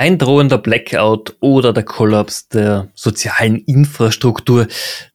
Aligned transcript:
Ein 0.00 0.16
drohender 0.16 0.56
Blackout 0.56 1.36
oder 1.40 1.74
der 1.74 1.82
Kollaps 1.82 2.48
der 2.48 2.88
sozialen 2.94 3.56
Infrastruktur, 3.56 4.66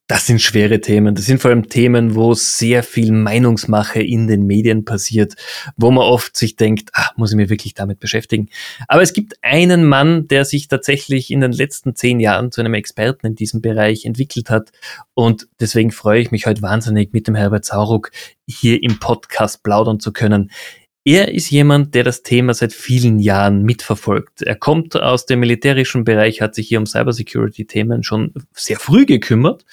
das 0.06 0.28
sind 0.28 0.44
schwere 0.44 0.80
Themen. 0.80 1.16
Das 1.16 1.26
sind 1.26 1.42
vor 1.42 1.50
allem 1.50 1.70
Themen, 1.70 2.14
wo 2.14 2.36
sehr 2.36 2.84
viel 2.84 3.12
Meinungsmache 3.12 4.04
in 4.04 4.28
den 4.28 4.46
Medien 4.46 4.86
passiert, 4.86 5.34
wo 5.76 5.90
man 5.90 6.04
oft 6.04 6.38
sich 6.38 6.56
denkt, 6.56 6.92
ah, 6.94 7.10
muss 7.16 7.32
ich 7.32 7.36
mich 7.36 7.50
wirklich 7.50 7.74
damit 7.74 8.00
beschäftigen. 8.00 8.50
Aber 8.88 9.02
es 9.02 9.14
gibt 9.14 9.34
einen 9.42 9.86
Mann, 9.86 10.28
der 10.28 10.46
sich 10.46 10.68
tatsächlich 10.68 11.32
in 11.32 11.42
den 11.42 11.52
letzten 11.52 11.96
zehn 11.96 12.20
Jahren 12.20 12.52
zu 12.52 12.62
einem 12.62 12.76
Experten 12.76 13.26
in 13.26 13.34
diesem 13.34 13.62
Bereich 13.62 14.06
entwickelt 14.06 14.52
hat. 14.52 14.72
Und 15.16 15.48
deswegen 15.60 15.90
freue 15.90 16.22
ich 16.22 16.30
mich 16.30 16.46
heute 16.46 16.62
wahnsinnig, 16.62 17.12
mit 17.12 17.28
dem 17.28 17.34
Herbert 17.34 17.66
Sauruck 17.66 18.12
hier 18.46 18.84
im 18.84 19.00
Podcast 19.00 19.64
plaudern 19.64 20.00
zu 20.00 20.14
können. 20.14 20.52
Er 21.08 21.32
ist 21.32 21.52
jemand, 21.52 21.94
der 21.94 22.04
das 22.04 22.24
Thema 22.24 22.56
seit 22.56 22.74
vielen 22.74 23.20
Jahren 23.20 23.62
mitverfolgt. 23.62 24.42
Er 24.42 24.56
kommt 24.56 24.96
aus 24.96 25.28
dem 25.28 25.40
militärischen 25.40 26.04
Bereich, 26.04 26.42
hat 26.42 26.56
sich 26.56 26.68
hier 26.68 26.80
um 26.80 26.88
Cybersecurity-Themen 26.88 28.02
schon 28.02 28.34
sehr 28.54 28.80
früh 28.80 29.06
gekümmert 29.06 29.66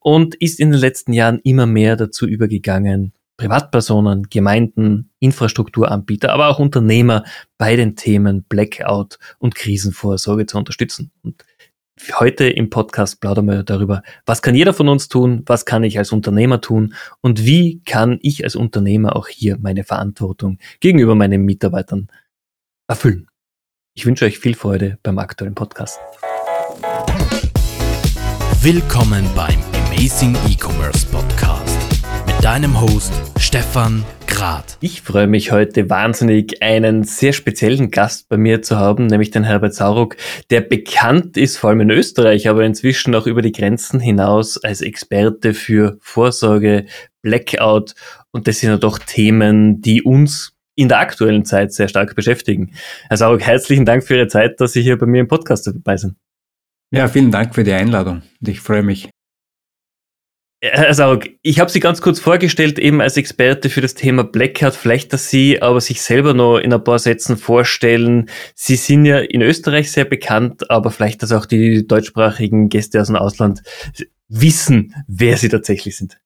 und 0.00 0.34
ist 0.34 0.58
in 0.58 0.72
den 0.72 0.80
letzten 0.80 1.12
Jahren 1.12 1.38
immer 1.44 1.66
mehr 1.66 1.94
dazu 1.94 2.26
übergegangen, 2.26 3.12
Privatpersonen, 3.36 4.24
Gemeinden, 4.28 5.10
Infrastrukturanbieter, 5.20 6.32
aber 6.32 6.48
auch 6.48 6.58
Unternehmer 6.58 7.22
bei 7.58 7.76
den 7.76 7.94
Themen 7.94 8.42
Blackout 8.42 9.20
und 9.38 9.54
Krisenvorsorge 9.54 10.46
zu 10.46 10.58
unterstützen. 10.58 11.12
Und 11.22 11.44
Heute 12.14 12.48
im 12.48 12.70
Podcast 12.70 13.20
plaudern 13.20 13.46
wir 13.46 13.62
darüber, 13.62 14.02
was 14.24 14.40
kann 14.40 14.54
jeder 14.54 14.72
von 14.72 14.88
uns 14.88 15.08
tun, 15.08 15.42
was 15.44 15.66
kann 15.66 15.84
ich 15.84 15.98
als 15.98 16.10
Unternehmer 16.10 16.62
tun 16.62 16.94
und 17.20 17.44
wie 17.44 17.82
kann 17.84 18.18
ich 18.22 18.44
als 18.44 18.56
Unternehmer 18.56 19.14
auch 19.14 19.28
hier 19.28 19.58
meine 19.60 19.84
Verantwortung 19.84 20.58
gegenüber 20.80 21.14
meinen 21.14 21.42
Mitarbeitern 21.42 22.08
erfüllen. 22.88 23.28
Ich 23.94 24.06
wünsche 24.06 24.24
euch 24.24 24.38
viel 24.38 24.54
Freude 24.54 24.98
beim 25.02 25.18
aktuellen 25.18 25.54
Podcast. 25.54 26.00
Willkommen 28.62 29.28
beim 29.36 29.58
Amazing 29.86 30.34
E-Commerce 30.48 31.06
Podcast 31.06 31.31
mit 32.42 32.48
deinem 32.48 32.80
Host 32.80 33.12
Stefan 33.38 34.04
Grad. 34.26 34.76
Ich 34.80 35.02
freue 35.02 35.28
mich 35.28 35.52
heute 35.52 35.88
wahnsinnig, 35.88 36.60
einen 36.60 37.04
sehr 37.04 37.32
speziellen 37.32 37.92
Gast 37.92 38.28
bei 38.28 38.36
mir 38.36 38.62
zu 38.62 38.76
haben, 38.76 39.06
nämlich 39.06 39.30
den 39.30 39.44
Herbert 39.44 39.74
Sauruck, 39.74 40.16
der 40.50 40.60
bekannt 40.60 41.36
ist, 41.36 41.56
vor 41.56 41.70
allem 41.70 41.82
in 41.82 41.90
Österreich, 41.90 42.48
aber 42.48 42.64
inzwischen 42.64 43.14
auch 43.14 43.28
über 43.28 43.42
die 43.42 43.52
Grenzen 43.52 44.00
hinaus 44.00 44.58
als 44.58 44.80
Experte 44.80 45.54
für 45.54 45.98
Vorsorge, 46.00 46.86
Blackout. 47.22 47.94
Und 48.32 48.48
das 48.48 48.58
sind 48.58 48.70
ja 48.70 48.76
doch 48.76 48.98
Themen, 48.98 49.80
die 49.80 50.02
uns 50.02 50.56
in 50.74 50.88
der 50.88 50.98
aktuellen 50.98 51.44
Zeit 51.44 51.72
sehr 51.72 51.86
stark 51.86 52.16
beschäftigen. 52.16 52.72
Herr 53.08 53.18
Sauruck, 53.18 53.42
herzlichen 53.42 53.84
Dank 53.84 54.02
für 54.02 54.16
Ihre 54.16 54.26
Zeit, 54.26 54.60
dass 54.60 54.72
Sie 54.72 54.82
hier 54.82 54.98
bei 54.98 55.06
mir 55.06 55.20
im 55.20 55.28
Podcast 55.28 55.68
dabei 55.68 55.96
sind. 55.96 56.16
Ja, 56.90 57.06
vielen 57.06 57.30
Dank 57.30 57.54
für 57.54 57.62
die 57.62 57.72
Einladung. 57.72 58.22
Ich 58.40 58.60
freue 58.60 58.82
mich. 58.82 59.10
Herr 60.64 60.94
Saug, 60.94 61.28
ich 61.42 61.58
habe 61.58 61.72
Sie 61.72 61.80
ganz 61.80 62.00
kurz 62.00 62.20
vorgestellt, 62.20 62.78
eben 62.78 63.00
als 63.00 63.16
Experte 63.16 63.68
für 63.68 63.80
das 63.80 63.94
Thema 63.94 64.22
Blackout. 64.22 64.74
Vielleicht, 64.74 65.12
dass 65.12 65.28
Sie 65.28 65.60
aber 65.60 65.80
sich 65.80 66.02
selber 66.02 66.34
noch 66.34 66.58
in 66.58 66.72
ein 66.72 66.84
paar 66.84 67.00
Sätzen 67.00 67.36
vorstellen. 67.36 68.28
Sie 68.54 68.76
sind 68.76 69.04
ja 69.04 69.18
in 69.18 69.42
Österreich 69.42 69.90
sehr 69.90 70.04
bekannt, 70.04 70.70
aber 70.70 70.92
vielleicht, 70.92 71.24
dass 71.24 71.32
auch 71.32 71.46
die 71.46 71.84
deutschsprachigen 71.84 72.68
Gäste 72.68 73.00
aus 73.00 73.08
dem 73.08 73.16
Ausland 73.16 73.64
wissen, 74.28 74.94
wer 75.08 75.36
Sie 75.36 75.48
tatsächlich 75.48 75.96
sind. 75.96 76.20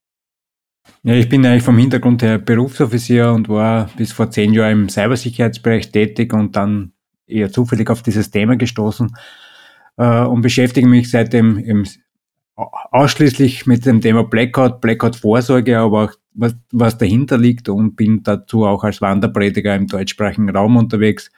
Ja, 1.02 1.14
ich 1.14 1.30
bin 1.30 1.46
eigentlich 1.46 1.62
vom 1.62 1.78
Hintergrund 1.78 2.22
her 2.22 2.36
Berufsoffizier 2.36 3.32
und 3.32 3.48
war 3.48 3.88
bis 3.96 4.12
vor 4.12 4.30
zehn 4.30 4.52
Jahren 4.52 4.82
im 4.82 4.88
Cybersicherheitsbereich 4.90 5.92
tätig 5.92 6.34
und 6.34 6.56
dann 6.56 6.92
eher 7.26 7.50
zufällig 7.50 7.88
auf 7.88 8.02
dieses 8.02 8.30
Thema 8.30 8.56
gestoßen 8.56 9.16
äh, 9.96 10.20
und 10.20 10.42
beschäftige 10.42 10.86
mich 10.86 11.10
seitdem 11.10 11.56
im 11.56 11.86
ausschließlich 12.56 13.66
mit 13.66 13.84
dem 13.84 14.00
Thema 14.00 14.24
Blackout, 14.24 14.80
Blackout-Vorsorge, 14.80 15.78
aber 15.78 16.04
auch 16.04 16.12
was, 16.32 16.54
was 16.72 16.98
dahinter 16.98 17.38
liegt 17.38 17.68
und 17.68 17.96
bin 17.96 18.22
dazu 18.22 18.64
auch 18.64 18.82
als 18.84 19.00
Wanderprediger 19.00 19.74
im 19.74 19.86
deutschsprachigen 19.86 20.50
Raum 20.50 20.76
unterwegs 20.76 21.30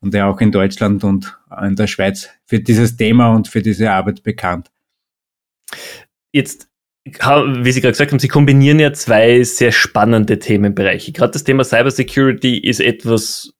und 0.00 0.14
ja 0.14 0.28
auch 0.28 0.40
in 0.40 0.52
Deutschland 0.52 1.04
und 1.04 1.38
in 1.62 1.76
der 1.76 1.86
Schweiz 1.86 2.28
für 2.46 2.60
dieses 2.60 2.96
Thema 2.96 3.34
und 3.34 3.48
für 3.48 3.62
diese 3.62 3.90
Arbeit 3.90 4.22
bekannt. 4.22 4.70
Jetzt 6.32 6.68
wie 7.04 7.72
Sie 7.72 7.82
gerade 7.82 7.92
gesagt 7.92 8.12
haben, 8.12 8.18
Sie 8.18 8.28
kombinieren 8.28 8.78
ja 8.78 8.92
zwei 8.94 9.42
sehr 9.42 9.72
spannende 9.72 10.38
Themenbereiche. 10.38 11.12
Gerade 11.12 11.32
das 11.32 11.44
Thema 11.44 11.62
Cybersecurity 11.62 12.56
ist 12.56 12.80
etwas, 12.80 13.52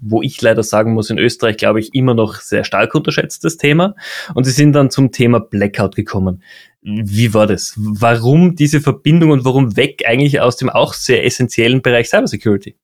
wo 0.00 0.22
ich 0.22 0.40
leider 0.40 0.62
sagen 0.62 0.94
muss, 0.94 1.10
in 1.10 1.18
Österreich, 1.18 1.56
glaube 1.56 1.80
ich, 1.80 1.94
immer 1.94 2.14
noch 2.14 2.36
sehr 2.36 2.64
stark 2.64 2.94
unterschätztes 2.94 3.56
Thema. 3.56 3.94
Und 4.34 4.44
sie 4.44 4.52
sind 4.52 4.72
dann 4.72 4.90
zum 4.90 5.12
Thema 5.12 5.40
Blackout 5.40 5.96
gekommen. 5.96 6.42
Wie 6.82 7.34
war 7.34 7.46
das? 7.46 7.74
Warum 7.76 8.54
diese 8.54 8.80
Verbindung 8.80 9.30
und 9.30 9.44
warum 9.44 9.76
weg 9.76 10.02
eigentlich 10.06 10.40
aus 10.40 10.56
dem 10.56 10.70
auch 10.70 10.94
sehr 10.94 11.24
essentiellen 11.24 11.82
Bereich 11.82 12.08
Cybersecurity? 12.08 12.76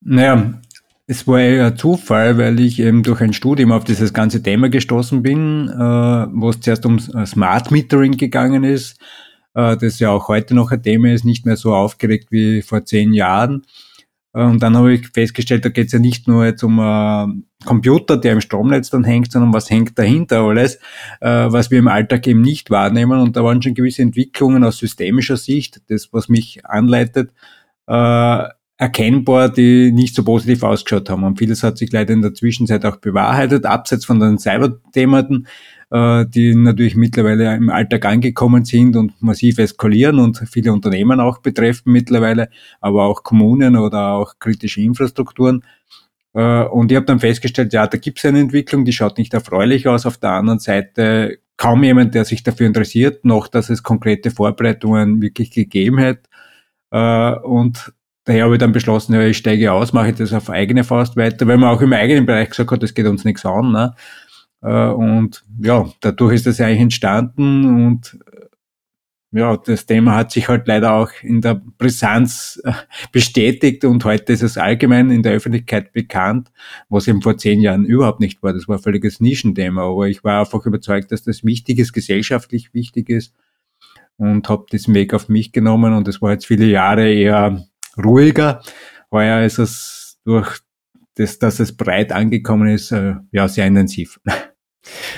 Naja, 0.00 0.60
es 1.06 1.26
war 1.26 1.40
eher 1.40 1.76
Zufall, 1.76 2.38
weil 2.38 2.60
ich 2.60 2.78
eben 2.80 3.02
durch 3.02 3.20
ein 3.20 3.32
Studium 3.32 3.72
auf 3.72 3.84
dieses 3.84 4.14
ganze 4.14 4.42
Thema 4.42 4.70
gestoßen 4.70 5.22
bin, 5.22 5.68
äh, 5.68 5.74
wo 5.74 6.50
es 6.50 6.60
zuerst 6.60 6.86
um 6.86 6.98
Smart 6.98 7.70
Metering 7.70 8.16
gegangen 8.16 8.64
ist, 8.64 8.98
äh, 9.54 9.76
das 9.76 9.98
ja 9.98 10.10
auch 10.10 10.28
heute 10.28 10.54
noch 10.54 10.70
ein 10.70 10.82
Thema 10.82 11.12
ist, 11.12 11.24
nicht 11.24 11.44
mehr 11.44 11.56
so 11.56 11.74
aufgeregt 11.74 12.28
wie 12.30 12.62
vor 12.62 12.84
zehn 12.84 13.12
Jahren. 13.12 13.64
Und 14.34 14.64
dann 14.64 14.76
habe 14.76 14.92
ich 14.92 15.06
festgestellt, 15.06 15.64
da 15.64 15.68
geht 15.68 15.86
es 15.86 15.92
ja 15.92 16.00
nicht 16.00 16.26
nur 16.26 16.44
jetzt 16.44 16.64
um 16.64 16.80
einen 16.80 17.46
Computer, 17.64 18.16
der 18.16 18.32
im 18.32 18.40
Stromnetz 18.40 18.90
dann 18.90 19.04
hängt, 19.04 19.30
sondern 19.30 19.52
was 19.52 19.70
hängt 19.70 19.96
dahinter 19.96 20.40
alles, 20.40 20.80
äh, 21.20 21.46
was 21.48 21.70
wir 21.70 21.78
im 21.78 21.86
Alltag 21.86 22.26
eben 22.26 22.40
nicht 22.40 22.68
wahrnehmen. 22.68 23.20
Und 23.20 23.36
da 23.36 23.44
waren 23.44 23.62
schon 23.62 23.74
gewisse 23.74 24.02
Entwicklungen 24.02 24.64
aus 24.64 24.78
systemischer 24.78 25.36
Sicht, 25.36 25.82
das, 25.88 26.08
was 26.12 26.28
mich 26.28 26.66
anleitet, 26.66 27.30
äh, 27.86 28.44
erkennbar, 28.76 29.50
die 29.50 29.92
nicht 29.92 30.16
so 30.16 30.24
positiv 30.24 30.64
ausgeschaut 30.64 31.08
haben. 31.10 31.22
Und 31.22 31.38
vieles 31.38 31.62
hat 31.62 31.78
sich 31.78 31.92
leider 31.92 32.12
in 32.12 32.22
der 32.22 32.34
Zwischenzeit 32.34 32.84
auch 32.84 32.96
bewahrheitet, 32.96 33.66
abseits 33.66 34.04
von 34.04 34.18
den 34.18 34.38
Cyberthemen, 34.38 35.46
äh, 35.46 35.83
die 35.94 36.54
natürlich 36.56 36.96
mittlerweile 36.96 37.54
im 37.54 37.70
Alltag 37.70 38.04
angekommen 38.06 38.64
sind 38.64 38.96
und 38.96 39.12
massiv 39.22 39.58
eskalieren 39.58 40.18
und 40.18 40.42
viele 40.50 40.72
Unternehmen 40.72 41.20
auch 41.20 41.38
betreffen 41.38 41.92
mittlerweile, 41.92 42.48
aber 42.80 43.04
auch 43.04 43.22
Kommunen 43.22 43.76
oder 43.76 44.14
auch 44.14 44.40
kritische 44.40 44.80
Infrastrukturen. 44.80 45.62
Äh, 46.34 46.64
und 46.64 46.90
ich 46.90 46.96
habe 46.96 47.06
dann 47.06 47.20
festgestellt, 47.20 47.72
ja, 47.72 47.86
da 47.86 47.96
gibt 47.96 48.18
es 48.18 48.24
eine 48.24 48.40
Entwicklung, 48.40 48.84
die 48.84 48.92
schaut 48.92 49.18
nicht 49.18 49.32
erfreulich 49.32 49.88
aus. 49.88 50.04
Auf 50.04 50.18
der 50.18 50.32
anderen 50.32 50.58
Seite 50.58 51.38
kaum 51.56 51.84
jemand, 51.84 52.14
der 52.14 52.24
sich 52.24 52.42
dafür 52.42 52.66
interessiert, 52.66 53.24
noch 53.24 53.48
dass 53.48 53.70
es 53.70 53.82
konkrete 53.82 54.30
Vorbereitungen 54.30 55.22
wirklich 55.22 55.50
gegeben 55.50 56.00
hat. 56.00 56.18
Äh, 56.90 57.38
und 57.40 57.92
daher 58.24 58.44
habe 58.44 58.54
ich 58.54 58.58
dann 58.60 58.72
beschlossen, 58.72 59.14
ja, 59.14 59.22
ich 59.22 59.36
steige 59.36 59.72
aus, 59.72 59.92
mache 59.92 60.12
das 60.12 60.32
auf 60.32 60.50
eigene 60.50 60.84
Faust 60.84 61.16
weiter, 61.16 61.46
weil 61.46 61.58
man 61.58 61.70
auch 61.70 61.80
im 61.80 61.92
eigenen 61.92 62.26
Bereich 62.26 62.50
gesagt 62.50 62.70
hat, 62.72 62.82
das 62.82 62.94
geht 62.94 63.06
uns 63.06 63.24
nichts 63.24 63.46
an. 63.46 63.72
Ne? 63.72 63.94
Äh, 64.64 64.88
und 64.88 65.44
ja, 65.62 65.88
dadurch 66.00 66.34
ist 66.34 66.46
das 66.46 66.60
eigentlich 66.60 66.80
entstanden 66.80 67.86
und 67.86 68.18
äh, 68.32 69.38
ja, 69.38 69.56
das 69.56 69.84
Thema 69.84 70.14
hat 70.14 70.30
sich 70.30 70.48
halt 70.48 70.66
leider 70.68 70.92
auch 70.92 71.10
in 71.22 71.40
der 71.40 71.60
Brisanz 71.76 72.62
äh, 72.64 72.72
bestätigt 73.12 73.84
und 73.84 74.04
heute 74.04 74.32
ist 74.32 74.42
es 74.42 74.56
allgemein 74.56 75.10
in 75.10 75.22
der 75.22 75.32
Öffentlichkeit 75.32 75.92
bekannt, 75.92 76.50
was 76.88 77.08
eben 77.08 77.20
vor 77.20 77.36
zehn 77.36 77.60
Jahren 77.60 77.84
überhaupt 77.84 78.20
nicht 78.20 78.42
war. 78.42 78.54
Das 78.54 78.66
war 78.66 78.76
ein 78.76 78.82
völliges 78.82 79.20
Nischenthema, 79.20 79.82
aber 79.82 80.08
ich 80.08 80.24
war 80.24 80.40
einfach 80.40 80.64
überzeugt, 80.64 81.12
dass 81.12 81.24
das 81.24 81.44
wichtig 81.44 81.78
ist, 81.78 81.92
gesellschaftlich 81.92 82.72
wichtig 82.72 83.10
ist 83.10 83.34
und 84.16 84.48
habe 84.48 84.66
diesen 84.72 84.94
Weg 84.94 85.12
auf 85.12 85.28
mich 85.28 85.52
genommen 85.52 85.92
und 85.92 86.08
es 86.08 86.22
war 86.22 86.32
jetzt 86.32 86.46
viele 86.46 86.66
Jahre 86.66 87.12
eher 87.12 87.66
ruhiger. 88.02 88.62
Heuer 89.10 89.44
ist 89.44 89.58
es 89.58 90.18
durch 90.24 90.60
das, 91.16 91.38
dass 91.38 91.60
es 91.60 91.76
breit 91.76 92.12
angekommen 92.12 92.68
ist, 92.68 92.90
ja, 92.90 93.48
sehr 93.48 93.66
intensiv. 93.66 94.20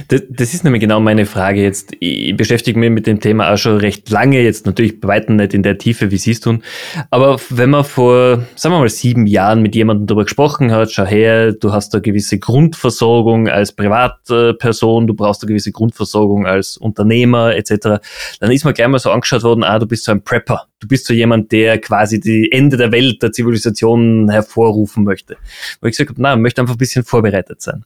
Das, 0.08 0.22
das 0.28 0.54
ist 0.54 0.64
nämlich 0.64 0.80
genau 0.80 1.00
meine 1.00 1.26
Frage 1.26 1.62
jetzt. 1.62 1.92
Ich 1.98 2.36
beschäftige 2.36 2.78
mich 2.78 2.90
mit 2.90 3.06
dem 3.06 3.20
Thema 3.20 3.52
auch 3.52 3.56
schon 3.56 3.78
recht 3.78 4.08
lange, 4.10 4.40
jetzt 4.40 4.66
natürlich 4.66 5.00
bei 5.00 5.08
weitem 5.08 5.36
nicht 5.36 5.54
in 5.54 5.62
der 5.62 5.78
Tiefe, 5.78 6.10
wie 6.10 6.18
Sie 6.18 6.30
es 6.30 6.40
tun. 6.40 6.62
Aber 7.10 7.40
wenn 7.50 7.70
man 7.70 7.84
vor, 7.84 8.44
sagen 8.54 8.74
wir 8.74 8.78
mal, 8.78 8.88
sieben 8.88 9.26
Jahren 9.26 9.62
mit 9.62 9.74
jemandem 9.74 10.06
darüber 10.06 10.24
gesprochen 10.24 10.72
hat, 10.72 10.92
schau 10.92 11.04
her, 11.04 11.52
du 11.52 11.72
hast 11.72 11.94
eine 11.94 12.02
gewisse 12.02 12.38
Grundversorgung 12.38 13.48
als 13.48 13.72
Privatperson, 13.72 15.06
du 15.06 15.14
brauchst 15.14 15.42
eine 15.42 15.48
gewisse 15.48 15.72
Grundversorgung 15.72 16.46
als 16.46 16.76
Unternehmer 16.76 17.54
etc., 17.54 18.00
dann 18.40 18.50
ist 18.50 18.64
man 18.64 18.74
gleich 18.74 18.88
mal 18.88 18.98
so 18.98 19.10
angeschaut 19.10 19.42
worden, 19.42 19.64
ah, 19.64 19.78
du 19.78 19.86
bist 19.86 20.04
so 20.04 20.12
ein 20.12 20.22
Prepper. 20.22 20.66
Du 20.78 20.88
bist 20.88 21.06
so 21.06 21.14
jemand, 21.14 21.52
der 21.52 21.78
quasi 21.78 22.20
die 22.20 22.52
Ende 22.52 22.76
der 22.76 22.92
Welt, 22.92 23.22
der 23.22 23.32
Zivilisation 23.32 24.30
hervorrufen 24.30 25.04
möchte. 25.04 25.36
Wo 25.80 25.88
ich 25.88 25.96
gesagt 25.96 26.10
habe, 26.10 26.20
na, 26.20 26.36
möchte 26.36 26.60
einfach 26.60 26.74
ein 26.74 26.78
bisschen 26.78 27.02
vorbereitet 27.02 27.62
sein. 27.62 27.84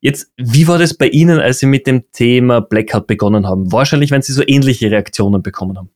Jetzt, 0.00 0.32
wie 0.36 0.68
war 0.68 0.78
das 0.78 0.94
bei 0.94 1.08
Ihnen, 1.08 1.38
als 1.38 1.58
Sie 1.58 1.66
mit 1.66 1.86
dem 1.86 2.04
Thema 2.12 2.60
Blackout 2.60 3.06
begonnen 3.06 3.46
haben? 3.46 3.70
Wahrscheinlich, 3.72 4.10
wenn 4.10 4.22
Sie 4.22 4.32
so 4.32 4.42
ähnliche 4.46 4.90
Reaktionen 4.90 5.42
bekommen 5.42 5.76
haben. 5.76 5.90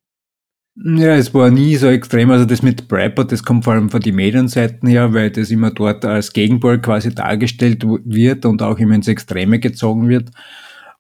Ja, 0.77 1.15
es 1.15 1.33
war 1.33 1.51
nie 1.51 1.77
so 1.77 1.87
extrem. 1.87 2.31
Also 2.31 2.45
das 2.45 2.63
mit 2.63 2.89
Prepper, 2.89 3.25
das 3.25 3.45
kommt 3.45 3.65
vor 3.65 3.75
allem 3.75 3.91
von 3.91 4.01
den 4.01 4.17
Medienseiten 4.17 4.89
her, 4.89 5.15
weil 5.15 5.31
das 5.31 5.51
immer 5.51 5.71
dort 5.71 6.05
als 6.05 6.33
Gegenpol 6.33 6.81
quasi 6.81 7.15
dargestellt 7.15 7.85
wird 7.85 8.45
und 8.45 8.61
auch 8.61 8.79
immer 8.79 8.97
ins 8.97 9.07
Extreme 9.07 9.61
gezogen 9.61 10.09
wird. 10.09 10.31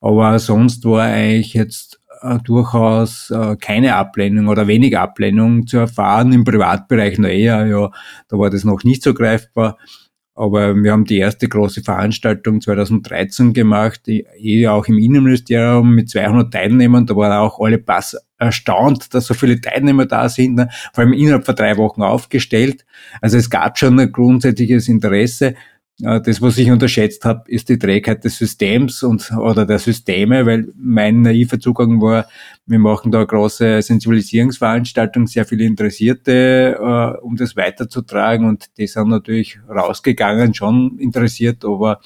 Aber 0.00 0.38
sonst 0.38 0.84
war 0.84 1.02
eigentlich 1.02 1.54
jetzt 1.54 2.00
äh, 2.22 2.38
durchaus 2.44 3.30
äh, 3.30 3.56
keine 3.56 3.96
Ablehnung 3.96 4.46
oder 4.46 4.68
wenig 4.68 4.96
Ablehnung 4.96 5.66
zu 5.66 5.78
erfahren. 5.78 6.32
Im 6.32 6.44
Privatbereich 6.44 7.18
noch 7.18 7.28
eher, 7.28 7.66
ja, 7.66 7.90
da 8.28 8.38
war 8.38 8.50
das 8.50 8.64
noch 8.64 8.84
nicht 8.84 9.02
so 9.02 9.12
greifbar. 9.12 9.76
Aber 10.36 10.74
wir 10.74 10.90
haben 10.90 11.04
die 11.04 11.18
erste 11.18 11.48
große 11.48 11.82
Veranstaltung 11.82 12.60
2013 12.60 13.52
gemacht, 13.52 14.08
eh 14.08 14.66
auch 14.66 14.86
im 14.86 14.98
Innenministerium 14.98 15.94
mit 15.94 16.10
200 16.10 16.52
Teilnehmern. 16.52 17.06
Da 17.06 17.14
waren 17.14 17.32
auch 17.32 17.60
alle 17.60 17.78
Pass 17.78 18.16
erstaunt, 18.38 19.14
dass 19.14 19.26
so 19.26 19.34
viele 19.34 19.60
Teilnehmer 19.60 20.06
da 20.06 20.28
sind, 20.28 20.56
ne? 20.56 20.68
vor 20.92 21.04
allem 21.04 21.12
innerhalb 21.12 21.46
von 21.46 21.54
drei 21.54 21.76
Wochen 21.76 22.02
aufgestellt. 22.02 22.84
Also 23.20 23.36
es 23.38 23.48
gab 23.48 23.78
schon 23.78 23.98
ein 24.00 24.10
grundsätzliches 24.10 24.88
Interesse. 24.88 25.54
Äh, 26.02 26.20
das, 26.20 26.42
was 26.42 26.58
ich 26.58 26.70
unterschätzt 26.70 27.24
habe, 27.24 27.50
ist 27.50 27.68
die 27.68 27.78
Trägheit 27.78 28.24
des 28.24 28.36
Systems 28.36 29.02
und 29.02 29.30
oder 29.32 29.64
der 29.64 29.78
Systeme, 29.78 30.44
weil 30.44 30.72
mein 30.76 31.22
naiver 31.22 31.60
Zugang 31.60 32.00
war, 32.00 32.26
wir 32.66 32.78
machen 32.78 33.12
da 33.12 33.22
große 33.22 33.80
Sensibilisierungsveranstaltung, 33.80 35.26
sehr 35.26 35.44
viele 35.44 35.64
Interessierte, 35.64 36.76
äh, 36.80 37.20
um 37.20 37.36
das 37.36 37.56
weiterzutragen 37.56 38.48
und 38.48 38.76
die 38.76 38.86
sind 38.86 39.08
natürlich 39.08 39.58
rausgegangen, 39.68 40.54
schon 40.54 40.98
interessiert, 40.98 41.64
aber 41.64 42.00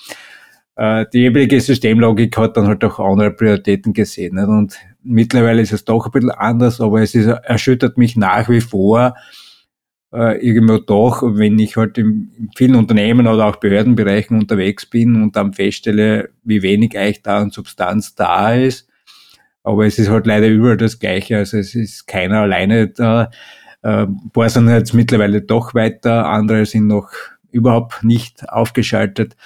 äh, 0.77 1.07
die 1.13 1.21
jeweilige 1.21 1.61
Systemlogik 1.61 2.37
hat 2.37 2.57
dann 2.57 2.67
halt 2.67 2.85
auch 2.85 3.01
andere 3.01 3.31
Prioritäten 3.31 3.95
gesehen. 3.95 4.37
Nicht? 4.37 4.49
Und 4.49 4.77
mittlerweile 5.03 5.63
ist 5.63 5.73
es 5.73 5.85
doch 5.85 6.07
ein 6.07 6.13
bisschen 6.13 6.31
anders, 6.31 6.81
aber 6.81 7.01
es 7.01 7.15
ist, 7.15 7.27
erschüttert 7.27 7.97
mich 7.97 8.17
nach 8.17 8.49
wie 8.51 8.61
vor, 8.61 9.15
äh, 10.13 10.39
irgendwo 10.39 10.79
doch, 10.79 11.23
wenn 11.23 11.59
ich 11.59 11.77
halt 11.77 11.99
in, 11.99 12.33
in 12.39 12.51
vielen 12.57 12.75
Unternehmen 12.75 13.27
oder 13.27 13.47
auch 13.47 13.57
Behördenbereichen 13.57 14.39
unterwegs 14.39 14.87
bin 14.87 15.23
und 15.23 15.37
dann 15.37 15.53
feststelle, 15.53 16.31
wie 16.45 16.63
wenig 16.63 16.99
eigentlich 16.99 17.23
da 17.23 17.39
an 17.39 17.51
Substanz 17.51 18.15
da 18.15 18.55
ist. 18.55 18.89
Aber 19.63 19.87
es 19.87 19.99
ist 19.99 20.09
halt 20.09 20.27
leider 20.27 20.49
überall 20.49 20.77
das 20.79 20.99
Gleiche. 20.99 21.37
Also 21.37 21.59
es 21.59 21.75
ist 21.75 22.07
keiner 22.07 22.41
alleine 22.41 22.89
da. 22.89 23.31
Äh, 23.83 24.07
ein 24.07 24.31
paar 24.33 24.49
sind 24.49 24.69
jetzt 24.69 24.95
mittlerweile 24.95 25.43
doch 25.43 25.75
weiter, 25.75 26.27
andere 26.27 26.65
sind 26.65 26.87
noch 26.87 27.11
überhaupt 27.51 28.03
nicht 28.05 28.49
aufgeschaltet. 28.49 29.37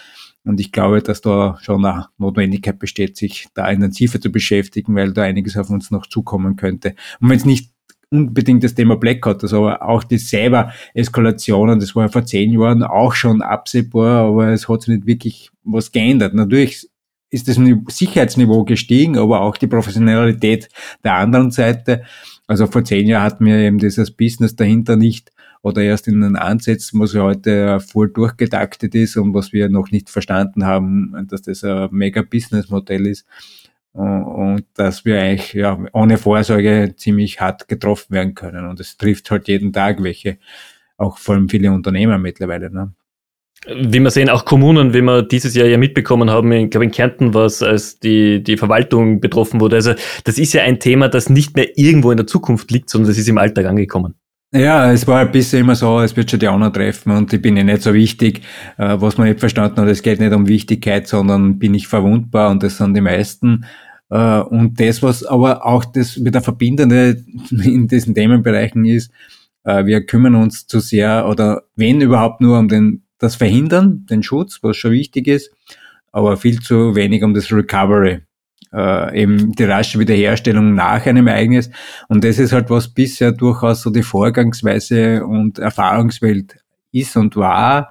Und 0.44 0.60
ich 0.60 0.72
glaube, 0.72 1.02
dass 1.02 1.20
da 1.20 1.56
schon 1.62 1.84
eine 1.84 2.06
Notwendigkeit 2.18 2.78
besteht, 2.78 3.16
sich 3.16 3.46
da 3.54 3.68
intensiver 3.68 4.20
zu 4.20 4.32
beschäftigen, 4.32 4.94
weil 4.96 5.12
da 5.12 5.22
einiges 5.22 5.56
auf 5.56 5.70
uns 5.70 5.90
noch 5.92 6.06
zukommen 6.06 6.56
könnte. 6.56 6.94
Und 7.20 7.30
wenn 7.30 7.36
es 7.36 7.44
nicht 7.44 7.71
unbedingt 8.12 8.62
das 8.62 8.74
Thema 8.74 8.96
Blackout, 8.96 9.42
also 9.42 9.68
auch 9.68 10.04
die 10.04 10.18
Cyber-Eskalationen, 10.18 11.80
das 11.80 11.96
war 11.96 12.08
vor 12.08 12.24
zehn 12.24 12.52
Jahren 12.52 12.82
auch 12.82 13.14
schon 13.14 13.42
absehbar, 13.42 14.26
aber 14.26 14.48
es 14.48 14.68
hat 14.68 14.82
sich 14.82 14.94
nicht 14.94 15.06
wirklich 15.06 15.50
was 15.64 15.90
geändert. 15.90 16.34
Natürlich 16.34 16.88
ist 17.30 17.48
das 17.48 17.58
Sicherheitsniveau 17.88 18.64
gestiegen, 18.64 19.16
aber 19.16 19.40
auch 19.40 19.56
die 19.56 19.66
Professionalität 19.66 20.68
der 21.02 21.14
anderen 21.14 21.50
Seite. 21.50 22.02
Also 22.46 22.66
vor 22.66 22.84
zehn 22.84 23.06
Jahren 23.06 23.22
hatten 23.24 23.46
wir 23.46 23.56
eben 23.56 23.78
dieses 23.78 24.10
Business 24.10 24.54
dahinter 24.54 24.96
nicht 24.96 25.32
oder 25.62 25.80
erst 25.80 26.08
in 26.08 26.20
den 26.20 26.36
Ansätzen, 26.36 27.00
was 27.00 27.14
heute 27.14 27.80
voll 27.80 28.10
durchgetaktet 28.10 28.94
ist 28.94 29.16
und 29.16 29.32
was 29.32 29.52
wir 29.52 29.68
noch 29.68 29.90
nicht 29.90 30.10
verstanden 30.10 30.66
haben, 30.66 31.26
dass 31.30 31.42
das 31.42 31.64
ein 31.64 31.88
mega 31.92 32.20
Business-Modell 32.22 33.06
ist. 33.06 33.24
Äh, 33.94 34.00
und 34.00 34.64
dass 34.74 35.04
wir 35.04 35.20
eigentlich 35.20 35.52
ja, 35.54 35.78
ohne 35.92 36.18
Vorsorge 36.18 36.94
ziemlich 36.96 37.40
hart 37.40 37.68
getroffen 37.68 38.12
werden 38.12 38.34
können. 38.34 38.66
Und 38.68 38.80
es 38.80 38.96
trifft 38.96 39.30
halt 39.30 39.48
jeden 39.48 39.72
Tag 39.72 40.02
welche, 40.02 40.38
auch 40.96 41.18
vor 41.18 41.34
allem 41.34 41.48
viele 41.48 41.72
Unternehmer 41.72 42.18
mittlerweile. 42.18 42.70
Ne? 42.70 42.92
Wie 43.66 44.00
wir 44.00 44.10
sehen, 44.10 44.28
auch 44.28 44.44
Kommunen, 44.44 44.92
wie 44.92 45.02
wir 45.02 45.22
dieses 45.22 45.54
Jahr 45.54 45.68
ja 45.68 45.78
mitbekommen 45.78 46.30
haben, 46.30 46.50
ich 46.50 46.70
glaube 46.70 46.84
in 46.84 46.90
Kärnten 46.90 47.32
war 47.32 47.46
es, 47.46 47.62
als 47.62 48.00
die, 48.00 48.42
die 48.42 48.56
Verwaltung 48.56 49.20
betroffen 49.20 49.60
wurde. 49.60 49.76
Also 49.76 49.94
das 50.24 50.38
ist 50.38 50.52
ja 50.52 50.62
ein 50.62 50.80
Thema, 50.80 51.08
das 51.08 51.30
nicht 51.30 51.54
mehr 51.54 51.78
irgendwo 51.78 52.10
in 52.10 52.16
der 52.16 52.26
Zukunft 52.26 52.72
liegt, 52.72 52.90
sondern 52.90 53.10
das 53.10 53.18
ist 53.18 53.28
im 53.28 53.38
Alltag 53.38 53.66
angekommen. 53.66 54.16
Ja, 54.54 54.92
es 54.92 55.06
war 55.06 55.20
ein 55.20 55.32
bisschen 55.32 55.60
immer 55.60 55.74
so, 55.74 56.00
es 56.00 56.14
wird 56.14 56.30
schon 56.30 56.40
die 56.40 56.48
anderen 56.48 56.74
treffen 56.74 57.10
und 57.12 57.32
ich 57.32 57.40
bin 57.40 57.56
ja 57.56 57.64
nicht 57.64 57.80
so 57.80 57.94
wichtig. 57.94 58.42
Äh, 58.76 59.00
was 59.00 59.16
man 59.16 59.26
nicht 59.28 59.40
verstanden 59.40 59.80
hat, 59.80 59.88
es 59.88 60.02
geht 60.02 60.20
nicht 60.20 60.34
um 60.34 60.46
Wichtigkeit, 60.46 61.08
sondern 61.08 61.58
bin 61.58 61.72
ich 61.72 61.88
verwundbar 61.88 62.50
und 62.50 62.62
das 62.62 62.76
sind 62.76 62.92
die 62.92 63.00
meisten. 63.00 63.64
Äh, 64.10 64.40
und 64.40 64.78
das, 64.78 65.02
was 65.02 65.24
aber 65.24 65.64
auch 65.64 65.86
das 65.86 66.22
wieder 66.22 66.42
Verbindende 66.42 67.24
in 67.50 67.88
diesen 67.88 68.14
Themenbereichen 68.14 68.84
ist, 68.84 69.10
äh, 69.64 69.86
wir 69.86 70.04
kümmern 70.04 70.34
uns 70.34 70.66
zu 70.66 70.80
sehr 70.80 71.26
oder 71.28 71.62
wenn 71.74 72.02
überhaupt 72.02 72.42
nur 72.42 72.58
um 72.58 72.68
den, 72.68 73.04
das 73.18 73.36
Verhindern, 73.36 74.04
den 74.10 74.22
Schutz, 74.22 74.58
was 74.60 74.76
schon 74.76 74.92
wichtig 74.92 75.28
ist, 75.28 75.50
aber 76.12 76.36
viel 76.36 76.60
zu 76.60 76.94
wenig 76.94 77.24
um 77.24 77.32
das 77.32 77.50
Recovery 77.50 78.20
äh, 78.72 79.22
eben 79.22 79.52
die 79.52 79.64
rasche 79.64 79.98
Wiederherstellung 79.98 80.74
nach 80.74 81.04
einem 81.06 81.26
Ereignis. 81.26 81.70
Und 82.08 82.24
das 82.24 82.38
ist 82.38 82.52
halt, 82.52 82.70
was 82.70 82.88
bisher 82.88 83.32
durchaus 83.32 83.82
so 83.82 83.90
die 83.90 84.02
Vorgangsweise 84.02 85.24
und 85.24 85.58
Erfahrungswelt 85.58 86.56
ist 86.92 87.16
und 87.16 87.36
war, 87.36 87.90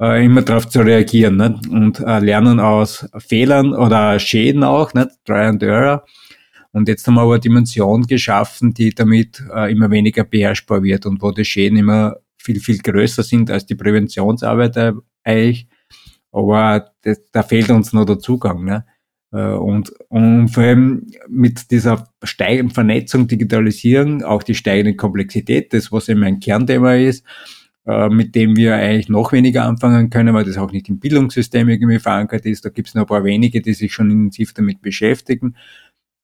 äh, 0.00 0.24
immer 0.24 0.42
darauf 0.42 0.68
zu 0.68 0.80
reagieren 0.80 1.36
ne? 1.36 1.60
und 1.70 2.00
äh, 2.00 2.18
lernen 2.18 2.60
aus 2.60 3.08
Fehlern 3.18 3.74
oder 3.74 4.18
Schäden 4.18 4.64
auch, 4.64 4.92
ne? 4.94 5.08
Try 5.24 5.44
and 5.46 5.62
Error. 5.62 6.04
Und 6.72 6.88
jetzt 6.88 7.06
haben 7.06 7.14
wir 7.14 7.22
aber 7.22 7.34
eine 7.34 7.40
Dimension 7.40 8.02
geschaffen, 8.02 8.74
die 8.74 8.90
damit 8.90 9.42
äh, 9.54 9.70
immer 9.70 9.90
weniger 9.90 10.24
beherrschbar 10.24 10.82
wird 10.82 11.06
und 11.06 11.22
wo 11.22 11.30
die 11.30 11.44
Schäden 11.44 11.78
immer 11.78 12.16
viel, 12.36 12.58
viel 12.58 12.78
größer 12.78 13.22
sind 13.22 13.50
als 13.50 13.66
die 13.66 13.76
Präventionsarbeit 13.76 14.76
äh, 14.76 14.92
eigentlich. 15.22 15.68
Aber 16.32 16.90
das, 17.02 17.22
da 17.30 17.44
fehlt 17.44 17.70
uns 17.70 17.92
noch 17.92 18.04
der 18.04 18.18
Zugang. 18.18 18.64
Ne? 18.64 18.84
Äh, 19.34 19.54
und, 19.54 19.92
und 20.08 20.48
vor 20.48 20.62
allem 20.62 21.06
mit 21.28 21.70
dieser 21.70 22.08
steigenden 22.22 22.72
Vernetzung, 22.72 23.26
Digitalisierung, 23.26 24.22
auch 24.22 24.42
die 24.42 24.54
steigende 24.54 24.94
Komplexität, 24.94 25.72
das 25.72 25.90
was 25.90 26.08
eben 26.08 26.22
ein 26.22 26.38
Kernthema 26.40 26.94
ist, 26.94 27.26
äh, 27.86 28.08
mit 28.08 28.34
dem 28.36 28.56
wir 28.56 28.76
eigentlich 28.76 29.08
noch 29.08 29.32
weniger 29.32 29.64
anfangen 29.64 30.08
können, 30.08 30.34
weil 30.34 30.44
das 30.44 30.56
auch 30.56 30.70
nicht 30.70 30.88
im 30.88 31.00
Bildungssystem 31.00 31.68
irgendwie 31.68 31.98
verankert 31.98 32.46
ist. 32.46 32.64
Da 32.64 32.68
gibt 32.70 32.88
es 32.88 32.94
noch 32.94 33.02
ein 33.02 33.08
paar 33.08 33.24
wenige, 33.24 33.60
die 33.60 33.74
sich 33.74 33.92
schon 33.92 34.10
intensiv 34.10 34.54
damit 34.54 34.80
beschäftigen 34.80 35.56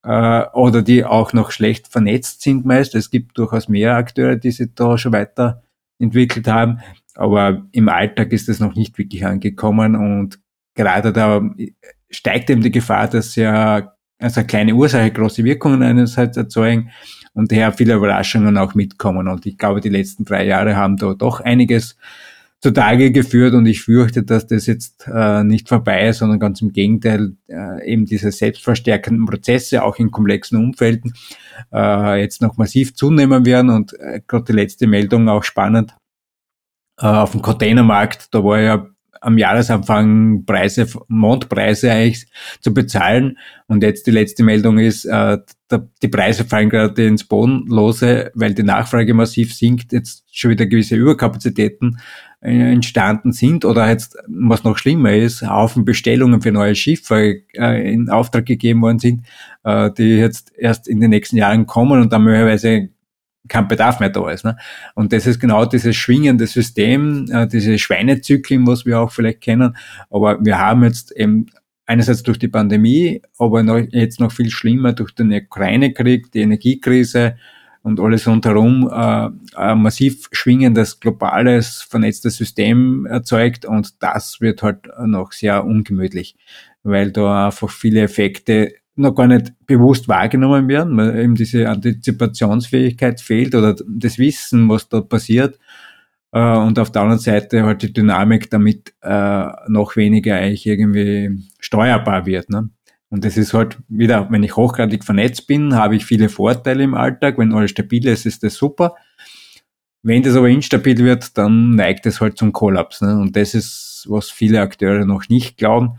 äh, 0.04 0.44
oder 0.52 0.82
die 0.82 1.04
auch 1.04 1.32
noch 1.32 1.50
schlecht 1.50 1.88
vernetzt 1.88 2.42
sind 2.42 2.64
meist. 2.64 2.94
Es 2.94 3.10
gibt 3.10 3.36
durchaus 3.38 3.68
mehr 3.68 3.96
Akteure, 3.96 4.36
die 4.36 4.52
sich 4.52 4.68
da 4.76 4.96
schon 4.96 5.12
weiterentwickelt 5.12 6.46
haben, 6.46 6.78
aber 7.16 7.66
im 7.72 7.88
Alltag 7.88 8.32
ist 8.32 8.48
das 8.48 8.60
noch 8.60 8.76
nicht 8.76 8.96
wirklich 8.98 9.26
angekommen 9.26 9.96
und 9.96 10.38
gerade 10.76 11.12
da 11.12 11.42
steigt 12.10 12.50
eben 12.50 12.62
die 12.62 12.70
Gefahr, 12.70 13.08
dass 13.08 13.36
ja 13.36 13.92
also 14.18 14.44
kleine 14.44 14.74
Ursache 14.74 15.10
große 15.10 15.44
Wirkungen 15.44 15.82
einerseits 15.82 16.36
erzeugen 16.36 16.90
und 17.32 17.50
daher 17.50 17.72
viele 17.72 17.94
Überraschungen 17.94 18.58
auch 18.58 18.74
mitkommen. 18.74 19.28
Und 19.28 19.46
ich 19.46 19.56
glaube, 19.56 19.80
die 19.80 19.88
letzten 19.88 20.24
drei 20.24 20.44
Jahre 20.44 20.76
haben 20.76 20.96
da 20.96 21.14
doch 21.14 21.40
einiges 21.40 21.96
zutage 22.60 23.10
geführt 23.10 23.54
und 23.54 23.64
ich 23.64 23.82
fürchte, 23.82 24.22
dass 24.22 24.46
das 24.46 24.66
jetzt 24.66 25.08
äh, 25.10 25.42
nicht 25.42 25.68
vorbei 25.68 26.08
ist, 26.08 26.18
sondern 26.18 26.38
ganz 26.38 26.60
im 26.60 26.72
Gegenteil, 26.72 27.32
äh, 27.48 27.90
eben 27.90 28.04
diese 28.04 28.30
selbstverstärkenden 28.30 29.24
Prozesse 29.24 29.82
auch 29.82 29.96
in 29.98 30.10
komplexen 30.10 30.58
Umfelden 30.58 31.14
äh, 31.72 32.20
jetzt 32.20 32.42
noch 32.42 32.58
massiv 32.58 32.94
zunehmen 32.94 33.46
werden 33.46 33.70
und 33.70 33.98
äh, 33.98 34.20
gerade 34.26 34.44
die 34.44 34.52
letzte 34.52 34.86
Meldung 34.86 35.28
auch 35.30 35.42
spannend 35.42 35.96
äh, 37.00 37.06
auf 37.06 37.32
dem 37.32 37.40
Containermarkt, 37.40 38.28
da 38.34 38.44
war 38.44 38.60
ja 38.60 38.86
am 39.20 39.38
Jahresanfang 39.38 40.44
Preise, 40.46 40.86
Mondpreise 41.08 41.92
eigentlich 41.92 42.26
zu 42.60 42.72
bezahlen. 42.74 43.38
Und 43.66 43.82
jetzt 43.82 44.06
die 44.06 44.10
letzte 44.10 44.42
Meldung 44.42 44.78
ist, 44.78 45.04
äh, 45.04 45.38
die 46.02 46.08
Preise 46.08 46.44
fallen 46.44 46.70
gerade 46.70 47.06
ins 47.06 47.24
Bodenlose, 47.24 48.32
weil 48.34 48.54
die 48.54 48.62
Nachfrage 48.62 49.14
massiv 49.14 49.54
sinkt, 49.54 49.92
jetzt 49.92 50.24
schon 50.32 50.50
wieder 50.50 50.66
gewisse 50.66 50.96
Überkapazitäten 50.96 51.98
äh, 52.40 52.72
entstanden 52.72 53.32
sind 53.32 53.64
oder 53.64 53.88
jetzt, 53.88 54.16
was 54.26 54.64
noch 54.64 54.78
schlimmer 54.78 55.12
ist, 55.12 55.42
Haufen 55.42 55.84
Bestellungen 55.84 56.40
für 56.40 56.52
neue 56.52 56.74
Schiffe 56.74 57.42
äh, 57.52 57.92
in 57.92 58.08
Auftrag 58.08 58.46
gegeben 58.46 58.80
worden 58.82 58.98
sind, 58.98 59.26
äh, 59.64 59.90
die 59.96 60.16
jetzt 60.16 60.52
erst 60.56 60.88
in 60.88 61.00
den 61.00 61.10
nächsten 61.10 61.36
Jahren 61.36 61.66
kommen 61.66 62.00
und 62.00 62.12
dann 62.12 62.24
möglicherweise 62.24 62.88
kein 63.48 63.68
Bedarf 63.68 64.00
mehr 64.00 64.10
da 64.10 64.30
ist. 64.30 64.44
Ne? 64.44 64.56
Und 64.94 65.12
das 65.12 65.26
ist 65.26 65.40
genau 65.40 65.64
dieses 65.64 65.96
schwingende 65.96 66.46
System, 66.46 67.26
äh, 67.30 67.46
diese 67.46 67.78
Schweinezyklen, 67.78 68.66
was 68.66 68.86
wir 68.86 69.00
auch 69.00 69.12
vielleicht 69.12 69.40
kennen. 69.40 69.76
Aber 70.10 70.44
wir 70.44 70.58
haben 70.58 70.84
jetzt 70.84 71.12
eben 71.12 71.46
einerseits 71.86 72.22
durch 72.22 72.38
die 72.38 72.48
Pandemie, 72.48 73.20
aber 73.38 73.62
noch, 73.62 73.78
jetzt 73.90 74.20
noch 74.20 74.30
viel 74.30 74.50
schlimmer 74.50 74.92
durch 74.92 75.12
den 75.12 75.32
Ukraine-Krieg, 75.32 76.30
die 76.32 76.40
Energiekrise 76.40 77.36
und 77.82 77.98
alles 77.98 78.28
rundherum 78.28 78.88
äh, 78.92 79.30
ein 79.56 79.82
massiv 79.82 80.28
schwingendes, 80.30 81.00
globales, 81.00 81.82
vernetztes 81.82 82.36
System 82.36 83.06
erzeugt 83.06 83.64
und 83.64 84.02
das 84.02 84.40
wird 84.40 84.62
halt 84.62 84.88
noch 85.04 85.32
sehr 85.32 85.64
ungemütlich, 85.64 86.36
weil 86.82 87.10
da 87.10 87.46
einfach 87.46 87.70
viele 87.70 88.02
Effekte 88.02 88.74
noch 89.00 89.14
gar 89.14 89.26
nicht 89.26 89.52
bewusst 89.66 90.08
wahrgenommen 90.08 90.68
werden, 90.68 90.96
weil 90.96 91.18
eben 91.18 91.34
diese 91.34 91.68
Antizipationsfähigkeit 91.68 93.20
fehlt 93.20 93.54
oder 93.54 93.74
das 93.88 94.18
Wissen, 94.18 94.68
was 94.68 94.88
da 94.88 95.00
passiert. 95.00 95.58
Äh, 96.32 96.56
und 96.56 96.78
auf 96.78 96.92
der 96.92 97.02
anderen 97.02 97.18
Seite 97.18 97.64
halt 97.64 97.82
die 97.82 97.92
Dynamik, 97.92 98.50
damit 98.50 98.94
äh, 99.02 99.46
noch 99.68 99.96
weniger 99.96 100.36
eigentlich 100.36 100.66
irgendwie 100.66 101.42
steuerbar 101.58 102.26
wird. 102.26 102.50
Ne? 102.50 102.70
Und 103.08 103.24
das 103.24 103.36
ist 103.36 103.54
halt 103.54 103.78
wieder, 103.88 104.30
wenn 104.30 104.42
ich 104.42 104.56
hochgradig 104.56 105.04
vernetzt 105.04 105.46
bin, 105.46 105.74
habe 105.74 105.96
ich 105.96 106.04
viele 106.04 106.28
Vorteile 106.28 106.84
im 106.84 106.94
Alltag. 106.94 107.38
Wenn 107.38 107.52
alles 107.52 107.72
stabil 107.72 108.06
ist, 108.06 108.26
ist 108.26 108.44
das 108.44 108.54
super. 108.54 108.94
Wenn 110.02 110.22
das 110.22 110.36
aber 110.36 110.48
instabil 110.48 110.98
wird, 110.98 111.36
dann 111.36 111.74
neigt 111.74 112.06
es 112.06 112.20
halt 112.20 112.38
zum 112.38 112.52
Kollaps. 112.52 113.00
Ne? 113.00 113.18
Und 113.18 113.36
das 113.36 113.54
ist, 113.54 114.06
was 114.08 114.30
viele 114.30 114.60
Akteure 114.60 115.04
noch 115.04 115.28
nicht 115.28 115.56
glauben. 115.56 115.98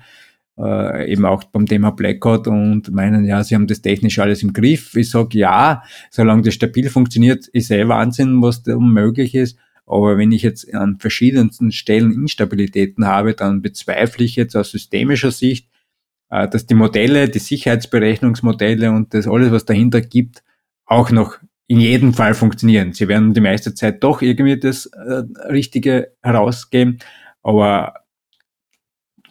Äh, 0.62 1.12
eben 1.12 1.26
auch 1.26 1.44
beim 1.46 1.66
Thema 1.66 1.92
Blackout 1.92 2.48
und 2.48 2.92
meinen, 2.92 3.26
ja, 3.26 3.44
sie 3.44 3.56
haben 3.56 3.66
das 3.66 3.82
technisch 3.82 4.20
alles 4.20 4.44
im 4.44 4.54
Griff. 4.54 4.96
Ich 4.96 5.10
sage 5.10 5.40
ja, 5.40 5.82
solange 6.12 6.44
das 6.44 6.54
stabil 6.54 6.90
funktioniert, 6.90 7.48
ist 7.48 7.72
eh 7.72 7.88
Wahnsinn, 7.88 8.42
was 8.44 8.62
da 8.62 8.78
möglich 8.78 9.34
ist. 9.34 9.58
Aber 9.88 10.18
wenn 10.18 10.32
ich 10.32 10.44
jetzt 10.44 10.72
an 10.74 11.00
verschiedensten 11.00 11.72
Stellen 11.72 12.12
Instabilitäten 12.12 13.08
habe, 13.08 13.34
dann 13.34 13.64
bezweifle 13.64 14.24
ich 14.24 14.36
jetzt 14.36 14.56
aus 14.56 14.70
systemischer 14.70 15.32
Sicht, 15.32 15.68
äh, 16.30 16.48
dass 16.48 16.68
die 16.68 16.76
Modelle, 16.76 17.28
die 17.28 17.40
Sicherheitsberechnungsmodelle 17.40 18.92
und 18.92 19.16
das 19.16 19.28
alles, 19.28 19.52
was 19.52 19.66
dahinter 19.66 20.02
gibt, 20.02 20.44
auch 20.86 21.10
noch 21.10 21.38
in 21.66 21.80
jedem 21.80 22.14
Fall 22.14 22.36
funktionieren. 22.36 22.94
Sie 22.94 23.08
werden 23.08 23.34
die 23.34 23.42
meiste 23.42 23.74
Zeit 23.74 24.04
doch 24.04 24.22
irgendwie 24.22 24.60
das 24.60 24.86
äh, 24.88 25.24
Richtige 25.50 26.12
herausgeben, 26.22 27.00
aber 27.42 28.01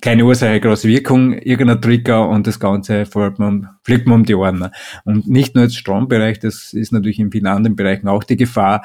keine 0.01 0.25
Ursache, 0.25 0.61
große 0.61 0.89
Wirkung, 0.89 1.33
irgendein 1.35 1.81
Trigger 1.81 2.29
und 2.29 2.47
das 2.47 2.59
Ganze 2.61 3.07
fliegt 3.07 3.39
man, 3.39 3.69
fliegt 3.85 4.07
man 4.07 4.21
um 4.21 4.25
die 4.25 4.35
Ohren. 4.35 4.71
Und 5.05 5.29
nicht 5.29 5.55
nur 5.55 5.65
im 5.65 5.71
Strombereich, 5.71 6.39
das 6.39 6.73
ist 6.73 6.93
natürlich 6.93 7.19
in 7.19 7.31
vielen 7.31 7.47
anderen 7.47 7.77
Bereichen 7.77 8.09
auch 8.09 8.25
die 8.25 8.37
Gefahr. 8.37 8.85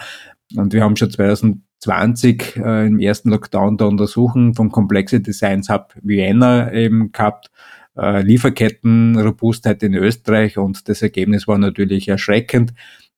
Und 0.56 0.74
wir 0.74 0.84
haben 0.84 0.96
schon 0.96 1.12
2020 1.12 2.58
äh, 2.58 2.88
im 2.88 3.00
ersten 3.00 3.30
Lockdown 3.30 3.78
der 3.78 3.88
Untersuchung 3.88 4.54
vom 4.54 4.72
Complexity 4.72 5.34
Science 5.34 5.70
Hub 5.70 5.94
Vienna 6.02 6.72
eben 6.72 7.12
gehabt, 7.12 7.50
äh, 7.98 8.22
Lieferkettenrobustheit 8.22 9.82
in 9.84 9.94
Österreich 9.96 10.58
und 10.58 10.88
das 10.90 11.02
Ergebnis 11.02 11.48
war 11.48 11.58
natürlich 11.58 12.08
erschreckend 12.08 12.74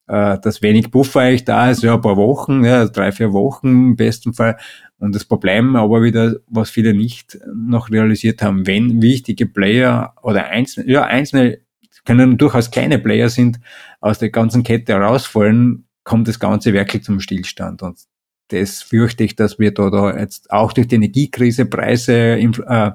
äh, 0.08 0.38
dass 0.40 0.62
wenig 0.62 0.92
Puffer 0.92 1.22
eigentlich 1.22 1.46
da 1.46 1.70
ist, 1.70 1.84
ja, 1.84 1.96
ein 1.96 2.02
paar 2.02 2.18
Wochen, 2.18 2.64
ja, 2.64 2.86
drei, 2.86 3.12
vier 3.12 3.34
Wochen 3.34 3.68
im 3.68 3.96
besten 3.96 4.34
Fall. 4.34 4.58
Und 5.00 5.14
das 5.14 5.26
Problem 5.26 5.76
aber 5.76 6.02
wieder, 6.02 6.38
was 6.48 6.70
viele 6.70 6.94
nicht 6.94 7.38
noch 7.54 7.92
realisiert 7.92 8.42
haben, 8.42 8.66
wenn 8.66 9.02
wichtige 9.02 9.46
Player 9.46 10.14
oder 10.24 10.48
einzelne, 10.48 10.90
ja, 10.92 11.04
einzelne 11.04 11.60
können 12.06 12.38
durchaus 12.38 12.72
kleine 12.72 13.00
Player 13.00 13.30
sind, 13.30 13.60
aus 14.00 14.20
der 14.20 14.30
ganzen 14.30 14.64
Kette 14.64 14.94
herausfallen, 14.94 15.88
kommt 16.04 16.28
das 16.28 16.40
Ganze 16.40 16.74
wirklich 16.74 17.04
zum 17.04 17.20
Stillstand. 17.20 17.84
Und 17.84 18.00
das 18.48 18.82
fürchte 18.82 19.24
ich, 19.24 19.36
dass 19.36 19.60
wir 19.60 19.74
da, 19.74 19.90
da 19.90 20.18
jetzt 20.18 20.50
auch 20.52 20.72
durch 20.72 20.88
die 20.88 20.96
Energiekrise, 20.96 21.66
Preise, 21.66 22.14
äh, 22.14 22.92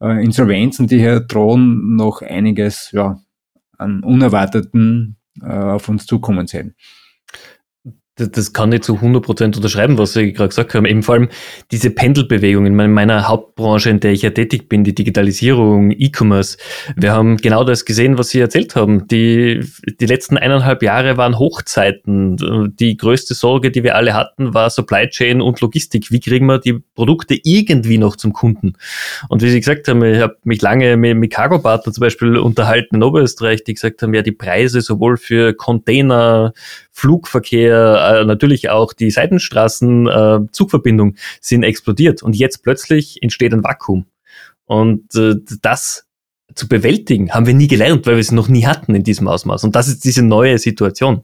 äh, 0.00 0.24
Insolvenzen, 0.24 0.86
die 0.86 0.98
hier 0.98 1.20
drohen, 1.20 1.96
noch 1.96 2.20
einiges 2.20 2.90
ja, 2.92 3.18
an 3.78 4.04
unerwarteten 4.04 5.16
äh, 5.40 5.46
auf 5.46 5.88
uns 5.88 6.06
zukommen 6.06 6.46
sehen 6.46 6.74
das, 8.16 8.30
das 8.30 8.52
kann 8.54 8.72
ich 8.72 8.80
zu 8.80 8.94
100% 8.94 9.56
unterschreiben, 9.56 9.98
was 9.98 10.14
Sie 10.14 10.32
gerade 10.32 10.48
gesagt 10.48 10.74
haben. 10.74 10.86
Eben 10.86 11.02
vor 11.02 11.16
allem 11.16 11.28
diese 11.70 11.90
Pendelbewegung 11.90 12.64
in 12.64 12.74
meiner 12.74 13.28
Hauptbranche, 13.28 13.90
in 13.90 14.00
der 14.00 14.12
ich 14.12 14.22
ja 14.22 14.30
tätig 14.30 14.70
bin, 14.70 14.84
die 14.84 14.94
Digitalisierung, 14.94 15.90
E-Commerce. 15.90 16.56
Wir 16.96 17.12
haben 17.12 17.36
genau 17.36 17.62
das 17.62 17.84
gesehen, 17.84 18.16
was 18.16 18.30
Sie 18.30 18.40
erzählt 18.40 18.74
haben. 18.74 19.06
Die, 19.08 19.60
die 20.00 20.06
letzten 20.06 20.38
eineinhalb 20.38 20.82
Jahre 20.82 21.18
waren 21.18 21.38
Hochzeiten. 21.38 22.74
Die 22.78 22.96
größte 22.96 23.34
Sorge, 23.34 23.70
die 23.70 23.84
wir 23.84 23.96
alle 23.96 24.14
hatten, 24.14 24.54
war 24.54 24.70
Supply 24.70 25.08
Chain 25.08 25.42
und 25.42 25.60
Logistik. 25.60 26.10
Wie 26.10 26.20
kriegen 26.20 26.46
wir 26.46 26.58
die 26.58 26.80
Produkte 26.94 27.38
irgendwie 27.44 27.98
noch 27.98 28.16
zum 28.16 28.32
Kunden? 28.32 28.74
Und 29.28 29.42
wie 29.42 29.50
Sie 29.50 29.60
gesagt 29.60 29.88
haben, 29.88 30.02
ich 30.02 30.20
habe 30.20 30.38
mich 30.44 30.62
lange 30.62 30.96
mit, 30.96 31.18
mit 31.18 31.32
Cargo-Partnern 31.32 31.92
zum 31.92 32.00
Beispiel 32.00 32.38
unterhalten 32.38 32.96
in 32.96 33.02
Oberösterreich, 33.02 33.62
die 33.62 33.74
gesagt 33.74 34.00
haben, 34.00 34.14
ja, 34.14 34.22
die 34.22 34.32
Preise 34.32 34.80
sowohl 34.80 35.18
für 35.18 35.52
Container, 35.52 36.54
Flugverkehr, 36.92 38.05
äh, 38.08 38.24
natürlich 38.24 38.70
auch 38.70 38.92
die 38.92 39.10
Seitenstraßen, 39.10 40.06
äh, 40.06 40.38
Zugverbindung 40.52 41.16
sind 41.40 41.62
explodiert. 41.62 42.22
Und 42.22 42.36
jetzt 42.36 42.62
plötzlich 42.62 43.22
entsteht 43.22 43.52
ein 43.52 43.64
Vakuum. 43.64 44.06
Und 44.64 45.14
äh, 45.14 45.34
das 45.62 46.06
zu 46.54 46.68
bewältigen, 46.68 47.32
haben 47.32 47.46
wir 47.46 47.54
nie 47.54 47.68
gelernt, 47.68 48.06
weil 48.06 48.14
wir 48.14 48.20
es 48.20 48.32
noch 48.32 48.48
nie 48.48 48.66
hatten 48.66 48.94
in 48.94 49.04
diesem 49.04 49.28
Ausmaß. 49.28 49.64
Und 49.64 49.76
das 49.76 49.88
ist 49.88 50.04
diese 50.04 50.22
neue 50.22 50.58
Situation. 50.58 51.22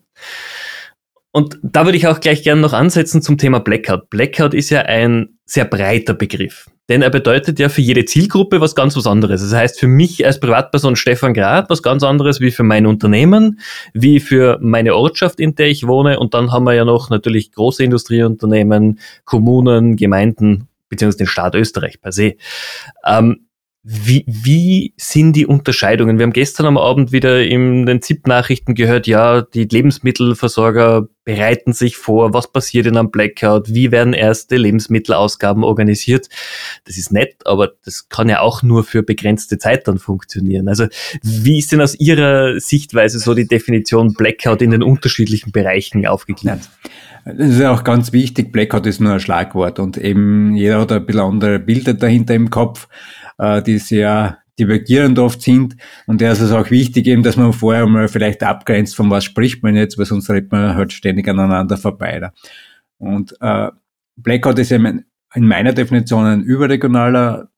Und 1.33 1.59
da 1.63 1.87
würde 1.87 1.97
ich 1.97 2.07
auch 2.07 2.21
gleich 2.21 2.43
gerne 2.43 2.61
noch 2.61 2.75
ansetzen 2.75 3.23
zum 3.23 3.39
Thema 3.39 3.59
Blackout. 3.59 4.11
Blackout 4.11 4.53
ist 4.53 4.71
ja 4.71 4.83
ein 4.83 5.39
sehr 5.47 5.65
breiter 5.65 6.15
Begriff. 6.15 6.67
Denn 6.89 7.01
er 7.01 7.09
bedeutet 7.09 7.59
ja 7.59 7.71
für 7.71 7.81
jede 7.81 8.05
Zielgruppe 8.05 8.61
was 8.61 8.75
ganz 8.75 8.97
was 8.97 9.07
anderes. 9.07 9.41
Das 9.41 9.55
heißt 9.55 9.81
für 9.81 9.87
mich 9.87 10.27
als 10.27 10.41
Privatperson 10.41 10.95
Stefan 10.95 11.33
Grad 11.33 11.71
was 11.71 11.83
ganz 11.83 12.03
anderes 12.03 12.41
wie 12.41 12.51
für 12.51 12.65
mein 12.65 12.87
Unternehmen, 12.87 13.61
wie 13.95 14.21
für 14.21 14.59
meine 14.61 14.95
Ortschaft, 14.95 15.41
in 15.41 15.55
der 15.55 15.69
ich 15.69 15.87
wohne. 15.87 16.19
Und 16.19 16.35
dann 16.35 16.53
haben 16.53 16.65
wir 16.65 16.75
ja 16.75 16.85
noch 16.85 17.09
natürlich 17.09 17.53
große 17.53 17.83
Industrieunternehmen, 17.83 18.99
Kommunen, 19.25 19.97
Gemeinden, 19.97 20.69
beziehungsweise 20.91 21.19
den 21.19 21.29
Staat 21.29 21.55
Österreich 21.55 22.01
per 22.01 22.13
se. 22.13 22.35
Ähm, 23.07 23.47
wie, 23.85 24.25
wie 24.27 24.95
sind 24.97 25.35
die 25.35 25.47
Unterscheidungen? 25.47 26.19
Wir 26.19 26.25
haben 26.25 26.33
gestern 26.33 26.67
am 26.67 26.79
Abend 26.79 27.11
wieder 27.11 27.43
in 27.43 27.87
den 27.87 28.03
ZIP-Nachrichten 28.03 28.75
gehört, 28.75 29.07
ja, 29.07 29.43
die 29.43 29.65
Lebensmittelversorger 29.65 31.09
bereiten 31.25 31.73
sich 31.73 31.97
vor, 31.97 32.35
was 32.35 32.53
passiert 32.53 32.87
in 32.87 32.97
einem 32.97 33.11
Blackout, 33.11 33.73
wie 33.73 33.93
werden 33.93 34.13
erste 34.13 34.57
Lebensmittelausgaben 34.57 35.65
organisiert. 35.65 36.29
Das 36.85 36.97
ist 36.97 37.13
nett, 37.13 37.37
aber 37.45 37.73
das 37.85 38.09
kann 38.09 38.29
ja 38.29 38.41
auch 38.41 38.63
nur 38.63 38.85
für 38.85 39.03
begrenzte 39.03 39.59
Zeit 39.59 39.87
dann 39.87 39.99
funktionieren. 39.99 40.69
Also 40.69 40.87
wie 41.23 41.59
ist 41.59 41.73
denn 41.73 41.81
aus 41.81 41.95
Ihrer 41.95 42.59
Sichtweise 42.59 43.19
so 43.19 43.35
die 43.35 43.47
Definition 43.47 44.15
Blackout 44.15 44.63
in 44.63 44.71
den 44.71 44.83
unterschiedlichen 44.83 45.53
Bereichen 45.53 46.07
aufgegliedert? 46.07 46.69
Das 47.25 47.51
ist 47.51 47.61
ja 47.61 47.73
auch 47.73 47.85
ganz 47.85 48.13
wichtig. 48.13 48.51
Blackout 48.51 48.87
ist 48.87 49.01
nur 49.01 49.13
ein 49.13 49.21
Schlagwort 49.21 49.79
und 49.79 49.97
eben 49.97 50.57
jeder 50.57 50.81
hat 50.81 50.91
ein 50.91 51.07
bisschen 51.07 51.23
andere 51.23 51.61
Bilder 51.61 51.95
dahinter 51.95 52.35
im 52.35 52.51
Kopf 52.51 52.89
äh, 53.39 53.63
die 53.63 53.79
sehr 53.79 54.39
divergierend 54.59 55.19
oft 55.19 55.43
sind. 55.43 55.77
Und 56.07 56.21
da 56.21 56.33
ist 56.33 56.41
es 56.41 56.53
auch 56.53 56.71
wichtig 56.71 57.07
eben, 57.07 57.23
dass 57.23 57.37
man 57.37 57.53
vorher 57.53 57.87
mal 57.87 58.09
vielleicht 58.09 58.43
abgrenzt, 58.43 58.97
von 58.97 59.11
was 59.11 59.25
spricht 59.25 59.63
man 59.63 59.77
jetzt, 59.77 59.99
weil 59.99 60.07
sonst 60.07 60.29
redet 60.31 60.53
man 60.53 60.75
halt 60.75 60.93
ständig 60.93 61.29
aneinander 61.29 61.77
vorbei. 61.77 62.21
Da. 62.21 62.33
Und 62.99 63.35
äh, 63.41 63.71
Blackout 64.17 64.59
ist 64.59 64.73
eben 64.73 65.05
in 65.35 65.47
meiner 65.47 65.73
Definition 65.73 66.25
ein 66.27 66.43
überregionaler, 66.43 67.49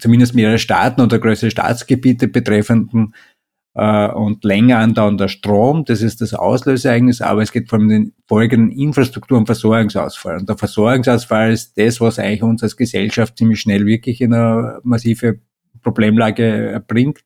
zumindest 0.00 0.34
mehrere 0.34 0.58
Staaten 0.58 1.02
oder 1.02 1.18
größere 1.18 1.50
Staatsgebiete 1.50 2.28
betreffenden 2.28 3.14
äh, 3.74 4.08
und 4.08 4.42
länger 4.44 4.78
andauernder 4.78 5.28
Strom. 5.28 5.84
Das 5.84 6.00
ist 6.00 6.22
das 6.22 6.32
Auslöseereignis, 6.32 7.20
aber 7.20 7.42
es 7.42 7.52
geht 7.52 7.68
vor 7.68 7.78
allem 7.78 7.88
den 7.88 8.12
folgenden 8.26 8.70
Infrastruktur- 8.70 9.38
und 9.38 9.46
Versorgungsausfall. 9.46 10.38
Und 10.38 10.48
der 10.48 10.56
Versorgungsausfall 10.56 11.52
ist 11.52 11.76
das, 11.76 12.00
was 12.00 12.18
eigentlich 12.18 12.42
uns 12.42 12.62
als 12.62 12.76
Gesellschaft 12.76 13.36
ziemlich 13.36 13.60
schnell 13.60 13.84
wirklich 13.84 14.22
in 14.22 14.32
eine 14.32 14.80
massive 14.82 15.40
Problemlage 15.92 16.82
bringt. 16.86 17.20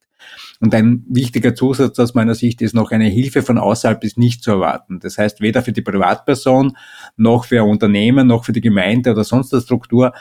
Und 0.61 0.75
ein 0.75 1.05
wichtiger 1.09 1.55
Zusatz 1.55 1.99
aus 1.99 2.15
meiner 2.15 2.37
Sicht 2.37 2.63
ist 2.63 2.75
noch 2.75 2.93
eine 2.93 3.07
Hilfe 3.07 3.43
von 3.43 3.59
außerhalb 3.59 4.05
ist 4.05 4.19
nicht 4.19 4.45
zu 4.45 4.53
erwarten. 4.53 5.01
Das 5.01 5.19
heißt, 5.19 5.41
weder 5.41 5.63
für 5.63 5.73
die 5.73 5.83
Privatperson 5.83 6.77
noch 7.17 7.47
für 7.47 7.65
Unternehmen 7.65 8.29
noch 8.29 8.45
für 8.45 8.53
die 8.53 8.61
Gemeinde 8.61 9.11
oder 9.11 9.25
sonst 9.25 9.53
eine 9.53 9.63
Struktur 9.63 10.13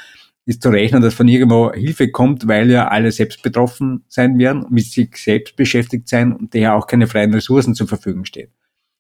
ist 0.46 0.64
zu 0.64 0.70
rechnen, 0.70 1.04
dass 1.04 1.14
von 1.14 1.28
irgendwo 1.28 1.72
Hilfe 1.72 2.10
kommt, 2.10 2.48
weil 2.48 2.72
ja 2.72 2.88
alle 2.88 3.12
selbst 3.12 3.44
betroffen 3.44 4.04
sein 4.08 4.40
werden, 4.40 4.66
mit 4.72 4.86
sich 4.86 5.16
selbst 5.18 5.56
beschäftigt 5.56 6.10
sein 6.10 6.34
und 6.34 6.56
daher 6.56 6.76
auch 6.76 6.88
keine 6.88 7.06
freien 7.06 7.34
Ressourcen 7.34 7.76
zur 7.76 7.88
Verfügung 7.88 8.26
stehen. 8.26 8.52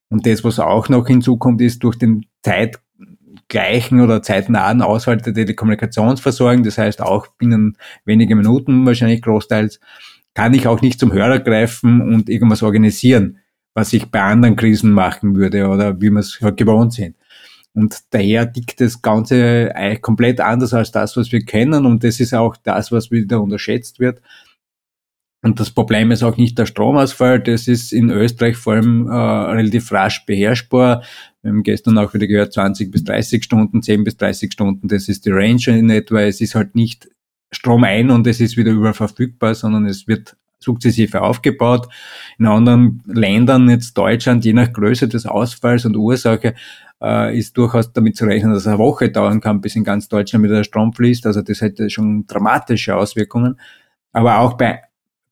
Und 0.09 0.27
das, 0.27 0.43
was 0.43 0.59
auch 0.59 0.89
noch 0.89 1.07
hinzukommt, 1.07 1.61
ist 1.61 1.83
durch 1.83 1.97
den 1.97 2.25
zeitgleichen 3.51 4.01
oder 4.01 4.21
zeitnahen 4.21 4.81
Ausfall 4.81 5.17
der 5.17 5.33
Telekommunikationsversorgung, 5.33 6.63
das 6.63 6.77
heißt 6.77 7.01
auch 7.01 7.27
binnen 7.37 7.77
weniger 8.05 8.35
Minuten 8.35 8.85
wahrscheinlich 8.85 9.21
großteils, 9.21 9.79
kann 10.33 10.53
ich 10.53 10.67
auch 10.67 10.81
nicht 10.81 10.99
zum 10.99 11.11
Hörer 11.11 11.39
greifen 11.39 12.01
und 12.01 12.29
irgendwas 12.29 12.63
organisieren, 12.63 13.39
was 13.73 13.91
ich 13.93 14.09
bei 14.09 14.21
anderen 14.21 14.55
Krisen 14.55 14.91
machen 14.91 15.35
würde 15.35 15.67
oder 15.67 15.99
wie 15.99 16.09
wir 16.09 16.19
es 16.19 16.39
gewohnt 16.55 16.93
sind. 16.93 17.15
Und 17.73 17.99
daher 18.11 18.51
tickt 18.51 18.81
das 18.81 19.01
Ganze 19.01 19.73
komplett 20.01 20.41
anders 20.41 20.73
als 20.73 20.91
das, 20.91 21.15
was 21.15 21.31
wir 21.31 21.43
kennen. 21.45 21.85
Und 21.85 22.03
das 22.03 22.19
ist 22.19 22.33
auch 22.33 22.57
das, 22.57 22.91
was 22.91 23.11
wieder 23.11 23.41
unterschätzt 23.41 23.99
wird. 23.99 24.21
Und 25.43 25.59
das 25.59 25.71
Problem 25.71 26.11
ist 26.11 26.21
auch 26.21 26.37
nicht 26.37 26.57
der 26.59 26.67
Stromausfall, 26.67 27.39
das 27.39 27.67
ist 27.67 27.93
in 27.93 28.11
Österreich 28.11 28.57
vor 28.57 28.73
allem 28.73 29.07
äh, 29.07 29.11
relativ 29.11 29.91
rasch 29.91 30.25
beherrschbar. 30.25 31.03
Wir 31.41 31.51
haben 31.51 31.63
gestern 31.63 31.97
auch 31.97 32.13
wieder 32.13 32.27
gehört, 32.27 32.53
20 32.53 32.91
bis 32.91 33.03
30 33.03 33.43
Stunden, 33.43 33.81
10 33.81 34.03
bis 34.03 34.17
30 34.17 34.53
Stunden, 34.53 34.87
das 34.87 35.07
ist 35.07 35.25
die 35.25 35.31
Range 35.31 35.65
in 35.67 35.89
etwa. 35.89 36.21
Es 36.21 36.41
ist 36.41 36.53
halt 36.53 36.75
nicht 36.75 37.09
Strom 37.51 37.83
ein 37.83 38.11
und 38.11 38.27
es 38.27 38.39
ist 38.39 38.55
wieder 38.55 38.71
überverfügbar, 38.71 39.55
sondern 39.55 39.85
es 39.87 40.07
wird 40.07 40.37
sukzessive 40.59 41.21
aufgebaut. 41.21 41.87
In 42.37 42.45
anderen 42.45 43.01
Ländern, 43.07 43.67
jetzt 43.69 43.97
Deutschland, 43.97 44.45
je 44.45 44.53
nach 44.53 44.71
Größe 44.71 45.07
des 45.07 45.25
Ausfalls 45.25 45.85
und 45.85 45.97
Ursache, 45.97 46.53
äh, 47.01 47.37
ist 47.37 47.57
durchaus 47.57 47.91
damit 47.91 48.15
zu 48.15 48.25
rechnen, 48.25 48.53
dass 48.53 48.61
es 48.61 48.67
eine 48.67 48.77
Woche 48.77 49.09
dauern 49.09 49.41
kann, 49.41 49.59
bis 49.59 49.75
in 49.75 49.83
ganz 49.83 50.07
Deutschland 50.07 50.45
wieder 50.45 50.57
der 50.57 50.63
Strom 50.63 50.93
fließt. 50.93 51.25
Also 51.25 51.41
das 51.41 51.61
hätte 51.61 51.89
schon 51.89 52.27
dramatische 52.27 52.95
Auswirkungen. 52.95 53.59
Aber 54.13 54.39
auch 54.39 54.53
bei, 54.53 54.81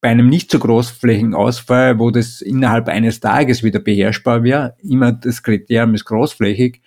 bei 0.01 0.09
einem 0.09 0.27
nicht 0.27 0.51
so 0.51 0.59
großflächigen 0.59 1.35
Ausfall, 1.35 1.99
wo 1.99 2.09
das 2.11 2.41
innerhalb 2.41 2.87
eines 2.87 3.19
Tages 3.19 3.63
wieder 3.63 3.79
beherrschbar 3.79 4.43
wäre, 4.43 4.75
immer 4.81 5.11
das 5.11 5.43
Kriterium 5.43 5.93
ist 5.93 6.05
großflächig, 6.05 6.81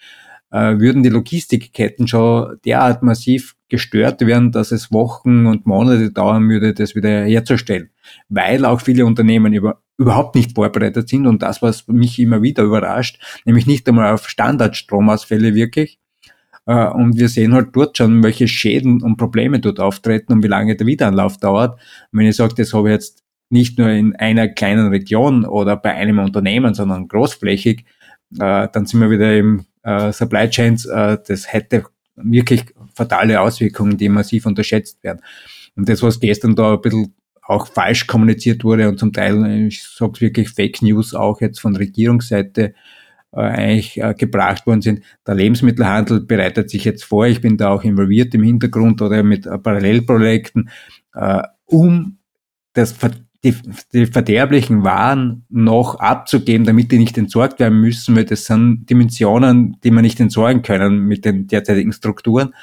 äh, 0.50 0.78
würden 0.78 1.02
die 1.02 1.08
Logistikketten 1.08 2.06
schon 2.08 2.58
derart 2.64 3.02
massiv 3.02 3.54
gestört 3.68 4.20
werden, 4.20 4.52
dass 4.52 4.70
es 4.70 4.92
Wochen 4.92 5.46
und 5.46 5.66
Monate 5.66 6.10
dauern 6.10 6.48
würde, 6.48 6.74
das 6.74 6.94
wieder 6.94 7.24
herzustellen. 7.24 7.90
Weil 8.28 8.64
auch 8.66 8.80
viele 8.80 9.06
Unternehmen 9.06 9.54
über, 9.54 9.82
überhaupt 9.96 10.34
nicht 10.34 10.54
vorbereitet 10.54 11.08
sind 11.08 11.26
und 11.26 11.42
das, 11.42 11.62
was 11.62 11.88
mich 11.88 12.18
immer 12.18 12.42
wieder 12.42 12.64
überrascht, 12.64 13.18
nämlich 13.46 13.66
nicht 13.66 13.88
einmal 13.88 14.12
auf 14.12 14.28
Standardstromausfälle 14.28 15.54
wirklich. 15.54 16.01
Äh, 16.66 16.88
und 16.88 17.18
wir 17.18 17.28
sehen 17.28 17.54
halt 17.54 17.68
dort 17.72 17.98
schon, 17.98 18.22
welche 18.22 18.48
Schäden 18.48 19.02
und 19.02 19.16
Probleme 19.16 19.60
dort 19.60 19.80
auftreten 19.80 20.32
und 20.32 20.42
wie 20.42 20.48
lange 20.48 20.76
der 20.76 20.86
Wiederanlauf 20.86 21.38
dauert. 21.38 21.74
Und 22.10 22.18
wenn 22.18 22.26
ich 22.26 22.36
sage, 22.36 22.54
das 22.56 22.72
habe 22.72 22.88
ich 22.88 22.94
jetzt 22.94 23.22
nicht 23.50 23.78
nur 23.78 23.88
in 23.90 24.16
einer 24.16 24.48
kleinen 24.48 24.88
Region 24.88 25.44
oder 25.44 25.76
bei 25.76 25.92
einem 25.92 26.18
Unternehmen, 26.18 26.74
sondern 26.74 27.08
großflächig, 27.08 27.84
äh, 28.38 28.68
dann 28.72 28.86
sind 28.86 29.00
wir 29.00 29.10
wieder 29.10 29.36
im 29.36 29.64
äh, 29.82 30.12
Supply 30.12 30.48
Chains, 30.48 30.84
das 30.84 31.52
hätte 31.52 31.84
wirklich 32.14 32.64
fatale 32.94 33.40
Auswirkungen, 33.40 33.96
die 33.96 34.08
massiv 34.08 34.46
unterschätzt 34.46 35.02
werden. 35.02 35.20
Und 35.76 35.88
das, 35.88 36.02
was 36.02 36.20
gestern 36.20 36.54
da 36.54 36.74
ein 36.74 36.80
bisschen 36.80 37.14
auch 37.42 37.66
falsch 37.66 38.06
kommuniziert 38.06 38.64
wurde 38.64 38.88
und 38.88 38.98
zum 38.98 39.12
Teil, 39.12 39.66
ich 39.66 39.82
sage 39.82 40.20
wirklich 40.20 40.50
Fake 40.50 40.80
News 40.82 41.14
auch 41.14 41.40
jetzt 41.40 41.60
von 41.60 41.74
Regierungsseite 41.74 42.74
eigentlich 43.32 44.00
äh, 44.00 44.14
gebracht 44.14 44.66
worden 44.66 44.82
sind. 44.82 45.02
Der 45.26 45.34
Lebensmittelhandel 45.34 46.20
bereitet 46.20 46.70
sich 46.70 46.84
jetzt 46.84 47.04
vor, 47.04 47.26
ich 47.26 47.40
bin 47.40 47.56
da 47.56 47.70
auch 47.70 47.84
involviert 47.84 48.34
im 48.34 48.42
Hintergrund 48.42 49.00
oder 49.00 49.22
mit 49.22 49.46
äh, 49.46 49.58
Parallelprojekten, 49.58 50.70
äh, 51.14 51.42
um 51.66 52.18
das 52.74 52.94
die, 53.44 53.56
die 53.92 54.06
verderblichen 54.06 54.84
Waren 54.84 55.44
noch 55.48 55.96
abzugeben, 55.96 56.64
damit 56.64 56.92
die 56.92 56.98
nicht 56.98 57.18
entsorgt 57.18 57.58
werden 57.58 57.80
müssen, 57.80 58.14
weil 58.14 58.24
das 58.24 58.44
sind 58.44 58.86
Dimensionen, 58.88 59.76
die 59.82 59.90
man 59.90 60.04
nicht 60.04 60.20
entsorgen 60.20 60.62
können 60.62 61.00
mit 61.06 61.24
den 61.24 61.48
derzeitigen 61.48 61.92
Strukturen. 61.92 62.54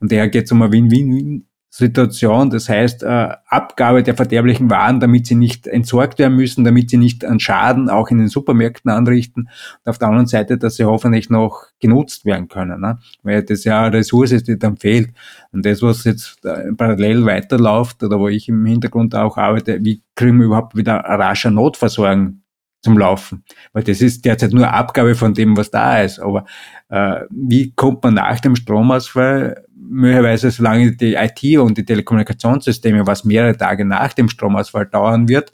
Und 0.00 0.10
daher 0.10 0.28
geht 0.28 0.46
es 0.46 0.52
um 0.52 0.62
eine 0.62 0.72
Win-Win 0.72 1.46
Situation. 1.76 2.48
Das 2.48 2.70
heißt, 2.70 3.02
äh, 3.02 3.28
Abgabe 3.48 4.02
der 4.02 4.14
verderblichen 4.14 4.70
Waren, 4.70 4.98
damit 4.98 5.26
sie 5.26 5.34
nicht 5.34 5.66
entsorgt 5.66 6.18
werden 6.18 6.34
müssen, 6.34 6.64
damit 6.64 6.88
sie 6.88 6.96
nicht 6.96 7.22
an 7.22 7.38
Schaden 7.38 7.90
auch 7.90 8.08
in 8.08 8.16
den 8.16 8.28
Supermärkten 8.28 8.90
anrichten. 8.90 9.50
Und 9.84 9.90
auf 9.90 9.98
der 9.98 10.08
anderen 10.08 10.26
Seite, 10.26 10.56
dass 10.56 10.76
sie 10.76 10.84
hoffentlich 10.86 11.28
noch 11.28 11.66
genutzt 11.78 12.24
werden 12.24 12.48
können, 12.48 12.80
ne? 12.80 12.98
weil 13.22 13.42
das 13.42 13.64
ja 13.64 13.82
eine 13.82 13.98
Ressource 13.98 14.32
ist, 14.32 14.48
die 14.48 14.58
dann 14.58 14.78
fehlt. 14.78 15.10
Und 15.52 15.66
das, 15.66 15.82
was 15.82 16.04
jetzt 16.04 16.42
äh, 16.46 16.72
parallel 16.72 17.26
weiterläuft 17.26 18.02
oder 18.02 18.18
wo 18.18 18.28
ich 18.28 18.48
im 18.48 18.64
Hintergrund 18.64 19.14
auch 19.14 19.36
arbeite, 19.36 19.78
wie 19.84 20.02
kriegen 20.14 20.38
wir 20.38 20.46
überhaupt 20.46 20.76
wieder 20.76 20.94
rascher 20.94 21.50
Notversorgung 21.50 22.40
zum 22.86 22.98
Laufen. 22.98 23.42
Weil 23.72 23.82
das 23.82 24.00
ist 24.00 24.24
derzeit 24.24 24.52
nur 24.52 24.72
Abgabe 24.72 25.16
von 25.16 25.34
dem, 25.34 25.56
was 25.56 25.72
da 25.72 26.02
ist. 26.02 26.20
Aber 26.20 26.44
äh, 26.88 27.22
wie 27.30 27.72
kommt 27.72 28.04
man 28.04 28.14
nach 28.14 28.38
dem 28.38 28.54
Stromausfall 28.54 29.64
möglicherweise, 29.74 30.52
solange 30.52 30.92
die 30.92 31.14
IT 31.14 31.58
und 31.58 31.76
die 31.76 31.84
Telekommunikationssysteme, 31.84 33.04
was 33.04 33.24
mehrere 33.24 33.56
Tage 33.56 33.84
nach 33.84 34.12
dem 34.12 34.28
Stromausfall 34.28 34.86
dauern 34.86 35.28
wird, 35.28 35.52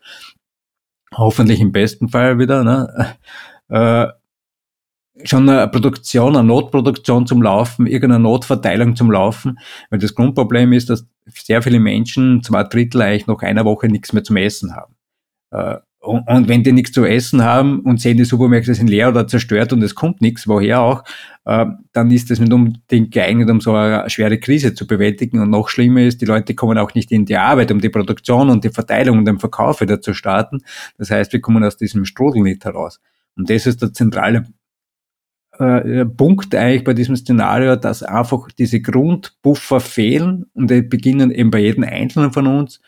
hoffentlich 1.14 1.60
im 1.60 1.72
besten 1.72 2.10
Fall 2.10 2.38
wieder, 2.38 2.64
ne, 2.64 3.16
äh, 3.70 4.08
schon 5.24 5.48
eine 5.48 5.68
Produktion, 5.68 6.36
eine 6.36 6.46
Notproduktion 6.46 7.26
zum 7.26 7.40
Laufen, 7.40 7.86
irgendeine 7.86 8.22
Notverteilung 8.22 8.94
zum 8.94 9.10
Laufen, 9.10 9.58
weil 9.88 10.00
das 10.00 10.14
Grundproblem 10.14 10.74
ist, 10.74 10.90
dass 10.90 11.06
sehr 11.26 11.62
viele 11.62 11.80
Menschen, 11.80 12.42
zwei 12.42 12.64
Drittel 12.64 13.00
eigentlich 13.00 13.26
noch 13.26 13.40
einer 13.40 13.64
Woche 13.64 13.88
nichts 13.88 14.12
mehr 14.12 14.24
zum 14.24 14.36
Essen 14.36 14.74
haben. 14.76 14.94
Äh, 15.50 15.78
und, 16.02 16.26
und, 16.26 16.48
wenn 16.48 16.64
die 16.64 16.72
nichts 16.72 16.90
zu 16.90 17.04
essen 17.04 17.44
haben 17.44 17.80
und 17.80 18.00
sehen, 18.00 18.16
die 18.16 18.24
Supermärkte 18.24 18.74
sind 18.74 18.90
leer 18.90 19.10
oder 19.10 19.28
zerstört 19.28 19.72
und 19.72 19.82
es 19.82 19.94
kommt 19.94 20.20
nichts, 20.20 20.48
woher 20.48 20.80
auch, 20.80 21.04
äh, 21.44 21.66
dann 21.92 22.10
ist 22.10 22.28
das 22.28 22.40
nicht 22.40 22.52
unbedingt 22.52 23.12
geeignet, 23.12 23.48
um 23.48 23.60
so 23.60 23.72
eine 23.74 24.10
schwere 24.10 24.38
Krise 24.38 24.74
zu 24.74 24.88
bewältigen. 24.88 25.38
Und 25.38 25.50
noch 25.50 25.68
schlimmer 25.68 26.02
ist, 26.02 26.20
die 26.20 26.26
Leute 26.26 26.56
kommen 26.56 26.76
auch 26.76 26.92
nicht 26.94 27.12
in 27.12 27.24
die 27.24 27.36
Arbeit, 27.36 27.70
um 27.70 27.80
die 27.80 27.88
Produktion 27.88 28.50
und 28.50 28.64
die 28.64 28.70
Verteilung 28.70 29.18
und 29.18 29.26
den 29.26 29.38
Verkauf 29.38 29.80
wieder 29.80 30.00
zu 30.00 30.12
starten. 30.12 30.58
Das 30.98 31.12
heißt, 31.12 31.32
wir 31.32 31.40
kommen 31.40 31.62
aus 31.62 31.76
diesem 31.76 32.04
Strudel 32.04 32.42
nicht 32.42 32.64
heraus. 32.64 33.00
Und 33.36 33.48
das 33.48 33.66
ist 33.66 33.80
der 33.80 33.92
zentrale 33.92 34.46
äh, 35.58 36.04
Punkt 36.04 36.52
eigentlich 36.54 36.82
bei 36.82 36.94
diesem 36.94 37.14
Szenario, 37.14 37.76
dass 37.76 38.02
einfach 38.02 38.48
diese 38.58 38.80
Grundbuffer 38.80 39.78
fehlen 39.78 40.46
und 40.54 40.68
die 40.68 40.82
beginnen 40.82 41.30
eben 41.30 41.52
bei 41.52 41.60
jedem 41.60 41.84
Einzelnen 41.84 42.32
von 42.32 42.48
uns 42.48 42.80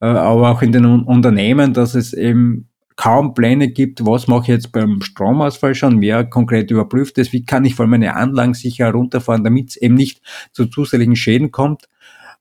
aber 0.00 0.50
auch 0.50 0.62
in 0.62 0.72
den 0.72 0.84
Unternehmen, 0.84 1.72
dass 1.72 1.94
es 1.94 2.12
eben 2.12 2.68
kaum 2.96 3.34
Pläne 3.34 3.68
gibt, 3.68 4.04
was 4.06 4.26
mache 4.26 4.42
ich 4.42 4.48
jetzt 4.48 4.72
beim 4.72 5.02
Stromausfall 5.02 5.74
schon, 5.74 6.00
wer 6.00 6.24
konkret 6.24 6.70
überprüft 6.70 7.18
es, 7.18 7.32
wie 7.32 7.44
kann 7.44 7.64
ich 7.64 7.74
vor 7.74 7.84
allem 7.84 7.90
meine 7.90 8.14
Anlagen 8.16 8.54
sicher 8.54 8.86
herunterfahren, 8.86 9.44
damit 9.44 9.70
es 9.70 9.76
eben 9.76 9.94
nicht 9.94 10.22
zu 10.52 10.66
zusätzlichen 10.66 11.16
Schäden 11.16 11.50
kommt. 11.50 11.84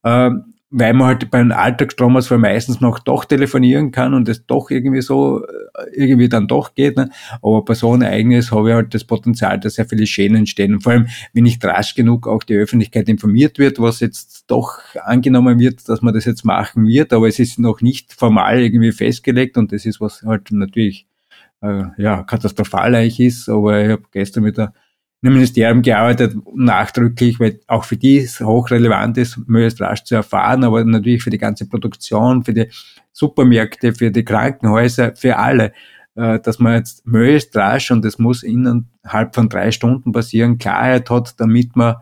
Ähm, 0.04 0.55
weil 0.78 0.94
man 0.94 1.08
halt 1.08 1.32
beim 1.32 1.54
Alltagsstromausfall 1.54 2.38
meistens 2.38 2.82
noch 2.82 3.00
doch 3.00 3.24
telefonieren 3.24 3.92
kann 3.92 4.14
und 4.14 4.28
es 4.28 4.46
doch 4.46 4.70
irgendwie 4.70 5.02
so, 5.02 5.42
äh, 5.42 5.48
irgendwie 5.94 6.28
dann 6.28 6.48
doch 6.50 6.76
geht. 6.76 6.98
Ne? 6.98 7.10
Aber 7.42 7.64
bei 7.64 7.76
so 7.76 7.94
einem 7.94 8.02
Ereignis 8.02 8.52
habe 8.52 8.70
ich 8.70 8.76
halt 8.76 8.94
das 8.94 9.06
Potenzial, 9.06 9.58
dass 9.58 9.76
sehr 9.76 9.86
viele 9.86 10.06
Schäden 10.06 10.36
entstehen. 10.36 10.74
Und 10.74 10.82
vor 10.82 10.92
allem, 10.92 11.08
wenn 11.32 11.44
nicht 11.44 11.64
rasch 11.64 11.96
genug 11.96 12.28
auch 12.28 12.44
die 12.44 12.56
Öffentlichkeit 12.56 13.08
informiert 13.08 13.58
wird, 13.58 13.80
was 13.80 14.02
jetzt 14.02 14.44
doch 14.48 14.80
angenommen 15.06 15.60
wird, 15.60 15.88
dass 15.88 16.02
man 16.02 16.14
das 16.14 16.26
jetzt 16.26 16.44
machen 16.44 16.86
wird, 16.86 17.14
aber 17.14 17.30
es 17.30 17.40
ist 17.40 17.58
noch 17.58 17.80
nicht 17.80 18.12
formal 18.12 18.60
irgendwie 18.60 18.92
festgelegt 18.92 19.58
und 19.58 19.72
das 19.72 19.86
ist, 19.86 20.02
was 20.02 20.24
halt 20.24 20.52
natürlich 20.52 21.08
äh, 21.62 21.84
ja, 21.98 22.24
katastrophal 22.24 22.96
eigentlich 22.96 23.22
ist. 23.22 23.48
Aber 23.48 23.82
ich 23.82 23.92
habe 23.92 24.04
gestern 24.12 24.44
mit 24.44 24.58
der 24.58 24.74
im 25.26 25.34
Ministerium 25.34 25.82
gearbeitet, 25.82 26.36
nachdrücklich, 26.54 27.40
weil 27.40 27.60
auch 27.68 27.84
für 27.84 27.98
die 27.98 28.20
es 28.20 28.40
hochrelevant 28.40 29.18
ist, 29.18 29.38
möglichst 29.48 29.82
rasch 29.82 30.04
zu 30.04 30.16
erfahren, 30.16 30.64
aber 30.64 30.84
natürlich 30.84 31.24
für 31.24 31.30
die 31.30 31.38
ganze 31.38 31.68
Produktion, 31.68 32.44
für 32.44 32.54
die 32.54 32.68
Supermärkte, 33.12 33.94
für 33.94 34.12
die 34.12 34.26
Krankenhäuser, 34.26 35.16
für 35.16 35.38
alle, 35.38 35.74
äh, 36.16 36.40
dass 36.40 36.60
man 36.60 36.76
jetzt 36.76 37.06
möglichst 37.08 37.56
rasch, 37.56 37.92
und 37.92 38.04
das 38.04 38.20
muss 38.20 38.44
innerhalb 38.44 39.34
von 39.34 39.50
drei 39.50 39.72
Stunden 39.72 40.12
passieren, 40.12 40.58
Klarheit 40.58 41.10
hat, 41.10 41.40
damit 41.40 41.76
man 41.76 41.96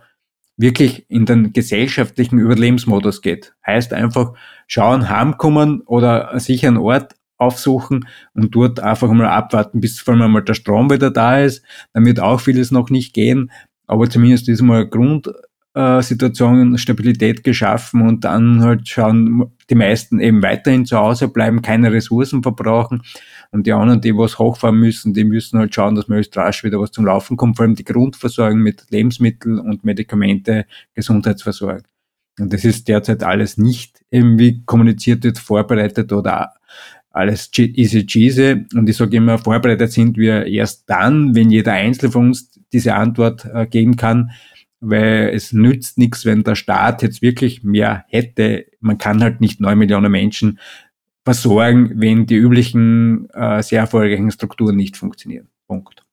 wirklich 0.57 1.09
in 1.09 1.25
den 1.25 1.53
gesellschaftlichen 1.53 2.39
Überlebensmodus 2.39 3.21
geht. 3.21 3.53
Heißt 3.65 3.93
einfach 3.93 4.33
schauen, 4.67 5.09
heimkommen 5.09 5.81
oder 5.81 6.39
sicher 6.39 6.67
einen 6.67 6.77
Ort 6.77 7.15
aufsuchen 7.37 8.07
und 8.33 8.55
dort 8.55 8.79
einfach 8.79 9.11
mal 9.11 9.27
abwarten, 9.27 9.81
bis 9.81 9.99
vor 9.99 10.13
allem 10.13 10.31
mal 10.31 10.41
der 10.41 10.53
Strom 10.53 10.89
wieder 10.89 11.11
da 11.11 11.39
ist. 11.39 11.63
Dann 11.93 12.05
wird 12.05 12.19
auch 12.19 12.39
vieles 12.39 12.71
noch 12.71 12.89
nicht 12.89 13.13
gehen, 13.13 13.51
aber 13.87 14.09
zumindest 14.09 14.47
ist 14.49 14.61
mal 14.61 14.87
Grundsituation, 14.87 16.77
Stabilität 16.77 17.43
geschaffen 17.43 18.07
und 18.07 18.23
dann 18.23 18.61
halt 18.61 18.87
schauen 18.87 19.51
die 19.69 19.75
meisten 19.75 20.19
eben 20.19 20.43
weiterhin 20.43 20.85
zu 20.85 20.97
Hause 20.97 21.27
bleiben, 21.27 21.61
keine 21.61 21.91
Ressourcen 21.91 22.43
verbrauchen 22.43 23.01
und 23.51 23.67
die 23.67 23.73
anderen, 23.73 24.01
die 24.01 24.15
was 24.15 24.39
hochfahren 24.39 24.77
müssen, 24.77 25.13
die 25.13 25.23
müssen 25.23 25.59
halt 25.59 25.73
schauen, 25.73 25.95
dass 25.95 26.07
möglichst 26.07 26.35
rasch 26.37 26.63
wieder 26.63 26.79
was 26.79 26.91
zum 26.91 27.05
Laufen 27.05 27.37
kommt, 27.37 27.57
vor 27.57 27.65
allem 27.65 27.75
die 27.75 27.83
Grundversorgung 27.83 28.59
mit 28.59 28.85
Lebensmitteln 28.89 29.59
und 29.59 29.83
Medikamente, 29.83 30.65
Gesundheitsversorgung. 30.93 31.83
Und 32.39 32.51
das 32.51 32.65
ist 32.65 32.87
derzeit 32.87 33.23
alles 33.23 33.57
nicht 33.57 34.03
irgendwie 34.09 34.63
kommuniziert 34.65 35.23
wird, 35.23 35.37
vorbereitet 35.37 36.11
oder 36.11 36.53
alles 37.13 37.51
easy 37.57 38.05
cheesy. 38.05 38.65
Und 38.73 38.89
ich 38.89 38.97
sage 38.97 39.15
immer, 39.15 39.37
vorbereitet 39.37 39.91
sind 39.91 40.17
wir 40.17 40.45
erst 40.45 40.89
dann, 40.89 41.35
wenn 41.35 41.49
jeder 41.49 41.73
Einzelne 41.73 42.11
von 42.11 42.27
uns 42.27 42.59
diese 42.73 42.95
Antwort 42.95 43.45
äh, 43.53 43.67
geben 43.67 43.95
kann, 43.95 44.31
weil 44.81 45.29
es 45.33 45.53
nützt 45.53 45.97
nichts, 45.97 46.25
wenn 46.25 46.43
der 46.43 46.55
Staat 46.55 47.03
jetzt 47.03 47.21
wirklich 47.21 47.63
mehr 47.63 48.03
hätte. 48.09 48.65
Man 48.81 48.97
kann 48.97 49.23
halt 49.23 49.39
nicht 49.39 49.61
neun 49.61 49.77
Millionen 49.77 50.11
Menschen 50.11 50.59
versorgen, 51.23 52.01
wenn 52.01 52.25
die 52.25 52.35
üblichen 52.35 53.29
äh, 53.29 53.61
sehr 53.61 53.81
erfolgreichen 53.81 54.31
Strukturen 54.31 54.75
nicht 54.75 54.97
funktionieren. 54.97 55.47
Punkt. 55.67 56.03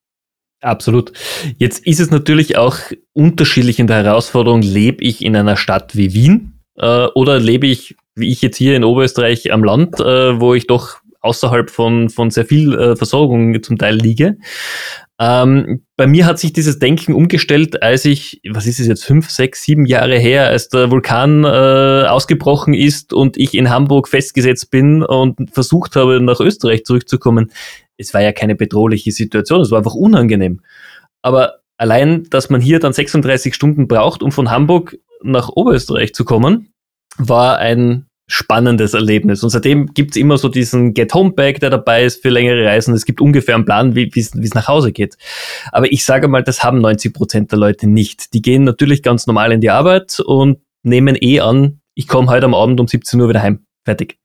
Absolut. 0.61 1.13
Jetzt 1.57 1.87
ist 1.87 2.01
es 2.01 2.11
natürlich 2.11 2.59
auch 2.59 2.77
unterschiedlich 3.15 3.79
in 3.79 3.87
der 3.87 4.05
Herausforderung, 4.05 4.61
lebe 4.61 5.03
ich 5.03 5.25
in 5.25 5.35
einer 5.35 5.57
Stadt 5.57 5.97
wie 5.97 6.13
Wien 6.13 6.60
äh, 6.81 7.07
oder 7.15 7.39
lebe 7.39 7.67
ich 7.67 7.97
wie 8.21 8.31
ich 8.31 8.43
jetzt 8.43 8.57
hier 8.57 8.77
in 8.77 8.85
Oberösterreich 8.85 9.53
am 9.53 9.65
Land, 9.65 9.99
äh, 9.99 10.41
wo 10.41 10.55
ich 10.55 10.67
doch 10.67 10.99
außerhalb 11.23 11.71
von, 11.71 12.09
von 12.09 12.31
sehr 12.31 12.47
viel 12.47 12.75
äh, 12.75 12.97
Versorgung 12.97 13.63
zum 13.63 13.79
Teil 13.79 13.97
liege. 13.97 14.39
Ähm, 15.19 15.83
bei 15.97 16.07
mir 16.07 16.25
hat 16.25 16.39
sich 16.39 16.55
dieses 16.55 16.79
Denken 16.79 17.13
umgestellt, 17.13 17.83
als 17.83 18.07
ich, 18.07 18.41
was 18.49 18.67
ist 18.67 18.81
es 18.81 18.87
jetzt, 18.87 19.05
fünf, 19.05 19.31
sechs, 19.31 19.63
sieben 19.63 19.85
Jahre 19.85 20.19
her, 20.19 20.47
als 20.47 20.71
der 20.71 20.91
Vulkan 20.91 21.45
äh, 21.45 22.07
ausgebrochen 22.09 22.73
ist 22.73 23.13
und 23.13 23.37
ich 23.37 23.55
in 23.55 23.69
Hamburg 23.69 24.09
festgesetzt 24.09 24.71
bin 24.71 25.03
und 25.03 25.51
versucht 25.51 25.95
habe, 25.97 26.21
nach 26.23 26.41
Österreich 26.41 26.85
zurückzukommen. 26.85 27.53
Es 27.99 28.15
war 28.15 28.23
ja 28.23 28.33
keine 28.33 28.55
bedrohliche 28.55 29.13
Situation, 29.13 29.61
es 29.61 29.71
war 29.71 29.79
einfach 29.79 29.95
unangenehm. 29.95 30.63
Aber 31.21 31.57
allein, 31.77 32.25
dass 32.31 32.49
man 32.49 32.63
hier 32.63 32.79
dann 32.79 32.95
36 32.95 33.55
Stunden 33.55 33.89
braucht, 33.89 34.23
um 34.23 34.33
von 34.33 34.51
Hamburg 34.51 34.97
nach 35.23 35.49
Oberösterreich 35.49 36.15
zu 36.15 36.25
kommen, 36.25 36.73
war 37.19 37.59
ein 37.59 38.07
spannendes 38.27 38.95
Erlebnis. 38.95 39.43
Und 39.43 39.51
seitdem 39.51 39.93
gibt's 39.93 40.17
immer 40.17 40.39
so 40.39 40.49
diesen 40.49 40.95
Get-Home-Bag, 40.95 41.59
der 41.61 41.71
dabei 41.71 42.05
ist 42.05 42.23
für 42.23 42.29
längere 42.29 42.65
Reisen. 42.65 42.95
Es 42.95 43.05
gibt 43.05 43.21
ungefähr 43.21 43.57
einen 43.57 43.65
Plan, 43.65 43.97
wie 43.97 44.11
es 44.15 44.55
nach 44.55 44.69
Hause 44.69 44.93
geht. 44.93 45.17
Aber 45.73 45.91
ich 45.93 46.05
sage 46.05 46.29
mal, 46.29 46.45
das 46.45 46.63
haben 46.63 46.81
90 46.81 47.13
Prozent 47.13 47.51
der 47.51 47.59
Leute 47.59 47.89
nicht. 47.89 48.33
Die 48.33 48.41
gehen 48.41 48.63
natürlich 48.63 49.03
ganz 49.03 49.27
normal 49.27 49.51
in 49.51 49.61
die 49.61 49.71
Arbeit 49.71 50.21
und 50.21 50.59
nehmen 50.83 51.17
eh 51.21 51.41
an, 51.41 51.81
ich 51.95 52.07
komme 52.07 52.29
heute 52.29 52.47
am 52.47 52.55
Abend 52.55 52.81
um 52.81 52.87
17 52.87 53.21
Uhr 53.21 53.29
wieder 53.29 53.43
heim. 53.43 53.67
Fertig. 53.85 54.19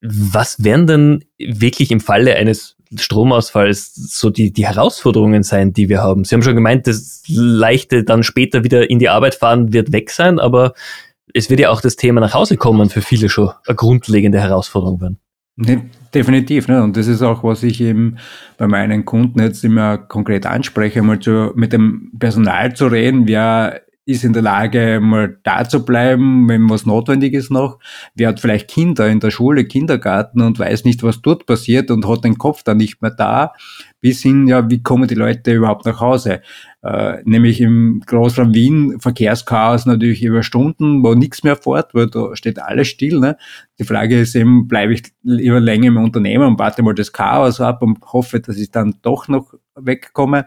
Was 0.00 0.64
wären 0.64 0.86
denn 0.86 1.24
wirklich 1.38 1.90
im 1.90 2.00
Falle 2.00 2.34
eines 2.36 2.75
Stromausfalls 2.94 3.94
so 3.94 4.30
die, 4.30 4.52
die 4.52 4.66
Herausforderungen 4.66 5.42
sein, 5.42 5.72
die 5.72 5.88
wir 5.88 6.02
haben? 6.02 6.24
Sie 6.24 6.34
haben 6.34 6.42
schon 6.42 6.54
gemeint, 6.54 6.86
das 6.86 7.22
leichte 7.28 8.04
dann 8.04 8.22
später 8.22 8.64
wieder 8.64 8.88
in 8.88 8.98
die 8.98 9.08
Arbeit 9.08 9.34
fahren 9.34 9.72
wird 9.72 9.92
weg 9.92 10.10
sein, 10.10 10.38
aber 10.38 10.74
es 11.34 11.50
wird 11.50 11.60
ja 11.60 11.70
auch 11.70 11.80
das 11.80 11.96
Thema 11.96 12.20
nach 12.20 12.34
Hause 12.34 12.56
kommen 12.56 12.88
für 12.88 13.02
viele 13.02 13.28
schon 13.28 13.50
eine 13.66 13.74
grundlegende 13.74 14.40
Herausforderung 14.40 15.00
werden. 15.00 15.18
Ne, 15.58 15.88
definitiv, 16.12 16.68
ne? 16.68 16.82
Und 16.82 16.98
das 16.98 17.06
ist 17.06 17.22
auch, 17.22 17.42
was 17.42 17.62
ich 17.62 17.80
eben 17.80 18.16
bei 18.58 18.66
meinen 18.66 19.06
Kunden 19.06 19.40
jetzt 19.40 19.64
immer 19.64 19.96
konkret 19.96 20.44
anspreche, 20.44 21.00
mal 21.00 21.18
zu, 21.18 21.52
mit 21.54 21.72
dem 21.72 22.12
Personal 22.18 22.74
zu 22.76 22.88
reden, 22.88 23.26
wer 23.26 23.80
ist 24.06 24.22
in 24.22 24.32
der 24.32 24.42
Lage, 24.42 25.00
mal 25.02 25.36
da 25.42 25.68
zu 25.68 25.84
bleiben, 25.84 26.48
wenn 26.48 26.70
was 26.70 26.86
notwendig 26.86 27.34
ist 27.34 27.50
noch. 27.50 27.80
Wer 28.14 28.28
hat 28.28 28.40
vielleicht 28.40 28.68
Kinder 28.68 29.08
in 29.08 29.18
der 29.18 29.32
Schule, 29.32 29.64
Kindergarten 29.64 30.40
und 30.42 30.60
weiß 30.60 30.84
nicht, 30.84 31.02
was 31.02 31.22
dort 31.22 31.44
passiert 31.44 31.90
und 31.90 32.08
hat 32.08 32.24
den 32.24 32.38
Kopf 32.38 32.62
dann 32.62 32.76
nicht 32.76 33.02
mehr 33.02 33.10
da. 33.10 33.52
Bis 34.00 34.22
hin, 34.22 34.46
ja, 34.46 34.70
wie 34.70 34.80
kommen 34.80 35.08
die 35.08 35.16
Leute 35.16 35.52
überhaupt 35.52 35.86
nach 35.86 36.00
Hause? 36.00 36.40
Äh, 36.82 37.16
nämlich 37.24 37.60
im 37.60 38.00
Großraum 38.06 38.54
Wien 38.54 39.00
Verkehrschaos 39.00 39.86
natürlich 39.86 40.22
über 40.22 40.44
Stunden, 40.44 41.02
wo 41.02 41.14
nichts 41.14 41.42
mehr 41.42 41.56
fährt, 41.56 41.92
weil 41.92 42.06
da 42.06 42.36
steht 42.36 42.60
alles 42.60 42.86
still. 42.86 43.18
Ne? 43.18 43.36
Die 43.80 43.84
Frage 43.84 44.20
ist 44.20 44.36
eben, 44.36 44.68
bleibe 44.68 44.94
ich 44.94 45.02
lieber 45.24 45.58
länger 45.58 45.88
im 45.88 45.96
Unternehmen 45.96 46.46
und 46.46 46.58
warte 46.60 46.84
mal 46.84 46.94
das 46.94 47.12
Chaos 47.12 47.60
ab 47.60 47.82
und 47.82 47.98
hoffe, 48.12 48.38
dass 48.38 48.56
ich 48.56 48.70
dann 48.70 48.94
doch 49.02 49.26
noch 49.26 49.52
wegkomme. 49.74 50.46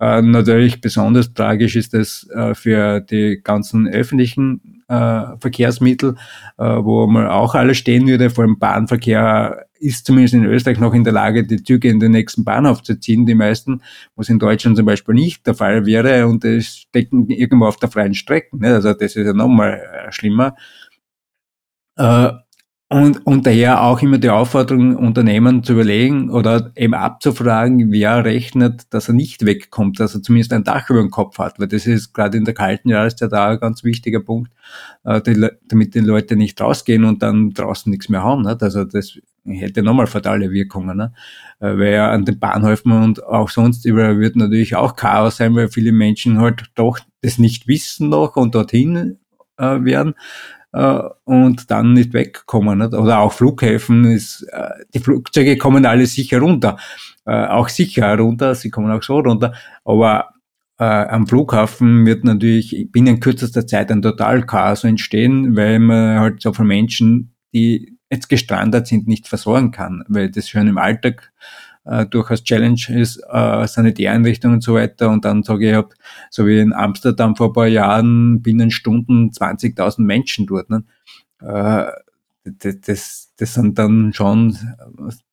Äh, 0.00 0.22
natürlich 0.22 0.80
besonders 0.80 1.32
tragisch 1.32 1.76
ist 1.76 1.94
es 1.94 2.28
äh, 2.30 2.54
für 2.54 3.00
die 3.00 3.40
ganzen 3.42 3.88
öffentlichen 3.88 4.82
äh, 4.88 5.38
Verkehrsmittel, 5.38 6.16
äh, 6.58 6.64
wo 6.64 7.06
man 7.06 7.26
auch 7.26 7.54
alles 7.54 7.78
stehen 7.78 8.06
würde. 8.06 8.30
Vor 8.30 8.44
allem 8.44 8.58
Bahnverkehr 8.58 9.66
ist 9.78 10.06
zumindest 10.06 10.34
in 10.34 10.44
Österreich 10.44 10.80
noch 10.80 10.94
in 10.94 11.04
der 11.04 11.12
Lage, 11.12 11.46
die 11.46 11.62
Züge 11.62 11.88
in 11.88 12.00
den 12.00 12.12
nächsten 12.12 12.44
Bahnhof 12.44 12.82
zu 12.82 12.98
ziehen, 12.98 13.26
die 13.26 13.34
meisten, 13.34 13.82
was 14.16 14.28
in 14.28 14.38
Deutschland 14.38 14.76
zum 14.76 14.86
Beispiel 14.86 15.14
nicht 15.14 15.46
der 15.46 15.54
Fall 15.54 15.86
wäre 15.86 16.26
und 16.26 16.44
es 16.44 16.78
stecken 16.78 17.28
irgendwo 17.28 17.66
auf 17.66 17.76
der 17.76 17.90
freien 17.90 18.14
Strecke. 18.14 18.56
Ne? 18.56 18.74
Also 18.74 18.92
das 18.94 19.16
ist 19.16 19.26
ja 19.26 19.32
nochmal 19.32 19.80
äh, 20.06 20.12
schlimmer. 20.12 20.56
Und, 22.94 23.26
und 23.26 23.44
daher 23.44 23.82
auch 23.82 24.02
immer 24.02 24.18
die 24.18 24.30
Aufforderung, 24.30 24.94
Unternehmen 24.94 25.64
zu 25.64 25.72
überlegen 25.72 26.30
oder 26.30 26.70
eben 26.76 26.94
abzufragen, 26.94 27.90
wer 27.90 28.24
rechnet, 28.24 28.82
dass 28.94 29.08
er 29.08 29.14
nicht 29.14 29.44
wegkommt, 29.44 29.98
dass 29.98 30.14
er 30.14 30.22
zumindest 30.22 30.52
ein 30.52 30.62
Dach 30.62 30.88
über 30.90 31.00
dem 31.00 31.10
Kopf 31.10 31.38
hat, 31.38 31.58
weil 31.58 31.66
das 31.66 31.88
ist 31.88 32.12
gerade 32.12 32.38
in 32.38 32.44
der 32.44 32.54
kalten 32.54 32.90
Jahreszeit 32.90 33.32
auch 33.32 33.48
ein 33.48 33.58
ganz 33.58 33.82
wichtiger 33.82 34.20
Punkt, 34.20 34.52
äh, 35.02 35.20
damit 35.66 35.96
die 35.96 35.98
Leute 35.98 36.36
nicht 36.36 36.60
rausgehen 36.60 37.02
und 37.02 37.20
dann 37.20 37.50
draußen 37.50 37.90
nichts 37.90 38.08
mehr 38.08 38.22
haben. 38.22 38.42
Nicht? 38.42 38.62
Also 38.62 38.84
das 38.84 39.18
hätte 39.44 39.82
nochmal 39.82 40.06
fatale 40.06 40.52
Wirkungen. 40.52 40.96
Ne? 40.96 41.12
Äh, 41.58 41.76
weil 41.76 41.94
ja 41.94 42.12
an 42.12 42.24
den 42.24 42.38
Bahnhöfen 42.38 42.92
und 42.92 43.24
auch 43.24 43.50
sonst 43.50 43.86
überall 43.86 44.20
wird 44.20 44.36
natürlich 44.36 44.76
auch 44.76 44.94
Chaos 44.94 45.38
sein, 45.38 45.56
weil 45.56 45.66
viele 45.66 45.90
Menschen 45.90 46.38
halt 46.38 46.66
doch 46.76 47.00
das 47.22 47.38
nicht 47.38 47.66
wissen 47.66 48.10
noch 48.10 48.36
und 48.36 48.54
dorthin 48.54 49.18
äh, 49.58 49.82
werden 49.82 50.14
und 51.24 51.70
dann 51.70 51.92
nicht 51.92 52.12
wegkommen. 52.12 52.82
Oder 52.82 53.18
auch 53.18 53.32
Flughäfen, 53.32 54.04
ist, 54.06 54.42
äh, 54.50 54.70
die 54.92 54.98
Flugzeuge 54.98 55.56
kommen 55.56 55.86
alle 55.86 56.06
sicher 56.06 56.40
runter, 56.40 56.76
äh, 57.26 57.46
auch 57.46 57.68
sicher 57.68 58.18
runter, 58.18 58.54
sie 58.54 58.70
kommen 58.70 58.90
auch 58.90 59.02
so 59.02 59.18
runter, 59.18 59.54
aber 59.84 60.30
äh, 60.78 60.84
am 60.84 61.26
Flughafen 61.26 62.04
wird 62.06 62.24
natürlich 62.24 62.88
binnen 62.90 63.20
kürzester 63.20 63.66
Zeit 63.66 63.90
ein 63.92 64.02
Totalchaos 64.02 64.84
entstehen, 64.84 65.56
weil 65.56 65.78
man 65.78 66.18
halt 66.18 66.42
so 66.42 66.52
viele 66.52 66.66
Menschen, 66.66 67.34
die 67.52 67.96
jetzt 68.10 68.28
gestrandet 68.28 68.86
sind, 68.86 69.06
nicht 69.06 69.28
versorgen 69.28 69.70
kann, 69.70 70.04
weil 70.08 70.30
das 70.30 70.48
schon 70.48 70.66
im 70.66 70.78
Alltag 70.78 71.32
äh, 71.84 72.06
durchaus 72.06 72.44
Challenge 72.44 72.80
ist, 72.88 73.22
äh, 73.30 73.66
Sanitäreinrichtungen 73.66 74.56
und 74.56 74.62
so 74.62 74.74
weiter. 74.74 75.10
Und 75.10 75.24
dann 75.24 75.42
sage 75.42 75.70
ich, 75.70 75.76
ich 75.76 75.84
so 76.30 76.46
wie 76.46 76.58
in 76.58 76.72
Amsterdam 76.72 77.36
vor 77.36 77.48
ein 77.48 77.52
paar 77.52 77.66
Jahren 77.66 78.42
binnen 78.42 78.70
Stunden 78.70 79.30
20.000 79.30 80.02
Menschen 80.02 80.46
dort. 80.46 80.70
Ne? 80.70 80.84
Äh, 81.40 81.90
das, 82.44 82.80
das, 82.80 83.32
das 83.36 83.54
sind 83.54 83.78
dann 83.78 84.12
schon 84.12 84.56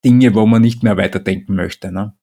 Dinge, 0.04 0.34
wo 0.34 0.46
man 0.46 0.62
nicht 0.62 0.84
mehr 0.84 0.98
weiterdenken 0.98 1.56
möchte. 1.56 1.92
Ne? 1.92 2.14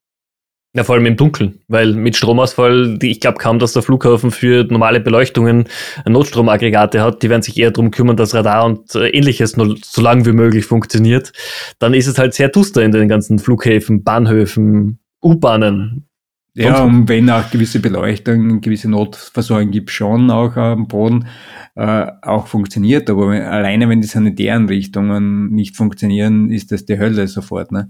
Ja, 0.75 0.85
vor 0.85 0.95
allem 0.95 1.07
im 1.07 1.17
Dunkeln, 1.17 1.61
weil 1.69 1.95
mit 1.95 2.15
Stromausfall, 2.15 2.99
ich 3.01 3.21
glaube 3.21 3.39
kaum, 3.39 3.59
dass 3.59 3.73
der 3.73 3.83
Flughafen 3.83 4.31
für 4.31 4.65
normale 4.65 5.01
Beleuchtungen 5.01 5.65
Notstromaggregate 6.07 7.01
hat. 7.01 7.23
Die 7.23 7.31
werden 7.31 7.41
sich 7.41 7.59
eher 7.59 7.71
darum 7.71 7.91
kümmern, 7.91 8.19
dass 8.19 8.35
Radar 8.35 8.67
und 8.67 8.95
äh, 8.95 9.09
ähnliches 9.09 9.57
nur 9.57 9.77
so 9.83 10.03
lange 10.03 10.27
wie 10.27 10.33
möglich 10.33 10.67
funktioniert. 10.67 11.33
Dann 11.79 11.95
ist 11.95 12.07
es 12.07 12.19
halt 12.19 12.35
sehr 12.35 12.49
duster 12.49 12.83
in 12.83 12.93
den 12.93 13.09
ganzen 13.09 13.39
Flughäfen, 13.39 14.05
Bahnhöfen, 14.05 14.99
U-Bahnen. 15.25 16.07
Ja, 16.53 16.83
und 16.83 17.09
wenn 17.09 17.31
auch 17.31 17.51
gewisse 17.51 17.81
Beleuchtung, 17.81 18.61
gewisse 18.61 18.91
Notversorgung 18.91 19.71
gibt, 19.71 19.91
schon 19.91 20.31
auch 20.31 20.57
am 20.57 20.89
Boden, 20.89 21.29
äh, 21.77 22.07
auch 22.23 22.47
funktioniert. 22.47 23.09
Aber 23.09 23.31
wenn, 23.31 23.43
alleine 23.43 23.89
wenn 23.89 24.01
die 24.01 24.09
Sanitäreinrichtungen 24.09 25.51
nicht 25.51 25.77
funktionieren, 25.77 26.51
ist 26.51 26.73
das 26.73 26.85
die 26.85 26.99
Hölle 26.99 27.27
sofort. 27.29 27.73
Ne? 27.73 27.89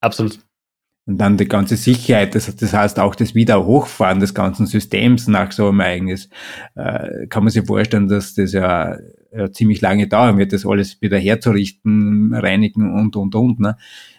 Absolut. 0.00 0.38
Und 1.06 1.18
dann 1.18 1.36
die 1.36 1.46
ganze 1.46 1.76
Sicherheit, 1.76 2.34
das, 2.34 2.54
das 2.56 2.72
heißt 2.72 2.98
auch 2.98 3.14
das 3.14 3.36
Wiederhochfahren 3.36 4.18
des 4.18 4.34
ganzen 4.34 4.66
Systems 4.66 5.28
nach 5.28 5.52
so 5.52 5.68
einem 5.68 5.78
Ereignis, 5.78 6.28
äh, 6.74 7.28
kann 7.28 7.44
man 7.44 7.52
sich 7.52 7.64
vorstellen, 7.64 8.08
dass 8.08 8.34
das 8.34 8.52
ja, 8.52 8.96
ja 9.32 9.52
ziemlich 9.52 9.80
lange 9.80 10.08
dauern 10.08 10.36
wird, 10.36 10.52
das 10.52 10.66
alles 10.66 11.00
wieder 11.00 11.16
herzurichten, 11.16 12.34
reinigen 12.34 12.92
und, 12.92 13.14
und, 13.14 13.36
und. 13.36 13.60
Ne? 13.60 13.76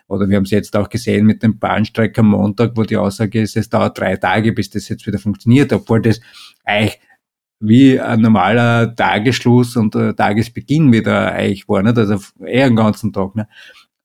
Oder 0.07 0.29
wir 0.29 0.37
haben 0.37 0.45
es 0.45 0.51
jetzt 0.51 0.77
auch 0.77 0.87
gesehen 0.87 1.25
mit 1.25 1.43
dem 1.43 1.59
Bahnstreik 1.59 2.17
am 2.19 2.29
Montag, 2.29 2.71
wo 2.75 2.83
die 2.83 2.95
Aussage 2.95 3.41
ist, 3.41 3.57
es 3.57 3.69
dauert 3.69 3.99
drei 3.99 4.15
Tage, 4.15 4.53
bis 4.53 4.69
das 4.69 4.87
jetzt 4.87 5.05
wieder 5.05 5.19
funktioniert, 5.19 5.73
obwohl 5.73 6.01
das 6.01 6.21
eigentlich 6.63 6.99
wie 7.59 7.99
ein 7.99 8.21
normaler 8.21 8.95
Tagesschluss 8.95 9.75
und 9.75 9.91
Tagesbeginn 9.91 10.93
wieder 10.93 11.33
eigentlich 11.33 11.67
war, 11.67 11.81
nicht? 11.83 11.97
also 11.97 12.19
eher 12.45 12.67
einen 12.67 12.75
ganzen 12.75 13.11
Tag. 13.11 13.35
Ne? 13.35 13.47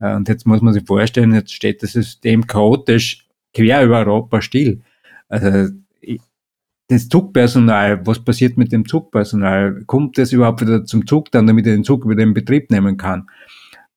Äh, 0.03 0.15
und 0.15 0.29
jetzt 0.29 0.47
muss 0.47 0.61
man 0.61 0.75
sich 0.75 0.85
vorstellen, 0.85 1.33
jetzt 1.33 1.55
steht 1.55 1.83
das 1.83 1.93
System 1.93 2.47
chaotisch 2.47 3.27
quer 3.55 3.85
über 3.85 4.01
Europa 4.01 4.43
still. 4.43 4.83
Also 5.29 5.73
das 6.89 7.09
Zugpersonal, 7.09 8.07
was 8.07 8.23
passiert 8.23 8.59
mit 8.59 8.71
dem 8.71 8.87
Zugpersonal? 8.87 9.83
Kommt 9.87 10.19
das 10.19 10.33
überhaupt 10.33 10.61
wieder 10.61 10.85
zum 10.85 11.07
Zug 11.07 11.31
dann, 11.31 11.47
damit 11.47 11.67
er 11.67 11.73
den 11.73 11.85
Zug 11.85 12.07
wieder 12.09 12.23
in 12.23 12.35
Betrieb 12.35 12.71
nehmen 12.71 12.99
kann? 12.99 13.29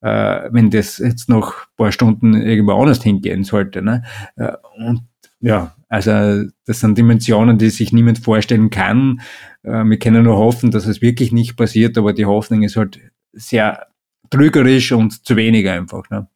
Äh, 0.01 0.49
wenn 0.51 0.69
das 0.69 0.99
jetzt 0.99 1.27
noch 1.27 1.53
ein 1.53 1.75
paar 1.77 1.91
Stunden 1.91 2.35
irgendwo 2.35 2.73
anders 2.73 3.03
hingehen 3.03 3.43
sollte. 3.43 3.81
Ne? 3.81 4.03
Äh, 4.35 4.53
und 4.77 5.01
ja, 5.41 5.75
also 5.89 6.49
das 6.65 6.79
sind 6.79 6.97
Dimensionen, 6.97 7.57
die 7.57 7.69
sich 7.69 7.91
niemand 7.91 8.19
vorstellen 8.19 8.69
kann. 8.69 9.21
Äh, 9.63 9.83
wir 9.83 9.99
können 9.99 10.23
nur 10.23 10.37
hoffen, 10.37 10.71
dass 10.71 10.85
es 10.85 11.01
wirklich 11.01 11.31
nicht 11.31 11.57
passiert, 11.57 11.97
aber 11.97 12.13
die 12.13 12.25
Hoffnung 12.25 12.63
ist 12.63 12.77
halt 12.77 12.99
sehr 13.33 13.87
trügerisch 14.35 14.91
und 14.91 15.25
zu 15.25 15.35
wenig 15.35 15.67
einfach. 15.69 16.03
Ne? 16.09 16.27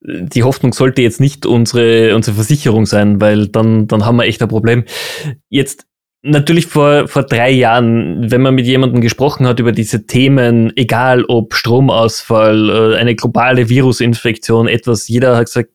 Die 0.00 0.42
Hoffnung 0.42 0.72
sollte 0.72 1.02
jetzt 1.02 1.20
nicht 1.20 1.46
unsere, 1.46 2.14
unsere 2.14 2.34
Versicherung 2.34 2.86
sein, 2.86 3.20
weil 3.20 3.48
dann, 3.48 3.86
dann 3.86 4.04
haben 4.04 4.16
wir 4.16 4.24
echt 4.24 4.42
ein 4.42 4.48
Problem. 4.48 4.84
Jetzt 5.48 5.86
natürlich 6.22 6.66
vor, 6.66 7.06
vor 7.06 7.22
drei 7.22 7.50
Jahren, 7.50 8.30
wenn 8.30 8.40
man 8.40 8.54
mit 8.54 8.66
jemandem 8.66 9.00
gesprochen 9.00 9.46
hat 9.46 9.60
über 9.60 9.72
diese 9.72 10.06
Themen, 10.06 10.72
egal 10.76 11.24
ob 11.26 11.54
Stromausfall, 11.54 12.94
äh, 12.94 12.96
eine 12.96 13.14
globale 13.14 13.68
Virusinfektion, 13.68 14.66
etwas, 14.66 15.06
jeder 15.08 15.36
hat 15.36 15.46
gesagt, 15.46 15.70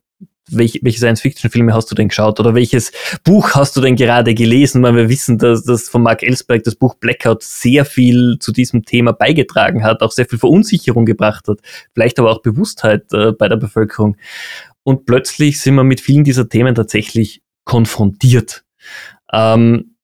welche, 0.52 0.80
welche 0.82 1.00
Science-Fiction-Filme 1.00 1.74
hast 1.74 1.90
du 1.92 1.96
denn 1.96 2.10
geschaut 2.10 2.40
oder 2.40 2.56
welches 2.56 2.92
Buch 3.24 3.52
hast 3.56 3.76
du 3.76 3.82
denn 3.82 3.96
gerade 3.96 4.34
gelesen? 4.34 4.84
Weil 4.84 4.96
wir 4.96 5.10
wissen, 5.10 5.38
dass 5.38 5.64
das 5.64 5.90
von 5.90 6.04
Mark 6.04 6.24
Ellsberg 6.24 6.64
das 6.64 6.76
Buch 6.76 6.96
Blackout 6.96 7.44
sehr 7.44 7.86
viel 7.86 8.38
zu 8.40 8.52
diesem 8.52 8.84
Thema 8.84 9.14
beigetragen 9.14 9.84
hat, 9.84 10.02
auch 10.02 10.12
sehr 10.12 10.26
viel 10.26 10.40
Verunsicherung 10.40 11.06
gebracht 11.06 11.48
hat, 11.48 11.60
vielleicht 11.94 12.20
aber 12.20 12.32
auch 12.32 12.42
Bewusstheit 12.42 13.12
äh, 13.14 13.32
bei 13.32 13.48
der 13.48 13.58
Bevölkerung. 13.58 14.18
und 14.84 15.06
plötzlich 15.06 15.62
sind 15.62 15.76
wir 15.76 15.84
mit 15.84 16.02
vielen 16.02 16.24
dieser 16.24 16.50
Themen 16.50 16.76
tatsächlich 16.76 17.42
konfrontiert. 17.64 18.64
Ähm, 19.32 19.96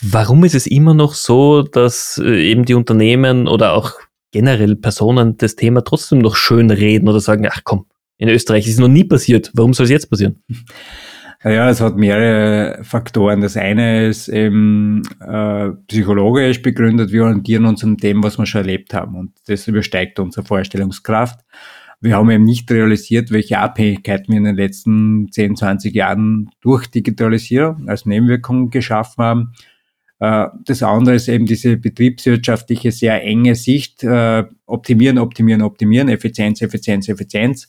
warum 0.00 0.44
ist 0.44 0.54
es 0.54 0.66
immer 0.66 0.94
noch 0.94 1.14
so, 1.14 1.62
dass 1.62 2.20
äh, 2.22 2.50
eben 2.50 2.64
die 2.64 2.74
Unternehmen 2.74 3.48
oder 3.48 3.74
auch 3.74 3.92
generell 4.32 4.74
Personen 4.74 5.36
das 5.36 5.54
Thema 5.54 5.84
trotzdem 5.84 6.18
noch 6.18 6.34
schön 6.34 6.70
reden 6.70 7.08
oder 7.08 7.20
sagen, 7.20 7.46
ach 7.48 7.60
komm, 7.62 7.86
in 8.16 8.28
Österreich 8.28 8.66
ist 8.66 8.74
es 8.74 8.80
noch 8.80 8.88
nie 8.88 9.04
passiert, 9.04 9.50
warum 9.54 9.74
soll 9.74 9.84
es 9.84 9.90
jetzt 9.90 10.10
passieren? 10.10 10.42
Ja, 11.42 11.68
es 11.68 11.82
hat 11.82 11.96
mehrere 11.96 12.82
Faktoren. 12.84 13.42
Das 13.42 13.58
eine 13.58 14.06
ist 14.06 14.28
eben 14.28 15.02
äh, 15.20 15.72
psychologisch 15.88 16.62
begründet, 16.62 17.12
wir 17.12 17.24
orientieren 17.24 17.66
uns 17.66 17.84
an 17.84 17.98
dem, 17.98 18.22
was 18.22 18.38
wir 18.38 18.46
schon 18.46 18.62
erlebt 18.62 18.94
haben 18.94 19.14
und 19.14 19.32
das 19.46 19.68
übersteigt 19.68 20.18
unsere 20.18 20.46
Vorstellungskraft. 20.46 21.40
Wir 22.00 22.16
haben 22.16 22.30
eben 22.30 22.44
nicht 22.44 22.70
realisiert, 22.70 23.30
welche 23.30 23.58
Abhängigkeiten 23.58 24.32
wir 24.32 24.38
in 24.38 24.44
den 24.44 24.56
letzten 24.56 25.30
10, 25.30 25.56
20 25.56 25.94
Jahren 25.94 26.50
durch 26.62 26.86
Digitalisierung 26.86 27.88
als 27.88 28.06
Nebenwirkung 28.06 28.70
geschaffen 28.70 29.24
haben. 29.24 29.52
Äh, 30.20 30.46
das 30.64 30.82
andere 30.82 31.16
ist 31.16 31.28
eben 31.28 31.44
diese 31.44 31.76
betriebswirtschaftliche, 31.76 32.90
sehr 32.90 33.22
enge 33.22 33.54
Sicht. 33.54 34.02
Äh, 34.02 34.44
optimieren, 34.64 35.18
optimieren, 35.18 35.60
optimieren, 35.60 36.08
Effizienz, 36.08 36.62
Effizienz, 36.62 37.08
Effizienz 37.10 37.68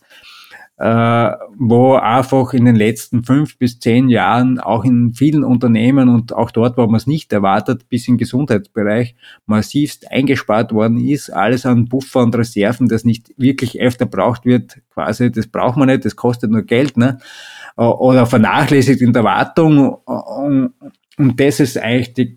wo 0.78 1.96
einfach 1.96 2.54
in 2.54 2.66
den 2.66 2.76
letzten 2.76 3.24
fünf 3.24 3.58
bis 3.58 3.80
zehn 3.80 4.10
Jahren 4.10 4.60
auch 4.60 4.84
in 4.84 5.14
vielen 5.14 5.46
Unternehmen 5.46 6.10
und 6.10 6.34
auch 6.34 6.52
dort, 6.52 6.78
wo 6.78 6.86
man 6.86 6.96
es 6.96 7.08
nicht 7.08 7.32
erwartet, 7.32 7.88
bis 7.88 8.10
im 8.10 8.18
Gesundheitsbereich 8.18 9.16
massivst 9.46 10.12
eingespart 10.12 10.74
worden 10.74 10.98
ist. 10.98 11.30
Alles 11.30 11.66
an 11.66 11.86
Buffer 11.86 12.24
und 12.24 12.36
Reserven, 12.36 12.90
das 12.90 13.06
nicht 13.06 13.32
wirklich 13.38 13.80
öfter 13.80 14.06
braucht 14.06 14.44
wird, 14.46 14.82
quasi, 14.90 15.32
das 15.32 15.48
braucht 15.48 15.78
man 15.78 15.88
nicht, 15.88 16.04
das 16.04 16.18
kostet 16.18 16.52
nur 16.52 16.64
Geld, 16.64 16.98
ne? 16.98 17.20
Oder 17.78 18.26
vernachlässigt 18.26 19.02
in 19.02 19.14
der 19.14 19.24
Wartung. 19.24 19.98
Und 21.18 21.40
das 21.40 21.62
ist 21.62 21.78
eigentlich 21.78 22.14
die 22.14 22.36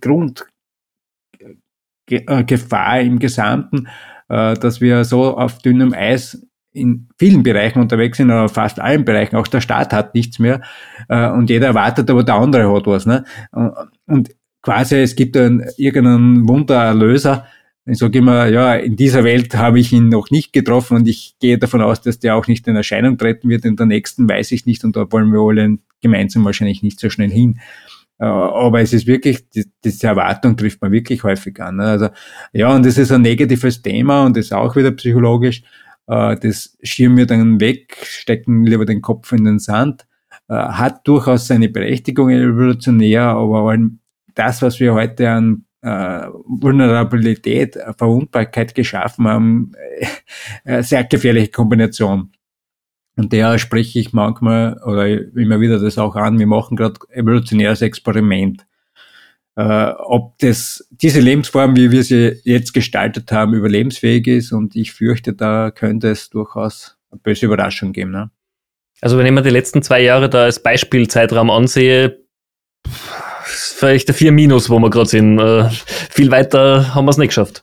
Grundgefahr 2.09 3.01
im 3.01 3.18
Gesamten, 3.18 3.88
äh, 4.29 4.55
dass 4.55 4.81
wir 4.81 5.05
so 5.05 5.37
auf 5.37 5.59
dünnem 5.59 5.92
Eis 5.92 6.47
in 6.78 7.08
vielen 7.18 7.42
Bereichen 7.42 7.80
unterwegs 7.80 8.18
sind, 8.18 8.30
oder 8.30 8.48
fast 8.48 8.80
allen 8.80 9.04
Bereichen. 9.04 9.36
Auch 9.36 9.48
der 9.48 9.60
Staat 9.60 9.92
hat 9.92 10.14
nichts 10.14 10.38
mehr 10.38 10.62
äh, 11.08 11.28
und 11.30 11.50
jeder 11.50 11.68
erwartet, 11.68 12.10
aber 12.10 12.24
der 12.24 12.36
andere 12.36 12.74
hat 12.74 12.86
was. 12.86 13.06
Ne? 13.06 13.24
Und 14.06 14.30
quasi 14.62 14.96
es 14.96 15.16
gibt 15.16 15.36
einen, 15.36 15.64
irgendeinen 15.76 16.48
Wundererlöser. 16.48 17.46
Ich 17.86 17.98
sage 17.98 18.18
immer, 18.18 18.48
ja, 18.48 18.74
in 18.74 18.96
dieser 18.96 19.24
Welt 19.24 19.56
habe 19.56 19.80
ich 19.80 19.92
ihn 19.92 20.10
noch 20.10 20.30
nicht 20.30 20.52
getroffen 20.52 20.98
und 20.98 21.08
ich 21.08 21.36
gehe 21.40 21.58
davon 21.58 21.80
aus, 21.80 22.02
dass 22.02 22.18
der 22.18 22.36
auch 22.36 22.46
nicht 22.46 22.68
in 22.68 22.76
Erscheinung 22.76 23.16
treten 23.16 23.48
wird. 23.48 23.64
In 23.64 23.76
der 23.76 23.86
nächsten 23.86 24.28
weiß 24.28 24.52
ich 24.52 24.66
nicht 24.66 24.84
und 24.84 24.94
da 24.94 25.10
wollen 25.10 25.32
wir 25.32 25.40
alle 25.40 25.78
gemeinsam 26.02 26.44
wahrscheinlich 26.44 26.82
nicht 26.82 27.00
so 27.00 27.08
schnell 27.08 27.30
hin. 27.30 27.60
Äh, 28.18 28.26
aber 28.26 28.80
es 28.80 28.92
ist 28.92 29.06
wirklich, 29.06 29.48
die, 29.50 29.64
diese 29.84 30.08
Erwartung 30.08 30.56
trifft 30.56 30.82
man 30.82 30.92
wirklich 30.92 31.22
häufig 31.24 31.60
an. 31.60 31.76
Ne? 31.76 31.84
Also, 31.84 32.08
ja, 32.52 32.74
und 32.74 32.84
das 32.84 32.98
ist 32.98 33.12
ein 33.12 33.22
negatives 33.22 33.80
Thema 33.80 34.26
und 34.26 34.36
ist 34.36 34.52
auch 34.52 34.76
wieder 34.76 34.90
psychologisch. 34.90 35.62
Äh, 36.09 36.37
das 36.40 36.77
schirmen 36.83 37.18
wir 37.18 37.27
dann 37.27 37.61
weg, 37.61 37.97
stecken 38.03 38.64
lieber 38.64 38.85
den 38.85 39.03
Kopf 39.03 39.33
in 39.33 39.44
den 39.44 39.59
Sand, 39.59 40.07
äh, 40.49 40.55
hat 40.55 41.07
durchaus 41.07 41.47
seine 41.47 41.68
Berechtigung 41.68 42.31
evolutionär, 42.31 43.23
aber 43.23 43.77
das, 44.35 44.62
was 44.62 44.81
wir 44.81 44.94
heute 44.94 45.31
an 45.31 45.64
äh, 45.83 46.27
Vulnerabilität, 46.47 47.77
äh, 47.77 47.92
Verwundbarkeit 47.97 48.75
geschaffen 48.75 49.29
haben, 49.29 49.73
sehr 50.81 51.05
gefährliche 51.05 51.51
Kombination. 51.51 52.33
Und 53.16 53.33
der 53.33 53.59
spreche 53.59 53.99
ich 53.99 54.12
manchmal 54.12 54.81
oder 54.85 55.09
immer 55.09 55.61
wieder 55.61 55.81
das 55.81 55.99
auch 55.99 56.14
an, 56.14 56.38
wir 56.38 56.47
machen 56.47 56.77
gerade 56.77 57.01
evolutionäres 57.11 57.83
Experiment 57.83 58.67
äh, 59.59 59.92
ob 59.99 60.38
das, 60.38 60.87
diese 60.92 61.18
Lebensform, 61.18 61.75
wie 61.75 61.90
wir 61.90 62.05
sie 62.05 62.40
jetzt 62.44 62.73
gestaltet 62.73 63.33
haben, 63.33 63.55
überlebensfähig 63.55 64.29
ist. 64.29 64.53
Und 64.53 64.77
ich 64.77 64.92
fürchte, 64.92 65.33
da 65.33 65.73
könnte 65.73 66.11
es 66.11 66.31
durchaus 66.31 66.97
eine 67.11 67.21
böse 67.21 67.47
Überraschung 67.47 67.92
geben. 67.92 68.12
Ne? 68.12 68.31
Also 69.01 69.18
wenn 69.18 69.27
ich 69.27 69.33
mir 69.33 69.42
die 69.42 69.51
letzten 69.51 69.83
zwei 69.83 70.01
Jahre 70.01 70.31
da 70.31 70.44
als 70.44 70.62
Beispielzeitraum 70.62 71.51
ansehe, 71.51 72.21
vielleicht 73.78 74.08
der 74.08 74.14
4 74.14 74.32
Minus, 74.32 74.68
wo 74.68 74.78
wir 74.80 74.90
gerade 74.90 75.08
sind. 75.08 75.38
Äh, 75.38 75.68
viel 76.10 76.30
weiter 76.32 76.94
haben 76.94 77.04
wir 77.04 77.10
es 77.10 77.16
nicht 77.16 77.28
geschafft. 77.28 77.62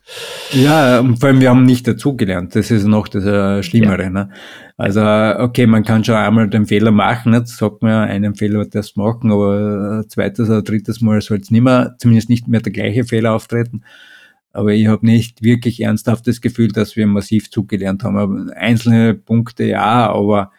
Ja, 0.54 1.02
und 1.02 1.20
vor 1.20 1.28
allem 1.28 1.42
wir 1.42 1.50
haben 1.50 1.66
nicht 1.66 1.88
dazugelernt. 1.88 2.56
Das 2.56 2.72
ist 2.72 2.86
noch 2.86 3.10
das 3.10 3.26
äh, 3.26 3.62
Schlimmere. 3.64 4.04
Ja. 4.04 4.10
Ne? 4.10 4.30
Also, 4.78 5.02
okay, 5.02 5.68
man 5.68 5.84
kann 5.84 6.06
schon 6.06 6.16
einmal 6.16 6.50
den 6.50 6.66
Fehler 6.66 6.92
machen, 6.92 7.34
jetzt 7.34 7.58
sagt 7.58 7.82
man, 7.82 8.10
einen 8.10 8.36
Fehler 8.36 8.66
das 8.66 8.96
machen, 8.96 9.32
aber 9.32 10.04
zweites 10.08 10.50
oder 10.50 10.62
drittes 10.62 11.02
Mal 11.02 11.22
soll 11.22 11.40
es 11.40 11.52
nicht 11.52 11.62
mehr, 11.62 11.96
zumindest 12.00 12.30
nicht 12.30 12.48
mehr 12.48 12.62
der 12.62 12.74
gleiche 12.74 13.04
Fehler 13.04 13.34
auftreten. 13.34 13.84
Aber 14.52 14.72
ich 14.72 14.88
habe 14.88 15.06
nicht 15.06 15.42
wirklich 15.44 15.82
ernsthaft 15.82 16.28
das 16.28 16.40
Gefühl, 16.40 16.70
dass 16.70 16.96
wir 16.96 17.08
massiv 17.08 17.52
zugelernt 17.52 18.04
haben. 18.04 18.18
Aber 18.18 18.56
einzelne 18.56 19.14
Punkte 19.14 19.66
ja, 19.66 20.10
aber 20.10 20.52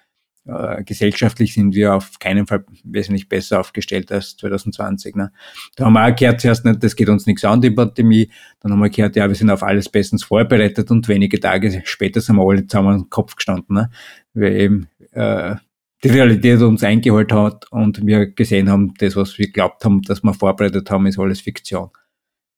äh, 0.46 0.84
gesellschaftlich 0.84 1.54
sind 1.54 1.74
wir 1.74 1.94
auf 1.94 2.18
keinen 2.18 2.46
Fall 2.46 2.64
wesentlich 2.84 3.28
besser 3.28 3.60
aufgestellt 3.60 4.12
als 4.12 4.36
2020. 4.36 5.16
Ne? 5.16 5.32
Da 5.76 5.86
haben 5.86 5.92
wir 5.94 6.06
auch 6.06 6.14
gehört 6.14 6.40
zuerst 6.40 6.64
nicht, 6.64 6.82
das 6.82 6.94
geht 6.96 7.08
uns 7.08 7.26
nichts 7.26 7.44
an, 7.44 7.60
die 7.60 7.70
Pandemie. 7.70 8.30
Dann 8.60 8.72
haben 8.72 8.80
wir 8.80 8.90
gehört, 8.90 9.16
ja, 9.16 9.28
wir 9.28 9.34
sind 9.34 9.50
auf 9.50 9.62
alles 9.62 9.88
bestens 9.88 10.24
vorbereitet 10.24 10.90
und 10.90 11.08
wenige 11.08 11.40
Tage 11.40 11.82
später 11.84 12.20
sind 12.20 12.36
wir 12.36 12.48
alle 12.48 12.66
zusammen 12.66 12.94
am 12.94 13.10
Kopf 13.10 13.36
gestanden, 13.36 13.74
ne? 13.74 13.90
weil 14.34 14.56
eben 14.56 14.88
äh, 15.12 15.56
die 16.04 16.08
Realität 16.08 16.60
uns 16.60 16.84
eingeholt 16.84 17.32
hat 17.32 17.70
und 17.72 18.06
wir 18.06 18.26
gesehen 18.26 18.70
haben, 18.70 18.94
das, 18.98 19.16
was 19.16 19.38
wir 19.38 19.50
glaubt 19.50 19.84
haben, 19.84 20.02
dass 20.02 20.22
wir 20.22 20.34
vorbereitet 20.34 20.90
haben, 20.90 21.06
ist 21.06 21.18
alles 21.18 21.40
Fiktion. 21.40 21.90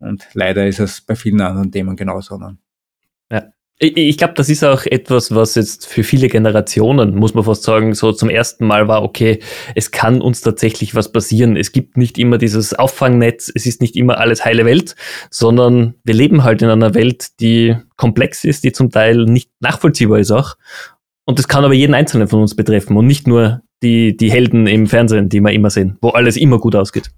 Und 0.00 0.28
leider 0.34 0.66
ist 0.66 0.80
es 0.80 1.00
bei 1.00 1.16
vielen 1.16 1.40
anderen 1.40 1.72
Themen 1.72 1.96
genauso. 1.96 2.36
Ne? 2.36 2.58
Ja. 3.30 3.52
Ich 3.80 4.18
glaube, 4.18 4.34
das 4.34 4.48
ist 4.48 4.64
auch 4.64 4.86
etwas, 4.86 5.32
was 5.32 5.54
jetzt 5.54 5.86
für 5.86 6.02
viele 6.02 6.26
Generationen, 6.26 7.14
muss 7.14 7.34
man 7.34 7.44
fast 7.44 7.62
sagen, 7.62 7.94
so 7.94 8.10
zum 8.10 8.28
ersten 8.28 8.66
Mal 8.66 8.88
war, 8.88 9.04
okay, 9.04 9.38
es 9.76 9.92
kann 9.92 10.20
uns 10.20 10.40
tatsächlich 10.40 10.96
was 10.96 11.12
passieren. 11.12 11.56
Es 11.56 11.70
gibt 11.70 11.96
nicht 11.96 12.18
immer 12.18 12.38
dieses 12.38 12.74
Auffangnetz, 12.74 13.52
es 13.54 13.66
ist 13.66 13.80
nicht 13.80 13.94
immer 13.94 14.18
alles 14.18 14.44
heile 14.44 14.64
Welt, 14.64 14.96
sondern 15.30 15.94
wir 16.02 16.14
leben 16.14 16.42
halt 16.42 16.60
in 16.60 16.70
einer 16.70 16.94
Welt, 16.94 17.38
die 17.38 17.76
komplex 17.96 18.42
ist, 18.42 18.64
die 18.64 18.72
zum 18.72 18.90
Teil 18.90 19.26
nicht 19.26 19.50
nachvollziehbar 19.60 20.18
ist 20.18 20.32
auch. 20.32 20.56
Und 21.24 21.38
das 21.38 21.46
kann 21.46 21.64
aber 21.64 21.74
jeden 21.74 21.94
Einzelnen 21.94 22.26
von 22.26 22.40
uns 22.40 22.56
betreffen 22.56 22.96
und 22.96 23.06
nicht 23.06 23.28
nur 23.28 23.62
die, 23.82 24.16
die 24.16 24.32
Helden 24.32 24.66
im 24.66 24.88
Fernsehen, 24.88 25.28
die 25.28 25.40
wir 25.40 25.52
immer 25.52 25.70
sehen, 25.70 25.98
wo 26.00 26.08
alles 26.08 26.36
immer 26.36 26.58
gut 26.58 26.74
ausgeht. 26.74 27.12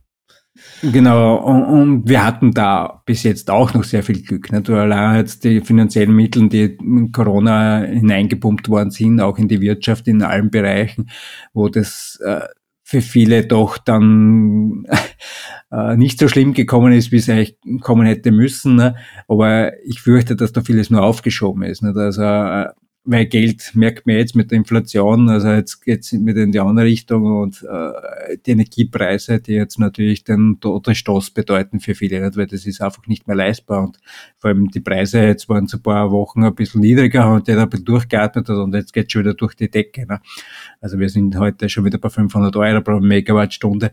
Genau, 0.83 1.37
und, 1.37 1.63
und, 1.65 2.09
wir 2.09 2.25
hatten 2.25 2.53
da 2.53 3.03
bis 3.05 3.23
jetzt 3.23 3.51
auch 3.51 3.75
noch 3.75 3.85
sehr 3.85 4.03
viel 4.03 4.23
Glück. 4.23 4.51
Weil 4.51 4.71
allein 4.71 5.17
jetzt 5.17 5.45
die 5.45 5.61
finanziellen 5.61 6.15
Mittel, 6.15 6.49
die 6.49 6.77
in 6.81 7.13
Corona 7.13 7.83
hineingepumpt 7.83 8.69
worden 8.69 8.91
sind, 8.91 9.21
auch 9.21 9.39
in 9.39 9.49
die 9.49 9.61
Wirtschaft, 9.61 10.09
in 10.09 10.23
allen 10.23 10.51
Bereichen, 10.51 11.11
wo 11.53 11.69
das 11.69 12.19
äh, 12.25 12.41
für 12.83 13.03
viele 13.03 13.47
doch 13.47 13.79
dann 13.79 14.85
äh, 15.71 15.97
nicht 15.97 16.19
so 16.19 16.29
schlimm 16.29 16.55
gekommen 16.55 16.93
ist, 16.93 17.13
wie 17.13 17.17
es 17.17 17.29
eigentlich 17.29 17.57
kommen 17.83 18.07
hätte 18.07 18.33
müssen. 18.33 18.77
Ne? 18.77 18.97
Aber 19.29 19.73
ich 19.85 20.01
fürchte, 20.01 20.35
dass 20.35 20.53
da 20.53 20.63
vieles 20.63 20.91
nur 20.91 21.03
aufgeschoben 21.03 21.63
ist. 21.63 21.83
Nicht? 21.83 21.97
Also 21.97 22.23
äh, 22.23 22.69
weil 23.05 23.27
Geld 23.27 23.73
merkt 23.75 24.07
man 24.07 24.17
jetzt 24.17 24.37
mit 24.37 24.51
der 24.51 24.59
Inflation, 24.59 25.31
also 25.31 25.49
jetzt 25.49 25.81
geht's 25.81 26.13
mit 26.13 26.37
in 26.37 26.53
die 26.53 26.61
andere 26.61 26.85
Richtung 26.85 27.25
und 27.25 27.63
äh, 27.63 28.37
die 28.45 28.51
Energiepreise, 28.51 29.41
die 29.41 29.55
jetzt 29.55 29.79
natürlich 29.79 30.23
den 30.25 30.59
Todesstoß 30.61 31.31
bedeuten 31.31 31.81
für 31.81 31.95
viele, 31.95 32.21
nicht? 32.21 32.37
weil 32.37 32.47
das 32.47 32.67
ist 32.67 32.83
einfach 32.83 33.07
nicht 33.07 33.27
mehr 33.27 33.37
leistbar 33.37 33.85
und 33.85 33.99
vor 34.37 34.49
allem 34.49 34.69
die 34.69 34.81
Preise 34.81 35.23
jetzt 35.23 35.49
waren 35.49 35.67
zu 35.67 35.79
ein 35.79 35.83
paar 35.83 36.11
Wochen 36.11 36.45
ein 36.45 36.55
bisschen 36.55 36.83
niedriger 36.83 37.33
und 37.33 37.49
der 37.49 37.57
hat 37.57 37.63
ein 37.63 37.71
bisschen 37.71 37.87
durchgeatmet 37.87 38.51
und 38.51 38.75
jetzt 38.75 38.93
geht's 38.93 39.13
schon 39.13 39.23
wieder 39.23 39.35
durch 39.35 39.55
die 39.55 39.71
Decke. 39.71 40.07
Ne? 40.07 40.21
Also 40.81 40.99
wir 40.99 41.09
sind 41.09 41.37
heute 41.39 41.71
schon 41.71 41.87
wieder 41.87 41.99
bei 41.99 42.11
500 42.11 42.55
Euro 42.57 42.83
pro 42.83 43.01
Megawattstunde 43.01 43.93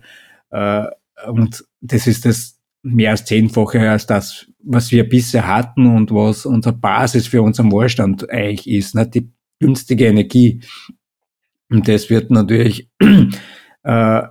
äh, 0.50 0.84
und 1.28 1.64
das 1.80 2.08
ist 2.08 2.26
das 2.26 2.57
mehr 2.88 3.12
als 3.12 3.26
zehnfache 3.26 3.90
als 3.90 4.06
das, 4.06 4.48
was 4.64 4.92
wir 4.92 5.08
bisher 5.08 5.48
hatten 5.48 5.86
und 5.86 6.12
was 6.12 6.46
unsere 6.46 6.76
Basis 6.76 7.28
für 7.28 7.42
unseren 7.42 7.72
Wohlstand 7.72 8.30
eigentlich 8.30 8.68
ist, 8.70 8.96
ne? 8.96 9.08
die 9.08 9.32
günstige 9.60 10.08
Energie. 10.08 10.62
Und 11.70 11.88
das 11.88 12.10
wird 12.10 12.32
natürlich, 12.32 12.90
äh, 13.84 14.22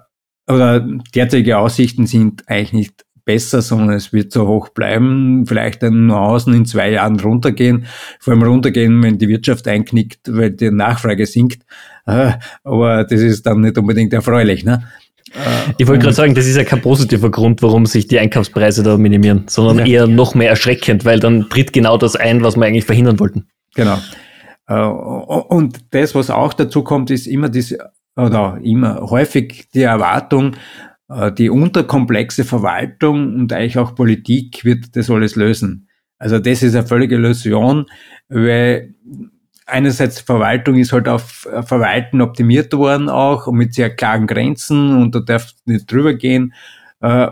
oder 0.49 0.81
derzeitige 1.15 1.59
Aussichten 1.59 2.07
sind 2.07 2.49
eigentlich 2.49 2.73
nicht 2.73 3.07
besser, 3.25 3.61
sondern 3.61 3.97
es 3.97 4.13
wird 4.13 4.33
so 4.33 4.47
hoch 4.47 4.69
bleiben, 4.69 5.45
vielleicht 5.47 5.83
dann 5.83 6.07
nur 6.07 6.21
außen 6.21 6.55
in 6.55 6.65
zwei 6.65 6.93
Jahren 6.93 7.19
runtergehen, 7.19 7.87
vor 8.21 8.33
allem 8.33 8.45
runtergehen, 8.45 9.03
wenn 9.03 9.19
die 9.19 9.29
Wirtschaft 9.29 9.67
einknickt, 9.67 10.21
weil 10.33 10.53
die 10.53 10.71
Nachfrage 10.71 11.27
sinkt. 11.27 11.63
Äh, 12.07 12.35
aber 12.63 13.05
das 13.05 13.21
ist 13.21 13.45
dann 13.45 13.63
nicht 13.63 13.77
unbedingt 13.77 14.13
erfreulich. 14.13 14.65
Ne? 14.65 14.85
Ich 15.77 15.87
wollte 15.87 16.03
gerade 16.03 16.15
sagen, 16.15 16.35
das 16.35 16.47
ist 16.47 16.57
ja 16.57 16.65
kein 16.65 16.81
positiver 16.81 17.31
Grund, 17.31 17.63
warum 17.63 17.87
sich 17.87 18.07
die 18.07 18.19
Einkaufspreise 18.19 18.83
da 18.83 18.97
minimieren, 18.97 19.45
sondern 19.49 19.79
ja. 19.79 19.87
eher 19.87 20.07
noch 20.07 20.35
mehr 20.35 20.51
erschreckend, 20.51 21.05
weil 21.05 21.21
dann 21.21 21.49
tritt 21.51 21.73
genau 21.73 21.99
das 21.99 22.17
ein, 22.17 22.43
was 22.43 22.57
wir 22.57 22.65
eigentlich 22.65 22.85
verhindern 22.85 23.19
wollten. 23.19 23.49
Genau. 23.75 23.99
Äh, 24.69 24.75
und 24.79 25.81
das, 25.91 26.15
was 26.15 26.31
auch 26.31 26.55
dazu 26.55 26.83
kommt, 26.83 27.11
ist 27.11 27.27
immer 27.27 27.49
diese, 27.49 27.79
oder 28.17 28.59
immer 28.63 29.01
häufig 29.11 29.69
die 29.75 29.83
Erwartung, 29.83 30.57
äh, 31.09 31.33
die 31.33 31.51
unterkomplexe 31.51 32.45
Verwaltung 32.45 33.35
und 33.35 33.53
eigentlich 33.53 33.79
auch 33.79 33.95
Politik 33.95 34.65
wird 34.65 34.97
das 34.97 35.11
alles 35.11 35.37
lösen. 35.37 35.89
Also 36.19 36.39
das 36.39 36.63
ist 36.63 36.75
eine 36.75 36.87
völlige 36.87 37.17
Illusion, 37.17 37.87
weil 38.29 38.95
einerseits 39.67 40.21
Verwaltung 40.21 40.77
ist 40.77 40.93
halt 40.93 41.09
auf 41.09 41.49
Verwalten 41.65 42.21
optimiert 42.21 42.73
worden 42.73 43.09
auch 43.09 43.47
und 43.47 43.57
mit 43.57 43.75
sehr 43.75 43.95
klaren 43.95 44.27
Grenzen 44.27 44.97
und 44.97 45.15
da 45.15 45.21
darf 45.21 45.53
nicht 45.65 45.91
drüber 45.91 46.15
gehen. 46.15 46.55
Äh, 47.01 47.29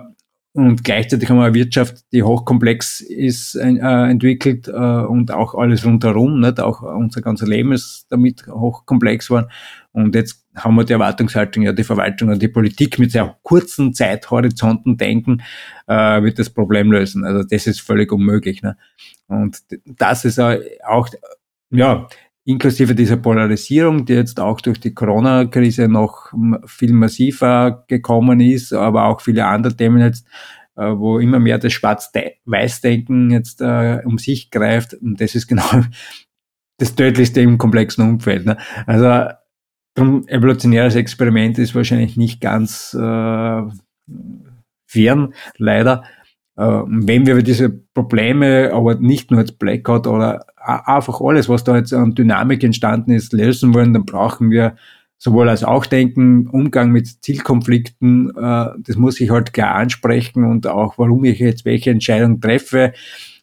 und 0.56 0.84
gleichzeitig 0.84 1.28
haben 1.28 1.38
wir 1.38 1.46
eine 1.46 1.54
Wirtschaft, 1.54 2.04
die 2.12 2.22
hochkomplex 2.22 3.00
ist, 3.00 3.56
äh, 3.56 3.64
entwickelt 3.64 4.68
äh, 4.68 4.70
und 4.70 5.32
auch 5.32 5.56
alles 5.56 5.84
rundherum, 5.84 6.38
nicht? 6.38 6.60
auch 6.60 6.82
unser 6.82 7.22
ganzer 7.22 7.46
Leben 7.46 7.72
ist 7.72 8.06
damit 8.10 8.46
hochkomplex 8.46 9.26
geworden. 9.26 9.48
Und 9.90 10.14
jetzt 10.14 10.46
haben 10.54 10.76
wir 10.76 10.84
die 10.84 10.92
Erwartungshaltung, 10.92 11.64
ja, 11.64 11.72
die 11.72 11.82
Verwaltung 11.82 12.28
und 12.28 12.40
die 12.40 12.46
Politik 12.46 13.00
mit 13.00 13.10
sehr 13.10 13.36
kurzen 13.42 13.94
Zeithorizonten 13.94 14.96
denken, 14.96 15.42
äh, 15.88 16.22
wird 16.22 16.38
das 16.38 16.50
Problem 16.50 16.92
lösen. 16.92 17.24
Also 17.24 17.42
das 17.42 17.66
ist 17.66 17.80
völlig 17.80 18.12
unmöglich. 18.12 18.62
Ne? 18.62 18.76
Und 19.26 19.58
das 19.84 20.24
ist 20.24 20.38
auch, 20.38 21.08
ja, 21.70 22.06
inklusive 22.44 22.94
dieser 22.94 23.16
Polarisierung, 23.16 24.04
die 24.04 24.14
jetzt 24.14 24.38
auch 24.38 24.60
durch 24.60 24.78
die 24.78 24.94
Corona-Krise 24.94 25.88
noch 25.88 26.32
viel 26.66 26.92
massiver 26.92 27.84
gekommen 27.88 28.40
ist, 28.40 28.72
aber 28.72 29.06
auch 29.06 29.20
viele 29.20 29.46
andere 29.46 29.74
Themen 29.74 30.00
jetzt, 30.00 30.26
äh, 30.76 30.84
wo 30.84 31.18
immer 31.18 31.38
mehr 31.38 31.58
das 31.58 31.72
Schwarz-Weiß-Denken 31.72 33.30
jetzt 33.30 33.60
äh, 33.60 34.02
um 34.04 34.18
sich 34.18 34.50
greift. 34.50 34.94
Und 34.94 35.20
das 35.20 35.34
ist 35.34 35.46
genau 35.46 35.64
das 36.78 36.94
Tödlichste 36.94 37.40
im 37.40 37.56
komplexen 37.56 38.06
Umfeld. 38.08 38.44
Ne? 38.44 38.58
Also 38.86 39.32
drum 39.94 40.26
evolutionäres 40.28 40.96
Experiment 40.96 41.58
ist 41.58 41.74
wahrscheinlich 41.74 42.16
nicht 42.16 42.40
ganz 42.40 42.94
äh, 42.94 43.62
fern, 44.86 45.34
leider. 45.56 46.04
Äh, 46.56 46.62
wenn 46.86 47.26
wir 47.26 47.42
diese 47.42 47.70
Probleme, 47.70 48.70
aber 48.72 48.94
nicht 48.96 49.30
nur 49.30 49.40
als 49.40 49.52
Blackout 49.52 50.06
oder 50.06 50.46
einfach 50.56 51.20
alles, 51.20 51.48
was 51.48 51.64
da 51.64 51.76
jetzt 51.76 51.92
an 51.92 52.14
Dynamik 52.14 52.62
entstanden 52.64 53.12
ist, 53.12 53.32
lösen 53.32 53.74
wollen, 53.74 53.92
dann 53.92 54.04
brauchen 54.04 54.50
wir 54.50 54.76
sowohl 55.18 55.48
als 55.48 55.64
auch 55.64 55.86
denken, 55.86 56.48
Umgang 56.48 56.90
mit 56.90 57.22
Zielkonflikten, 57.22 58.30
äh, 58.36 58.68
das 58.78 58.96
muss 58.96 59.20
ich 59.20 59.30
halt 59.30 59.52
klar 59.52 59.74
ansprechen 59.74 60.44
und 60.44 60.66
auch, 60.66 60.98
warum 60.98 61.24
ich 61.24 61.38
jetzt 61.38 61.64
welche 61.64 61.90
Entscheidung 61.90 62.40
treffe. 62.40 62.92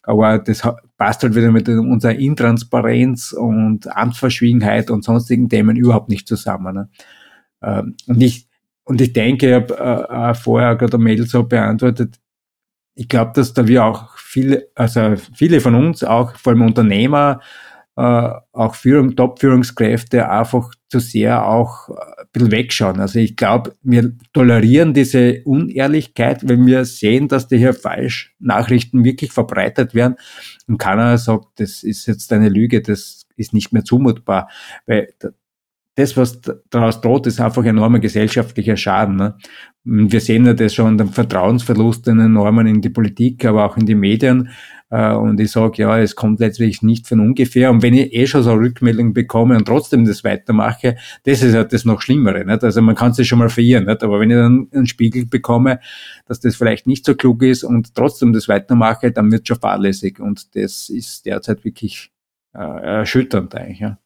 Aber 0.03 0.39
das 0.39 0.67
passt 0.97 1.23
halt 1.23 1.35
wieder 1.35 1.51
mit 1.51 1.67
unserer 1.69 2.15
Intransparenz 2.15 3.33
und 3.33 3.87
Amtsverschwiegenheit 3.95 4.89
und 4.89 5.03
sonstigen 5.03 5.49
Themen 5.49 5.75
überhaupt 5.75 6.09
nicht 6.09 6.27
zusammen. 6.27 6.75
Ne? 6.75 6.89
Ähm, 7.61 7.95
und 8.07 8.21
ich, 8.21 8.47
und 8.83 8.99
ich 9.01 9.13
denke, 9.13 9.47
ich 9.47 9.53
habe 9.53 9.77
äh, 10.09 10.33
vorher 10.33 10.75
gerade 10.75 10.95
eine 10.95 11.03
Mail 11.03 11.25
so 11.25 11.43
beantwortet, 11.43 12.19
ich 12.95 13.07
glaube, 13.07 13.31
dass 13.35 13.53
da 13.53 13.67
wir 13.67 13.85
auch 13.85 14.17
viele, 14.17 14.67
also 14.75 15.15
viele 15.33 15.61
von 15.61 15.75
uns, 15.75 16.03
auch 16.03 16.35
vor 16.35 16.53
allem 16.53 16.61
Unternehmer, 16.61 17.39
äh, 17.95 18.29
auch 18.53 18.75
Führung, 18.75 19.15
Top-Führungskräfte 19.15 20.29
einfach 20.29 20.71
zu 20.89 20.99
sehr 20.99 21.45
auch 21.45 21.89
ein 21.89 22.27
bisschen 22.31 22.51
wegschauen. 22.51 22.99
Also 22.99 23.19
ich 23.19 23.35
glaube, 23.35 23.73
wir 23.81 24.13
tolerieren 24.33 24.93
diese 24.93 25.41
Unehrlichkeit, 25.43 26.47
wenn 26.47 26.65
wir 26.65 26.85
sehen, 26.85 27.27
dass 27.27 27.47
die 27.47 27.57
hier 27.57 27.73
falsch 27.73 28.35
Nachrichten 28.39 29.03
wirklich 29.03 29.31
verbreitet 29.31 29.93
werden 29.93 30.15
und 30.67 30.77
keiner 30.77 31.17
sagt, 31.17 31.59
das 31.59 31.83
ist 31.83 32.07
jetzt 32.07 32.31
eine 32.33 32.49
Lüge, 32.49 32.81
das 32.81 33.23
ist 33.35 33.53
nicht 33.53 33.73
mehr 33.73 33.83
zumutbar. 33.83 34.49
Weil 34.85 35.13
das, 35.95 36.15
was 36.15 36.41
daraus 36.69 37.01
droht, 37.01 37.27
ist 37.27 37.41
einfach 37.41 37.65
enormer 37.65 37.99
gesellschaftlicher 37.99 38.77
Schaden. 38.77 39.17
Ne? 39.17 39.35
Wir 39.83 40.21
sehen 40.21 40.45
ja 40.45 40.53
das 40.53 40.73
schon, 40.73 40.97
den 40.97 41.09
Vertrauensverlust, 41.09 42.07
den 42.07 42.19
enormen 42.19 42.67
in 42.67 42.81
die 42.81 42.89
Politik, 42.89 43.43
aber 43.45 43.65
auch 43.65 43.77
in 43.77 43.85
die 43.85 43.95
Medien. 43.95 44.49
Äh, 44.89 45.13
und 45.13 45.39
ich 45.39 45.51
sage, 45.51 45.81
ja, 45.81 45.97
es 45.99 46.15
kommt 46.15 46.39
letztlich 46.39 46.81
nicht 46.81 47.07
von 47.07 47.19
ungefähr. 47.19 47.71
Und 47.71 47.81
wenn 47.81 47.93
ich 47.93 48.13
eh 48.13 48.27
schon 48.27 48.43
so 48.43 48.51
eine 48.51 48.61
Rückmeldung 48.61 49.13
bekomme 49.13 49.57
und 49.57 49.65
trotzdem 49.65 50.05
das 50.05 50.23
weitermache, 50.23 50.95
das 51.23 51.41
ist 51.43 51.53
ja 51.53 51.63
das 51.63 51.83
noch 51.83 52.01
Schlimmere. 52.01 52.45
Nicht? 52.45 52.63
Also 52.63 52.81
man 52.81 52.95
kann 52.95 53.13
sich 53.13 53.27
schon 53.27 53.39
mal 53.39 53.49
verirren. 53.49 53.85
Nicht? 53.85 54.03
Aber 54.03 54.19
wenn 54.19 54.29
ich 54.29 54.37
dann 54.37 54.67
einen 54.73 54.87
Spiegel 54.87 55.25
bekomme, 55.25 55.79
dass 56.25 56.39
das 56.39 56.55
vielleicht 56.55 56.87
nicht 56.87 57.05
so 57.05 57.15
klug 57.15 57.43
ist 57.43 57.63
und 57.63 57.95
trotzdem 57.95 58.33
das 58.33 58.47
weitermache, 58.47 59.11
dann 59.11 59.31
wird 59.31 59.47
schon 59.47 59.59
fahrlässig. 59.59 60.19
Und 60.19 60.55
das 60.55 60.89
ist 60.89 61.25
derzeit 61.25 61.65
wirklich 61.65 62.11
äh, 62.53 62.59
erschütternd 62.59 63.55
eigentlich. 63.55 63.79
Ja. 63.79 63.97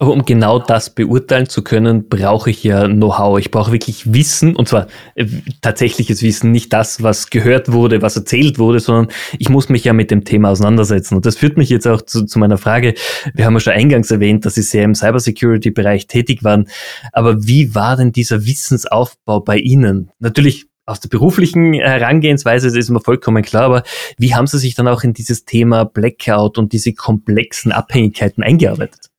Aber 0.00 0.12
um 0.12 0.24
genau 0.24 0.58
das 0.58 0.90
beurteilen 0.90 1.48
zu 1.48 1.62
können, 1.62 2.08
brauche 2.08 2.50
ich 2.50 2.64
ja 2.64 2.86
Know-how. 2.86 3.38
Ich 3.38 3.50
brauche 3.50 3.70
wirklich 3.70 4.12
Wissen, 4.12 4.56
und 4.56 4.68
zwar 4.68 4.88
äh, 5.14 5.26
tatsächliches 5.62 6.20
Wissen, 6.22 6.50
nicht 6.50 6.72
das, 6.72 7.02
was 7.02 7.30
gehört 7.30 7.70
wurde, 7.70 8.02
was 8.02 8.16
erzählt 8.16 8.58
wurde, 8.58 8.80
sondern 8.80 9.08
ich 9.38 9.48
muss 9.50 9.68
mich 9.68 9.84
ja 9.84 9.92
mit 9.92 10.10
dem 10.10 10.24
Thema 10.24 10.50
auseinandersetzen. 10.50 11.14
Und 11.14 11.26
das 11.26 11.36
führt 11.36 11.56
mich 11.56 11.68
jetzt 11.68 11.86
auch 11.86 12.02
zu, 12.02 12.26
zu 12.26 12.38
meiner 12.40 12.58
Frage. 12.58 12.94
Wir 13.34 13.46
haben 13.46 13.54
ja 13.54 13.60
schon 13.60 13.72
eingangs 13.72 14.10
erwähnt, 14.10 14.44
dass 14.44 14.56
Sie 14.56 14.62
sehr 14.62 14.82
im 14.82 14.96
Cybersecurity-Bereich 14.96 16.08
tätig 16.08 16.42
waren. 16.42 16.68
Aber 17.12 17.46
wie 17.46 17.74
war 17.74 17.96
denn 17.96 18.10
dieser 18.10 18.44
Wissensaufbau 18.44 19.40
bei 19.40 19.58
Ihnen? 19.58 20.10
Natürlich 20.18 20.66
aus 20.86 21.00
der 21.00 21.08
beruflichen 21.08 21.72
Herangehensweise, 21.72 22.66
das 22.66 22.76
ist 22.76 22.90
mir 22.90 23.00
vollkommen 23.00 23.42
klar, 23.42 23.64
aber 23.64 23.82
wie 24.18 24.34
haben 24.34 24.46
Sie 24.48 24.58
sich 24.58 24.74
dann 24.74 24.88
auch 24.88 25.02
in 25.02 25.14
dieses 25.14 25.44
Thema 25.44 25.84
Blackout 25.84 26.58
und 26.58 26.72
diese 26.72 26.92
komplexen 26.92 27.72
Abhängigkeiten 27.72 28.42
eingearbeitet? 28.42 29.13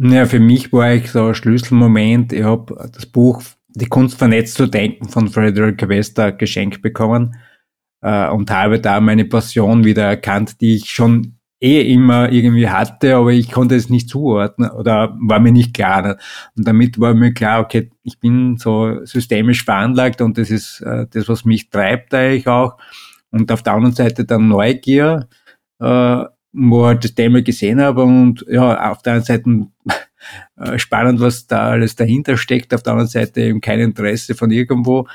Ja, 0.00 0.26
für 0.26 0.38
mich 0.38 0.72
war 0.72 0.92
ich 0.92 1.10
so 1.10 1.26
ein 1.26 1.34
Schlüsselmoment. 1.34 2.32
Ich 2.32 2.44
habe 2.44 2.88
das 2.92 3.06
Buch 3.06 3.42
Die 3.68 3.86
Kunst 3.86 4.16
vernetzt 4.16 4.54
zu 4.54 4.66
denken 4.66 5.08
von 5.08 5.28
Frederick 5.28 5.88
Wester 5.88 6.32
geschenkt 6.32 6.82
bekommen 6.82 7.36
äh, 8.00 8.28
und 8.28 8.50
habe 8.50 8.80
da 8.80 9.00
meine 9.00 9.24
Passion 9.24 9.84
wieder 9.84 10.04
erkannt, 10.04 10.60
die 10.60 10.76
ich 10.76 10.90
schon 10.90 11.38
eh 11.60 11.92
immer 11.92 12.30
irgendwie 12.30 12.68
hatte, 12.68 13.16
aber 13.16 13.32
ich 13.32 13.50
konnte 13.50 13.74
es 13.74 13.90
nicht 13.90 14.08
zuordnen 14.08 14.70
oder 14.70 15.16
war 15.20 15.40
mir 15.40 15.52
nicht 15.52 15.74
klar. 15.74 16.16
Und 16.56 16.66
damit 16.68 17.00
war 17.00 17.14
mir 17.14 17.34
klar, 17.34 17.60
okay, 17.60 17.90
ich 18.04 18.20
bin 18.20 18.56
so 18.56 19.04
systemisch 19.04 19.64
veranlagt 19.64 20.20
und 20.20 20.38
das 20.38 20.50
ist 20.50 20.80
äh, 20.82 21.06
das, 21.10 21.28
was 21.28 21.44
mich 21.44 21.70
treibt 21.70 22.14
eigentlich 22.14 22.46
auch. 22.46 22.78
Und 23.30 23.50
auf 23.52 23.62
der 23.62 23.74
anderen 23.74 23.94
Seite 23.94 24.24
dann 24.24 24.48
Neugier. 24.48 25.28
Äh, 25.80 26.24
wo 26.52 26.86
halt 26.86 27.04
das 27.04 27.14
Thema 27.14 27.42
gesehen 27.42 27.80
habe 27.80 28.02
und 28.04 28.44
ja, 28.48 28.90
auf 28.90 29.02
der 29.02 29.14
einen 29.14 29.24
Seite 29.24 29.66
äh, 30.56 30.78
spannend, 30.78 31.20
was 31.20 31.46
da 31.46 31.70
alles 31.70 31.96
dahinter 31.96 32.36
steckt, 32.36 32.74
auf 32.74 32.82
der 32.82 32.92
anderen 32.94 33.08
Seite 33.08 33.40
eben 33.42 33.60
kein 33.60 33.80
Interesse 33.80 34.34
von 34.34 34.50
irgendwo 34.50 35.06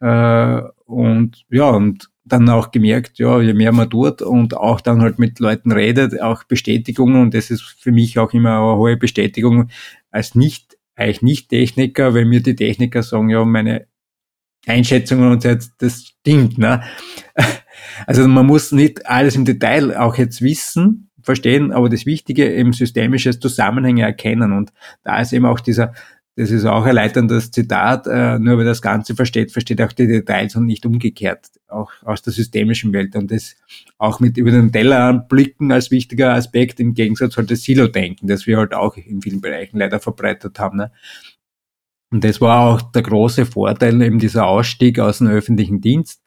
äh, 0.00 0.62
und 0.86 1.44
ja, 1.50 1.70
und 1.70 2.08
dann 2.24 2.48
auch 2.48 2.70
gemerkt, 2.70 3.18
ja, 3.18 3.40
je 3.40 3.54
mehr 3.54 3.72
man 3.72 3.90
tut 3.90 4.22
und 4.22 4.56
auch 4.56 4.80
dann 4.80 5.00
halt 5.00 5.18
mit 5.18 5.40
Leuten 5.40 5.72
redet, 5.72 6.20
auch 6.20 6.44
Bestätigungen 6.44 7.20
und 7.22 7.34
das 7.34 7.50
ist 7.50 7.62
für 7.62 7.92
mich 7.92 8.18
auch 8.18 8.32
immer 8.32 8.58
eine 8.58 8.76
hohe 8.76 8.96
Bestätigung 8.96 9.68
als 10.10 10.34
nicht, 10.34 10.76
eigentlich 10.94 11.22
nicht 11.22 11.48
Techniker, 11.48 12.14
wenn 12.14 12.28
mir 12.28 12.42
die 12.42 12.56
Techniker 12.56 13.02
sagen, 13.02 13.30
ja, 13.30 13.44
meine 13.44 13.86
Einschätzungen 14.66 15.32
und 15.32 15.42
so, 15.42 15.54
das 15.78 16.04
stimmt, 16.04 16.58
ne? 16.58 16.82
Also 18.06 18.26
man 18.28 18.46
muss 18.46 18.72
nicht 18.72 19.06
alles 19.06 19.34
im 19.34 19.44
Detail 19.44 19.96
auch 19.96 20.16
jetzt 20.16 20.42
wissen, 20.42 21.10
verstehen, 21.22 21.72
aber 21.72 21.88
das 21.88 22.06
Wichtige 22.06 22.46
im 22.46 22.72
systemisches 22.72 23.38
Zusammenhänge 23.38 24.02
erkennen. 24.02 24.52
Und 24.52 24.72
da 25.04 25.20
ist 25.20 25.32
eben 25.32 25.46
auch 25.46 25.60
dieser, 25.60 25.92
das 26.36 26.50
ist 26.50 26.64
auch 26.64 26.84
ein 26.84 26.94
leiterndes 26.94 27.50
Zitat, 27.50 28.06
äh, 28.06 28.38
nur 28.38 28.58
wer 28.58 28.64
das 28.64 28.80
Ganze 28.80 29.14
versteht, 29.14 29.52
versteht 29.52 29.82
auch 29.82 29.92
die 29.92 30.06
Details 30.06 30.54
und 30.56 30.66
nicht 30.66 30.86
umgekehrt, 30.86 31.46
auch 31.66 31.90
aus 32.04 32.22
der 32.22 32.32
systemischen 32.32 32.92
Welt. 32.92 33.16
Und 33.16 33.30
das 33.30 33.56
auch 33.98 34.20
mit 34.20 34.38
über 34.38 34.50
den 34.50 34.72
Tellerrand 34.72 35.28
blicken 35.28 35.72
als 35.72 35.90
wichtiger 35.90 36.34
Aspekt 36.34 36.80
im 36.80 36.94
Gegensatz 36.94 37.36
halt 37.36 37.50
das 37.50 37.62
Silo-Denken, 37.62 38.28
das 38.28 38.46
wir 38.46 38.56
halt 38.56 38.72
auch 38.72 38.96
in 38.96 39.20
vielen 39.20 39.40
Bereichen 39.40 39.78
leider 39.78 40.00
verbreitet 40.00 40.58
haben. 40.58 40.78
Ne? 40.78 40.92
Und 42.10 42.24
das 42.24 42.40
war 42.40 42.60
auch 42.66 42.80
der 42.80 43.02
große 43.02 43.46
Vorteil, 43.46 44.00
eben 44.00 44.18
dieser 44.18 44.46
Ausstieg 44.46 44.98
aus 44.98 45.18
dem 45.18 45.28
öffentlichen 45.28 45.80
Dienst 45.80 46.22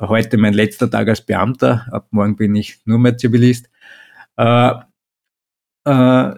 heute 0.00 0.36
mein 0.36 0.54
letzter 0.54 0.90
Tag 0.90 1.08
als 1.08 1.24
Beamter. 1.24 1.86
Ab 1.90 2.08
morgen 2.10 2.36
bin 2.36 2.54
ich 2.54 2.80
nur 2.84 2.98
mehr 2.98 3.16
Zivilist. 3.16 3.68
Äh, 4.36 4.70
äh, 5.84 6.34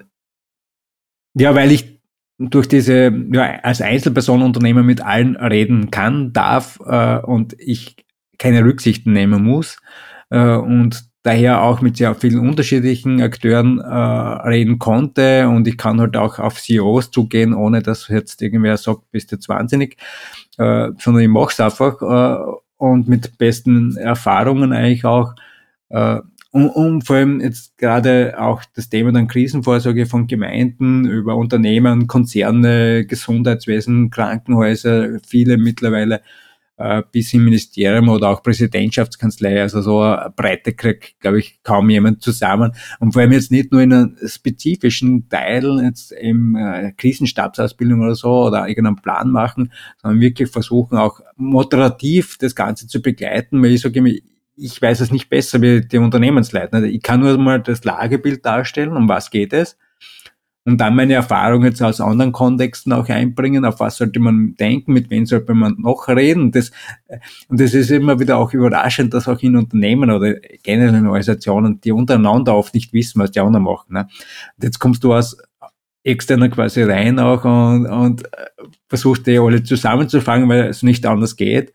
ja, 1.34 1.54
weil 1.54 1.70
ich 1.72 2.00
durch 2.38 2.68
diese, 2.68 3.12
ja, 3.32 3.60
als 3.62 3.82
Einzelpersonenunternehmer 3.82 4.82
mit 4.82 5.02
allen 5.02 5.36
reden 5.36 5.90
kann, 5.90 6.32
darf 6.32 6.78
äh, 6.86 7.18
und 7.18 7.54
ich 7.58 7.96
keine 8.38 8.64
Rücksichten 8.64 9.12
nehmen 9.12 9.44
muss 9.44 9.78
äh, 10.30 10.54
und 10.54 11.09
daher 11.22 11.62
auch 11.62 11.80
mit 11.80 11.96
sehr 11.96 12.14
vielen 12.14 12.40
unterschiedlichen 12.40 13.20
Akteuren 13.20 13.78
äh, 13.78 13.84
reden 13.84 14.78
konnte 14.78 15.48
und 15.48 15.68
ich 15.68 15.76
kann 15.76 16.00
halt 16.00 16.16
auch 16.16 16.38
auf 16.38 16.60
CEOs 16.60 17.10
zugehen, 17.10 17.52
ohne 17.52 17.82
dass 17.82 18.08
jetzt 18.08 18.40
irgendwer 18.40 18.76
sagt, 18.76 19.10
bist 19.10 19.30
du 19.30 19.36
jetzt 19.36 19.48
wahnsinnig, 19.48 19.96
äh, 20.58 20.88
sondern 20.98 21.22
ich 21.22 21.28
mache 21.28 21.52
es 21.52 21.60
einfach 21.60 22.00
äh, 22.00 22.52
und 22.78 23.08
mit 23.08 23.36
besten 23.36 23.96
Erfahrungen 23.96 24.72
eigentlich 24.72 25.04
auch. 25.04 25.34
Äh, 25.90 26.20
und, 26.52 26.70
und 26.70 27.06
vor 27.06 27.16
allem 27.16 27.40
jetzt 27.40 27.78
gerade 27.78 28.34
auch 28.38 28.62
das 28.74 28.88
Thema 28.88 29.12
dann 29.12 29.28
Krisenvorsorge 29.28 30.06
von 30.06 30.26
Gemeinden 30.26 31.04
über 31.04 31.36
Unternehmen, 31.36 32.08
Konzerne, 32.08 33.04
Gesundheitswesen, 33.06 34.10
Krankenhäuser, 34.10 35.20
viele 35.24 35.58
mittlerweile 35.58 36.22
bis 37.12 37.34
im 37.34 37.44
Ministerium 37.44 38.08
oder 38.08 38.30
auch 38.30 38.42
Präsidentschaftskanzlei. 38.42 39.60
Also 39.60 39.82
so 39.82 40.00
eine 40.00 40.32
Breite 40.34 40.72
kriegt, 40.72 41.20
glaube 41.20 41.40
ich, 41.40 41.62
kaum 41.62 41.90
jemand 41.90 42.22
zusammen. 42.22 42.72
Und 42.98 43.12
vor 43.12 43.22
allem 43.22 43.32
jetzt 43.32 43.50
nicht 43.50 43.70
nur 43.70 43.82
in 43.82 43.92
einem 43.92 44.16
spezifischen 44.26 45.28
Teil, 45.28 45.80
jetzt 45.82 46.12
im 46.12 46.56
äh, 46.56 46.92
Krisenstabsausbildung 46.92 48.00
oder 48.00 48.14
so 48.14 48.46
oder 48.46 48.66
irgendeinen 48.68 48.96
Plan 48.96 49.30
machen, 49.30 49.72
sondern 50.00 50.20
wirklich 50.20 50.50
versuchen 50.50 50.96
auch 50.96 51.20
moderativ 51.36 52.38
das 52.38 52.54
Ganze 52.54 52.86
zu 52.86 53.02
begleiten, 53.02 53.62
weil 53.62 53.72
ich 53.72 53.82
sage 53.82 53.98
immer, 53.98 54.10
ich 54.56 54.80
weiß 54.80 55.00
es 55.00 55.10
nicht 55.10 55.28
besser 55.28 55.60
wie 55.62 55.80
die 55.80 55.98
Unternehmensleiter. 55.98 56.82
Ich 56.82 57.02
kann 57.02 57.20
nur 57.20 57.36
mal 57.38 57.60
das 57.60 57.84
Lagebild 57.84 58.44
darstellen, 58.44 58.96
um 58.96 59.08
was 59.08 59.30
geht 59.30 59.52
es 59.52 59.76
und 60.66 60.78
dann 60.78 60.94
meine 60.94 61.14
Erfahrungen 61.14 61.64
jetzt 61.64 61.82
aus 61.82 62.00
anderen 62.00 62.32
Kontexten 62.32 62.92
auch 62.92 63.08
einbringen, 63.08 63.64
auf 63.64 63.80
was 63.80 63.96
sollte 63.96 64.20
man 64.20 64.54
denken, 64.56 64.92
mit 64.92 65.08
wem 65.10 65.24
sollte 65.24 65.54
man 65.54 65.76
noch 65.78 66.08
reden. 66.08 66.52
Das, 66.52 66.70
und 67.48 67.60
das 67.60 67.72
ist 67.72 67.90
immer 67.90 68.20
wieder 68.20 68.36
auch 68.36 68.52
überraschend, 68.52 69.14
dass 69.14 69.26
auch 69.26 69.40
in 69.40 69.56
Unternehmen 69.56 70.10
oder 70.10 70.34
generell 70.62 70.94
in 70.94 71.06
Organisationen, 71.06 71.80
die 71.80 71.92
untereinander 71.92 72.54
oft 72.54 72.74
nicht 72.74 72.92
wissen, 72.92 73.20
was 73.20 73.30
die 73.30 73.40
anderen 73.40 73.64
machen. 73.64 73.94
Ne? 73.94 74.00
Und 74.56 74.64
jetzt 74.64 74.78
kommst 74.78 75.02
du 75.02 75.14
aus 75.14 75.38
externer 76.02 76.48
quasi 76.48 76.82
rein 76.82 77.18
auch 77.18 77.44
und, 77.44 77.86
und 77.86 78.22
versuchst 78.88 79.26
die 79.26 79.38
alle 79.38 79.62
zusammenzufangen, 79.62 80.48
weil 80.48 80.68
es 80.68 80.82
nicht 80.82 81.04
anders 81.06 81.36
geht, 81.36 81.72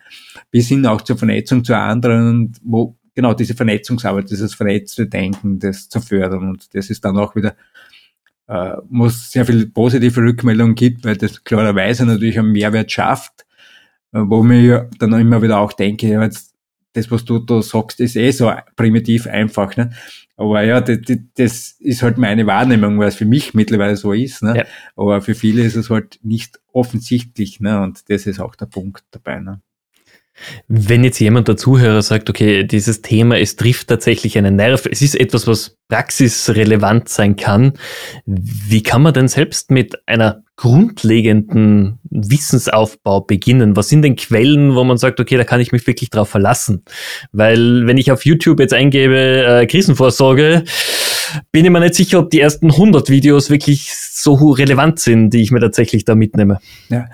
bis 0.52 0.68
hin 0.68 0.86
auch 0.86 1.02
zur 1.02 1.18
Vernetzung 1.18 1.64
zu 1.64 1.78
anderen, 1.78 2.54
wo 2.64 2.98
genau 3.16 3.34
diese 3.34 3.56
Vernetzungsarbeit, 3.56 4.30
dieses 4.30 4.54
vernetzte 4.54 5.08
Denken, 5.08 5.60
das 5.60 5.90
zu 5.90 6.02
fördern. 6.02 6.50
Und 6.50 6.76
das 6.76 6.90
ist 6.90 7.04
dann 7.06 7.18
auch 7.18 7.36
wieder 7.36 7.56
äh, 8.48 8.76
wo 8.90 9.08
es 9.08 9.32
sehr 9.32 9.46
viel 9.46 9.68
positive 9.68 10.22
Rückmeldungen 10.22 10.76
gibt, 10.76 11.06
weil 11.06 11.18
das 11.18 11.44
klarerweise 11.44 12.06
natürlich 12.06 12.38
einen 12.38 12.52
Mehrwert 12.52 12.92
schafft, 12.92 13.46
äh, 14.14 14.20
wo 14.22 14.44
mir 14.44 14.90
dann 15.00 15.14
immer 15.14 15.42
wieder 15.42 15.60
auch 15.60 15.74
denke, 15.74 16.08
ja, 16.08 16.22
jetzt, 16.24 16.54
das, 16.94 17.12
was 17.12 17.26
du 17.26 17.40
da 17.40 17.62
sagst, 17.62 18.00
ist 18.00 18.16
eh 18.16 18.32
so 18.32 18.52
primitiv 18.76 19.28
einfach. 19.28 19.76
Ne? 19.76 19.92
Aber 20.38 20.64
ja, 20.64 20.80
das, 20.80 21.00
das 21.36 21.72
ist 21.80 22.02
halt 22.02 22.18
meine 22.18 22.48
Wahrnehmung, 22.48 22.98
weil 23.00 23.10
es 23.10 23.16
für 23.16 23.26
mich 23.26 23.54
mittlerweile 23.54 23.98
so 23.98 24.14
ist. 24.14 24.44
Ne? 24.44 24.58
Ja. 24.60 24.66
Aber 24.96 25.22
für 25.22 25.36
viele 25.36 25.64
ist 25.64 25.76
es 25.76 25.90
halt 25.90 26.20
nicht 26.24 26.60
offensichtlich. 26.72 27.60
Ne? 27.60 27.82
Und 27.82 28.10
das 28.10 28.28
ist 28.28 28.40
auch 28.40 28.56
der 28.56 28.68
Punkt 28.68 29.04
dabei. 29.12 29.40
Ne? 29.42 29.62
Wenn 30.68 31.04
jetzt 31.04 31.20
jemand 31.20 31.48
der 31.48 31.58
Zuhörer 31.58 32.02
sagt, 32.02 32.30
okay, 32.30 32.64
dieses 32.64 33.02
Thema, 33.02 33.40
es 33.40 33.56
trifft 33.56 33.88
tatsächlich 33.88 34.38
einen 34.38 34.56
Nerv, 34.56 34.86
es 34.90 35.02
ist 35.02 35.20
etwas, 35.20 35.48
was 35.48 35.78
praxisrelevant 35.88 37.10
sein 37.10 37.36
kann, 37.36 37.74
wie 38.26 38.84
kann 38.84 39.02
man 39.02 39.14
denn 39.14 39.28
selbst 39.28 39.72
mit 39.72 40.08
einer 40.08 40.44
grundlegenden 40.58 42.00
Wissensaufbau 42.10 43.22
beginnen? 43.22 43.76
Was 43.76 43.90
sind 43.90 44.02
denn 44.02 44.16
Quellen, 44.16 44.76
wo 44.76 44.84
man 44.84 44.98
sagt, 44.98 45.20
okay, 45.20 45.38
da 45.38 45.44
kann 45.44 45.62
ich 45.62 45.72
mich 45.72 45.86
wirklich 45.86 46.10
drauf 46.10 46.30
verlassen? 46.30 46.84
Weil 47.32 47.88
wenn 47.88 47.98
ich 47.98 48.12
auf 48.12 48.26
YouTube 48.26 48.60
jetzt 48.60 48.74
eingebe, 48.74 49.46
äh, 49.46 49.66
Krisenvorsorge, 49.68 50.64
bin 51.52 51.66
ich 51.66 51.72
mir 51.72 51.80
nicht 51.80 51.96
sicher, 51.96 52.20
ob 52.20 52.30
die 52.30 52.40
ersten 52.40 52.72
100 52.72 53.10
Videos 53.10 53.50
wirklich 53.50 53.94
so 53.94 54.34
relevant 54.52 55.00
sind, 55.00 55.32
die 55.32 55.42
ich 55.42 55.52
mir 55.52 55.60
tatsächlich 55.60 56.06
da 56.06 56.16
mitnehme. 56.16 56.60
Ja. 56.90 57.06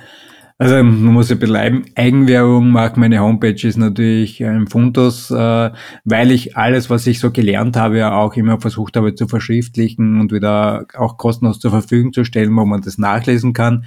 Also 0.62 0.76
man 0.76 1.06
muss 1.06 1.32
ja 1.32 1.36
bleiben. 1.36 1.86
Eigenwerbung 1.96 2.70
mag 2.70 2.96
meine 2.96 3.20
Homepage 3.20 3.68
ist 3.68 3.78
natürlich 3.78 4.46
ein 4.46 4.68
Fundus, 4.68 5.32
äh, 5.32 5.72
weil 6.06 6.30
ich 6.30 6.56
alles, 6.56 6.92
was 6.92 7.08
ich 7.08 7.18
so 7.20 7.32
gelernt 7.32 7.76
habe, 7.76 7.98
ja 7.98 8.16
auch 8.16 8.36
immer 8.36 8.62
versucht 8.62 8.96
habe 8.96 9.16
zu 9.16 9.28
verschriftlichen 9.28 10.22
und 10.22 10.32
wieder 10.32 10.86
auch 10.96 11.18
kostenlos 11.18 11.58
zur 11.58 11.72
Verfügung 11.72 12.14
zu 12.14 12.26
stellen, 12.26 12.56
wo 12.56 12.64
man 12.64 12.82
das 12.82 13.00
nachlesen 13.00 13.54
kann. 13.54 13.86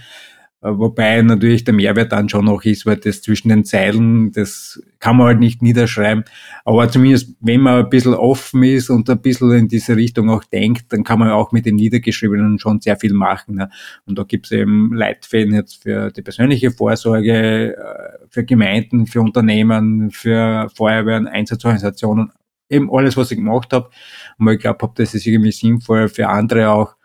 Äh, 0.65 0.79
wobei 0.79 1.21
natürlich 1.21 1.65
der 1.65 1.75
Mehrwert 1.75 2.13
dann 2.13 2.29
schon 2.31 2.47
noch 2.47 2.65
ist, 2.65 2.87
weil 2.87 2.97
das 2.97 3.21
zwischen 3.21 3.51
den 3.51 3.65
Zeilen, 3.65 4.33
das 4.33 4.83
kann 4.99 5.19
man 5.19 5.27
halt 5.27 5.39
nicht 5.39 5.61
niederschreiben. 5.61 6.25
Aber 6.65 6.89
zumindest, 6.89 7.37
wenn 7.41 7.61
man 7.61 7.85
ein 7.85 7.91
bisschen 7.91 8.15
offen 8.15 8.63
ist 8.63 8.89
und 8.89 9.11
ein 9.11 9.21
bisschen 9.21 9.53
in 9.53 9.69
diese 9.69 9.95
Richtung 9.95 10.31
auch 10.31 10.43
denkt, 10.45 10.91
dann 10.93 11.05
kann 11.05 11.19
man 11.19 11.31
auch 11.31 11.53
mit 11.53 11.67
dem 11.67 11.77
Niedergeschriebenen 11.77 12.59
schon 12.59 12.81
sehr 12.81 12.97
viel 12.97 13.13
machen. 13.13 13.63
Und 14.07 14.19
da 14.19 14.23
gibt 14.23 14.47
es 14.47 14.53
eben 14.53 14.95
Leitfäden 14.95 15.55
jetzt 15.55 15.83
für 15.83 16.11
die 16.11 16.23
persönliche 16.23 16.71
Vorsorge, 16.71 17.77
äh, 17.77 18.27
für 18.31 18.45
Gemeinden, 18.45 19.07
für 19.07 19.21
Unternehmen, 19.21 20.11
für 20.11 20.71
Feuerwehren, 20.75 21.27
Einsatzorganisationen, 21.27 22.33
eben 22.71 22.91
alles, 22.91 23.19
was 23.19 23.31
ich 23.31 23.37
gemacht 23.37 23.71
habe. 23.75 23.91
Und 24.39 24.49
ich 24.49 24.61
glaube, 24.61 24.91
das 24.95 25.15
ist 25.15 25.27
irgendwie 25.27 25.53
sinnvoll 25.53 26.09
für 26.09 26.29
andere 26.29 26.71
auch, 26.71 26.97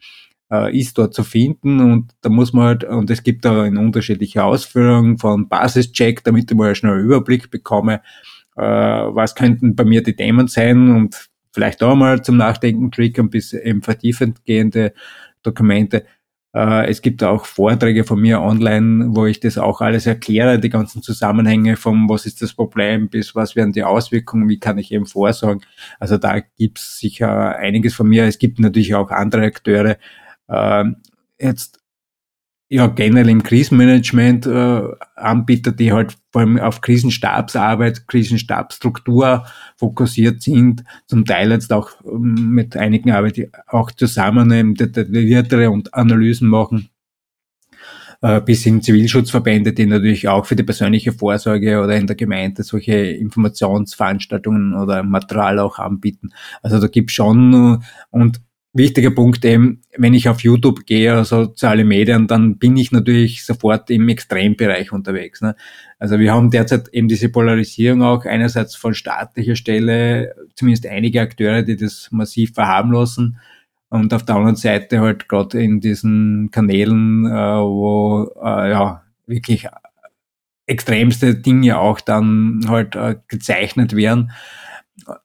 äh, 0.52 0.78
ist 0.78 0.98
dort 0.98 1.14
zu 1.14 1.24
finden 1.24 1.80
und 1.80 2.12
da 2.22 2.30
muss 2.30 2.54
man 2.54 2.66
halt, 2.66 2.84
und 2.84 3.10
es 3.10 3.24
gibt 3.24 3.46
da 3.46 3.64
eine 3.64 3.80
unterschiedliche 3.80 4.44
Ausführung 4.44 5.18
von 5.18 5.48
Basischeck, 5.48 6.24
damit 6.24 6.52
ich 6.52 6.58
mal 6.58 6.76
schnell 6.76 6.94
einen 6.94 7.06
Überblick 7.06 7.52
bekomme, 7.52 8.02
äh, 8.56 8.62
was 8.62 9.36
könnten 9.36 9.76
bei 9.76 9.86
mir 9.86 10.04
die 10.04 10.16
Themen 10.16 10.48
sein 10.48 10.96
und 10.96 11.30
vielleicht 11.52 11.84
auch 11.84 11.96
mal 11.96 12.22
zum 12.22 12.38
Nachdenken 12.38 12.92
triggern 12.92 13.30
bis 13.30 13.54
eben 13.54 13.82
vertiefend 13.82 14.46
gehende 14.46 14.94
Dokumente. 15.44 16.06
Äh, 16.54 16.90
es 16.90 17.02
gibt 17.02 17.24
auch 17.24 17.46
Vorträge 17.46 18.04
von 18.04 18.20
mir 18.20 18.42
online, 18.42 19.16
wo 19.16 19.26
ich 19.26 19.40
das 19.40 19.58
auch 19.58 19.82
alles 19.82 20.08
erkläre, 20.08 20.60
die 20.60 20.70
ganzen 20.70 21.04
Zusammenhänge 21.04 21.76
vom, 21.76 22.10
was 22.10 22.26
ist 22.26 22.42
das 22.42 22.54
Problem, 22.54 23.10
bis 23.10 23.36
was 23.36 23.56
werden 23.56 23.72
die 23.72 23.84
Auswirkungen, 23.84 24.50
wie 24.50 24.60
kann 24.60 24.78
ich 24.80 24.92
eben 24.92 25.06
vorsorgen. 25.06 25.62
Also 26.00 26.18
da 26.18 26.40
gibt's 26.58 26.98
sicher 26.98 27.56
einiges 27.56 27.94
von 27.94 28.08
mir. 28.08 28.26
Es 28.26 28.40
gibt 28.40 28.60
natürlich 28.60 28.96
auch 28.96 29.12
andere 29.12 29.44
Akteure, 29.44 29.98
jetzt 31.40 31.80
ja 32.70 32.86
generell 32.88 33.30
im 33.30 33.44
Krisenmanagement 33.44 34.46
äh, 34.46 34.82
Anbieter, 35.16 35.72
die 35.72 35.92
halt 35.92 36.16
vor 36.32 36.42
allem 36.42 36.60
auf 36.60 36.82
Krisenstabsarbeit, 36.82 38.08
Krisenstabsstruktur 38.08 39.46
fokussiert 39.76 40.44
sind, 40.44 40.84
zum 41.08 41.26
Teil 41.26 41.52
jetzt 41.52 41.74
auch 41.74 41.90
ähm, 42.06 42.52
mit 42.54 42.78
einigen 42.78 43.12
Arbeit 43.12 43.50
auch 43.68 43.92
zusammen 43.92 44.52
ähm, 44.52 44.76
detailliertere 44.76 45.72
und 45.72 45.96
Analysen 45.96 46.48
machen 46.48 46.90
äh, 48.22 48.40
bis 48.40 48.64
hin 48.64 48.84
Zivilschutzverbände, 48.84 49.74
die 49.74 49.88
natürlich 49.88 50.28
auch 50.28 50.46
für 50.46 50.56
die 50.56 50.64
persönliche 50.64 51.12
Vorsorge 51.12 51.82
oder 51.82 51.98
in 51.98 52.06
der 52.06 52.16
Gemeinde 52.16 52.62
solche 52.62 52.94
Informationsveranstaltungen 52.94 54.76
oder 54.76 55.02
Material 55.02 55.58
auch 55.58 55.80
anbieten. 55.80 56.30
Also 56.62 56.80
da 56.80 56.86
gibt's 56.86 57.14
schon 57.14 57.84
und 58.12 58.42
wichtiger 58.74 59.12
Punkt 59.12 59.44
eben, 59.46 59.82
wenn 59.98 60.14
ich 60.14 60.30
auf 60.30 60.42
YouTube 60.42 60.86
gehe 60.86 61.12
oder 61.12 61.26
soziale 61.26 61.84
Medien, 61.84 62.28
dann 62.28 62.58
bin 62.58 62.78
ich 62.78 62.92
natürlich 62.92 63.46
sofort 63.46 63.90
im 63.90 64.08
Extrembereich 64.10 64.92
unterwegs. 64.92 65.42
Ne? 65.42 65.56
Also 65.98 66.20
wir 66.20 66.34
haben 66.34 66.52
derzeit 66.52 66.88
eben 66.90 67.08
diese 67.08 67.30
Polarisierung 67.30 68.04
auch 68.04 68.26
einerseits 68.26 68.76
von 68.76 68.94
staatlicher 68.94 69.56
Stelle, 69.56 70.36
zumindest 70.56 70.86
einige 70.86 71.22
Akteure, 71.22 71.64
die 71.64 71.78
das 71.78 72.10
massiv 72.12 72.54
verharmlosen 72.54 73.40
und 73.90 74.14
auf 74.14 74.24
der 74.24 74.36
anderen 74.36 74.56
Seite 74.56 75.02
halt 75.02 75.28
gerade 75.28 75.62
in 75.62 75.80
diesen 75.82 76.52
Kanälen, 76.52 77.26
äh, 77.26 77.32
wo 77.32 78.32
äh, 78.42 78.70
ja 78.70 79.02
wirklich 79.26 79.68
extremste 80.68 81.34
Dinge 81.36 81.80
auch 81.80 82.00
dann 82.00 82.62
halt 82.68 82.96
äh, 82.96 83.16
gezeichnet 83.28 83.96
werden. 83.96 84.32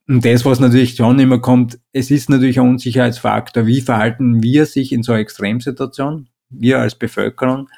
Und 0.08 0.24
das, 0.24 0.44
was 0.44 0.60
natürlich 0.60 0.96
schon 0.96 1.18
immer 1.18 1.38
kommt, 1.38 1.78
es 1.92 2.10
ist 2.10 2.30
natürlich 2.30 2.58
ein 2.60 2.68
Unsicherheitsfaktor. 2.68 3.66
Wie 3.66 3.80
verhalten 3.80 4.42
wir 4.42 4.66
sich 4.66 4.92
in 4.92 5.02
so 5.02 5.12
einer 5.12 5.20
Extremsituation? 5.20 6.28
Wir 6.50 6.80
als 6.80 6.94
Bevölkerung. 6.94 7.68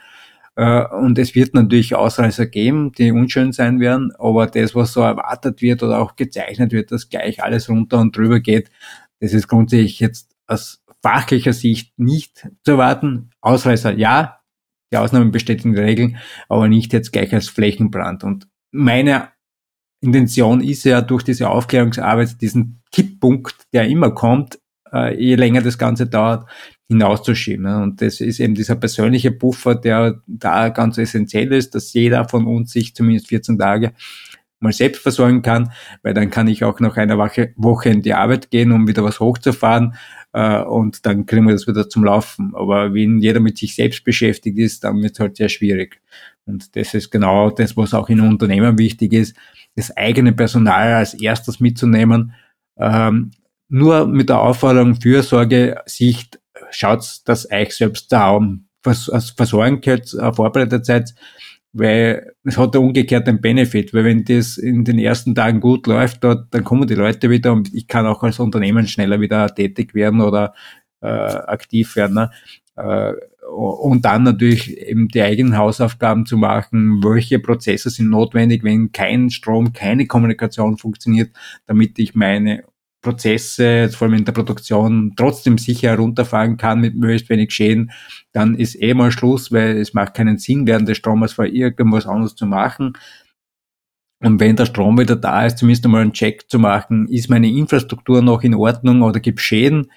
Äh, 0.56 0.84
und 0.86 1.18
es 1.18 1.34
wird 1.34 1.54
natürlich 1.54 1.94
Ausreißer 1.94 2.46
geben, 2.46 2.92
die 2.92 3.12
unschön 3.12 3.52
sein 3.52 3.78
werden, 3.78 4.12
aber 4.18 4.46
das, 4.46 4.74
was 4.74 4.92
so 4.92 5.02
erwartet 5.02 5.62
wird 5.62 5.82
oder 5.82 6.00
auch 6.00 6.16
gezeichnet 6.16 6.72
wird, 6.72 6.90
dass 6.90 7.08
gleich 7.08 7.42
alles 7.42 7.68
runter 7.68 7.98
und 7.98 8.16
drüber 8.16 8.40
geht, 8.40 8.70
das 9.20 9.32
ist 9.32 9.48
grundsätzlich 9.48 10.00
jetzt 10.00 10.34
aus 10.46 10.82
fachlicher 11.02 11.52
Sicht 11.52 11.98
nicht 11.98 12.48
zu 12.64 12.72
erwarten. 12.72 13.30
Ausreißer 13.40 13.92
ja, 13.92 14.40
die 14.92 14.96
Ausnahmen 14.96 15.30
bestätigen 15.30 15.74
die 15.74 15.80
Regeln, 15.80 16.16
aber 16.48 16.68
nicht 16.68 16.92
jetzt 16.92 17.12
gleich 17.12 17.34
als 17.34 17.48
Flächenbrand. 17.48 18.24
Und 18.24 18.48
meine 18.70 19.28
Intention 20.00 20.60
ist 20.60 20.84
ja 20.84 21.00
durch 21.00 21.22
diese 21.22 21.48
Aufklärungsarbeit 21.48 22.40
diesen 22.40 22.82
Kipppunkt, 22.92 23.54
der 23.72 23.88
immer 23.88 24.10
kommt, 24.10 24.58
äh, 24.92 25.18
je 25.18 25.34
länger 25.34 25.62
das 25.62 25.78
Ganze 25.78 26.06
dauert, 26.06 26.48
hinauszuschieben. 26.88 27.66
Und 27.66 28.00
das 28.00 28.20
ist 28.20 28.40
eben 28.40 28.54
dieser 28.54 28.76
persönliche 28.76 29.30
Buffer, 29.30 29.74
der 29.74 30.22
da 30.26 30.68
ganz 30.68 30.98
essentiell 30.98 31.52
ist, 31.52 31.74
dass 31.74 31.92
jeder 31.92 32.28
von 32.28 32.46
uns 32.46 32.72
sich 32.72 32.94
zumindest 32.94 33.28
14 33.28 33.58
Tage 33.58 33.92
mal 34.60 34.72
selbst 34.72 35.02
versorgen 35.02 35.42
kann, 35.42 35.72
weil 36.02 36.14
dann 36.14 36.30
kann 36.30 36.48
ich 36.48 36.64
auch 36.64 36.80
nach 36.80 36.96
einer 36.96 37.18
Woche 37.18 37.88
in 37.90 38.02
die 38.02 38.14
Arbeit 38.14 38.50
gehen, 38.50 38.72
um 38.72 38.88
wieder 38.88 39.04
was 39.04 39.20
hochzufahren 39.20 39.94
äh, 40.32 40.62
und 40.62 41.04
dann 41.06 41.26
kriegen 41.26 41.46
wir 41.46 41.52
das 41.52 41.66
wieder 41.66 41.88
zum 41.88 42.04
Laufen. 42.04 42.52
Aber 42.54 42.94
wenn 42.94 43.18
jeder 43.18 43.40
mit 43.40 43.58
sich 43.58 43.74
selbst 43.74 44.04
beschäftigt 44.04 44.58
ist, 44.58 44.84
dann 44.84 45.02
wird 45.02 45.12
es 45.12 45.20
halt 45.20 45.36
sehr 45.36 45.48
schwierig. 45.48 46.00
Und 46.46 46.74
das 46.76 46.94
ist 46.94 47.10
genau 47.10 47.50
das, 47.50 47.76
was 47.76 47.92
auch 47.92 48.08
in 48.08 48.20
Unternehmen 48.20 48.78
wichtig 48.78 49.12
ist, 49.12 49.36
das 49.74 49.96
eigene 49.96 50.32
Personal 50.32 50.94
als 50.94 51.14
erstes 51.14 51.60
mitzunehmen, 51.60 52.32
ähm, 52.78 53.32
nur 53.68 54.06
mit 54.06 54.28
der 54.28 54.40
Aufforderung 54.40 54.94
Fürsorge, 55.00 55.82
Sicht, 55.86 56.40
schaut, 56.70 57.20
dass 57.24 57.50
euch 57.50 57.74
selbst 57.74 58.12
daheim 58.12 58.66
versorgen 58.82 59.80
könnt, 59.80 60.14
äh, 60.14 60.32
vorbereitet 60.32 60.86
seid, 60.86 61.14
weil 61.72 62.32
es 62.44 62.56
hat 62.56 62.74
einen 62.74 62.86
umgekehrten 62.86 63.40
Benefit, 63.40 63.92
weil 63.92 64.04
wenn 64.04 64.24
das 64.24 64.56
in 64.56 64.84
den 64.84 64.98
ersten 64.98 65.34
Tagen 65.34 65.60
gut 65.60 65.86
läuft, 65.86 66.24
dort, 66.24 66.54
dann 66.54 66.64
kommen 66.64 66.86
die 66.86 66.94
Leute 66.94 67.28
wieder 67.28 67.52
und 67.52 67.74
ich 67.74 67.86
kann 67.86 68.06
auch 68.06 68.22
als 68.22 68.38
Unternehmen 68.38 68.86
schneller 68.86 69.20
wieder 69.20 69.54
tätig 69.54 69.94
werden 69.94 70.20
oder 70.20 70.54
äh, 71.02 71.08
aktiv 71.08 71.96
werden. 71.96 72.14
Ne? 72.14 72.30
Äh, 72.76 73.12
und 73.48 74.04
dann 74.04 74.24
natürlich 74.24 74.76
eben 74.76 75.08
die 75.08 75.22
eigenen 75.22 75.56
Hausaufgaben 75.56 76.26
zu 76.26 76.36
machen, 76.36 77.02
welche 77.02 77.38
Prozesse 77.38 77.90
sind 77.90 78.10
notwendig, 78.10 78.64
wenn 78.64 78.92
kein 78.92 79.30
Strom, 79.30 79.72
keine 79.72 80.06
Kommunikation 80.06 80.78
funktioniert, 80.78 81.30
damit 81.66 81.98
ich 81.98 82.14
meine 82.14 82.64
Prozesse, 83.06 83.88
vor 83.90 84.08
allem 84.08 84.18
in 84.18 84.24
der 84.24 84.32
Produktion, 84.32 85.12
trotzdem 85.16 85.58
sicher 85.58 85.90
herunterfahren 85.90 86.56
kann 86.56 86.80
mit 86.80 86.96
möglichst 86.96 87.28
wenig 87.28 87.52
Schäden, 87.52 87.92
dann 88.32 88.56
ist 88.56 88.80
eh 88.82 88.94
mal 88.94 89.12
Schluss, 89.12 89.52
weil 89.52 89.76
es 89.76 89.94
macht 89.94 90.14
keinen 90.14 90.38
Sinn, 90.38 90.66
während 90.66 90.88
des 90.88 90.96
Stromes 90.96 91.38
irgendwas 91.38 92.06
anderes 92.06 92.34
zu 92.34 92.46
machen. 92.46 92.94
Und 94.20 94.40
wenn 94.40 94.56
der 94.56 94.66
Strom 94.66 94.98
wieder 94.98 95.14
da 95.14 95.46
ist, 95.46 95.58
zumindest 95.58 95.84
einmal 95.84 96.02
einen 96.02 96.14
Check 96.14 96.50
zu 96.50 96.58
machen, 96.58 97.06
ist 97.06 97.30
meine 97.30 97.48
Infrastruktur 97.48 98.22
noch 98.22 98.42
in 98.42 98.54
Ordnung 98.54 99.02
oder 99.02 99.20
gibt 99.20 99.40
Schäden? 99.40 99.90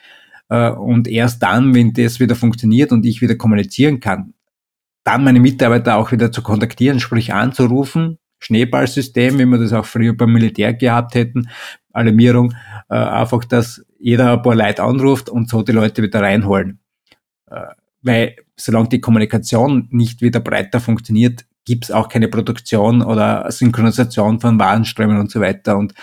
Äh, 0.49 0.71
und 0.71 1.07
erst 1.07 1.41
dann, 1.41 1.73
wenn 1.73 1.93
das 1.93 2.19
wieder 2.19 2.35
funktioniert 2.35 2.91
und 2.91 3.05
ich 3.05 3.21
wieder 3.21 3.35
kommunizieren 3.35 3.99
kann, 3.99 4.33
dann 5.03 5.23
meine 5.23 5.39
Mitarbeiter 5.39 5.95
auch 5.95 6.11
wieder 6.11 6.31
zu 6.31 6.41
kontaktieren, 6.41 6.99
sprich 6.99 7.33
anzurufen, 7.33 8.17
Schneeballsystem, 8.39 9.39
wie 9.39 9.45
wir 9.45 9.57
das 9.57 9.73
auch 9.73 9.85
früher 9.85 10.15
beim 10.15 10.33
Militär 10.33 10.73
gehabt 10.73 11.15
hätten, 11.15 11.49
Alarmierung, 11.93 12.53
äh, 12.89 12.95
einfach, 12.95 13.43
dass 13.45 13.85
jeder 13.99 14.33
ein 14.33 14.41
paar 14.41 14.55
Leute 14.55 14.83
anruft 14.83 15.29
und 15.29 15.49
so 15.49 15.61
die 15.61 15.71
Leute 15.71 16.01
wieder 16.01 16.21
reinholen. 16.21 16.79
Äh, 17.49 17.67
weil 18.01 18.35
solange 18.55 18.89
die 18.89 19.01
Kommunikation 19.01 19.87
nicht 19.91 20.21
wieder 20.21 20.39
breiter 20.39 20.79
funktioniert, 20.79 21.45
gibt's 21.65 21.91
auch 21.91 22.07
keine 22.07 22.29
Produktion 22.29 23.01
oder 23.01 23.51
Synchronisation 23.51 24.39
von 24.39 24.59
Warenströmen 24.59 25.19
und 25.19 25.31
so 25.31 25.41
weiter. 25.41 25.77
Und 25.77 25.93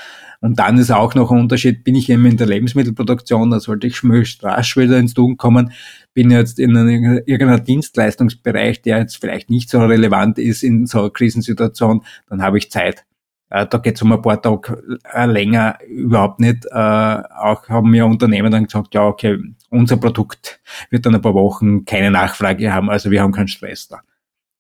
und 0.41 0.59
dann 0.59 0.79
ist 0.79 0.91
auch 0.91 1.15
noch 1.15 1.31
ein 1.31 1.41
Unterschied, 1.41 1.85
bin 1.85 1.95
ich 1.95 2.11
eben 2.11 2.27
in 2.27 2.37
der 2.37 2.47
Lebensmittelproduktion, 2.47 3.51
da 3.51 3.61
sollte 3.61 3.87
ich 3.87 4.03
rasch 4.43 4.77
wieder 4.77 4.99
ins 4.99 5.15
Tun 5.15 5.37
kommen, 5.37 5.73
bin 6.15 6.31
jetzt 6.31 6.59
in 6.59 6.75
irgendeiner 6.77 7.61
Dienstleistungsbereich, 7.61 8.83
der 8.83 8.99
jetzt 8.99 9.17
vielleicht 9.17 9.51
nicht 9.51 9.71
so 9.71 9.81
relevant 9.81 10.39
ist 10.39 10.63
in 10.63 10.87
so 10.87 11.01
einer 11.01 11.11
Krisensituation, 11.11 12.03
dann 12.29 12.43
habe 12.43 12.59
ich 12.59 12.71
Zeit. 12.71 13.05
Äh, 13.51 13.67
da 13.67 13.79
geht 13.79 13.97
es 13.97 14.03
um 14.03 14.13
ein 14.13 14.23
paar 14.23 14.41
Tage 14.43 14.99
äh, 15.13 15.27
länger 15.27 15.79
überhaupt 15.87 16.41
nicht. 16.41 16.67
Äh, 16.67 16.75
auch 16.75 17.69
haben 17.69 17.91
mir 17.91 18.07
Unternehmen 18.07 18.51
dann 18.51 18.65
gesagt, 18.65 18.95
ja, 18.95 19.07
okay, 19.07 19.39
unser 19.71 19.97
Produkt 19.97 20.61
wird 20.91 21.07
dann 21.07 21.15
ein 21.15 21.23
paar 21.23 21.35
Wochen 21.35 21.85
keine 21.85 22.11
Nachfrage 22.11 22.73
haben, 22.73 22.91
also 22.91 23.11
wir 23.11 23.23
haben 23.23 23.33
keinen 23.33 23.49
Stress 23.49 23.89
da. 23.89 24.01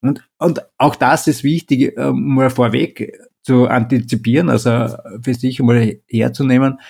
Und, 0.02 0.22
und 0.38 0.60
auch 0.78 0.94
das 0.94 1.26
ist 1.26 1.42
wichtig, 1.42 1.96
mal 1.96 2.50
vorweg 2.50 3.12
zu 3.46 3.68
antizipieren, 3.68 4.50
also 4.50 4.96
für 5.22 5.34
sich 5.34 5.60
mal 5.60 6.00
herzunehmen, 6.08 6.80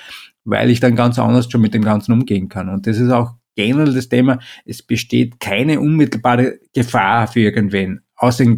weil 0.44 0.70
ich 0.70 0.80
dann 0.80 0.96
ganz 0.96 1.18
anders 1.18 1.50
schon 1.50 1.60
mit 1.60 1.74
dem 1.74 1.84
Ganzen 1.84 2.12
umgehen 2.12 2.48
kann. 2.48 2.70
Und 2.70 2.86
das 2.86 2.98
ist 2.98 3.10
auch 3.10 3.34
generell 3.56 3.92
das 3.92 4.08
Thema, 4.08 4.38
es 4.64 4.82
besteht 4.82 5.38
keine 5.38 5.80
unmittelbare 5.80 6.58
Gefahr 6.74 7.26
für 7.26 7.40
irgendwen, 7.40 8.00
außer 8.16 8.44
in 8.44 8.56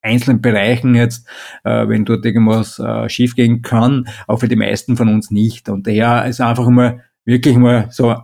einzelnen 0.00 0.40
Bereichen 0.40 0.94
jetzt, 0.94 1.26
äh, 1.64 1.88
wenn 1.88 2.04
dort 2.04 2.24
irgendwas 2.24 2.78
äh, 2.78 3.08
schiefgehen 3.08 3.62
kann, 3.62 4.08
auch 4.28 4.38
für 4.38 4.48
die 4.48 4.54
meisten 4.54 4.96
von 4.96 5.08
uns 5.08 5.32
nicht. 5.32 5.68
Und 5.68 5.88
daher 5.88 6.24
ist 6.26 6.40
einfach 6.40 6.68
mal 6.68 7.04
wirklich 7.24 7.56
mal 7.56 7.88
so 7.90 8.16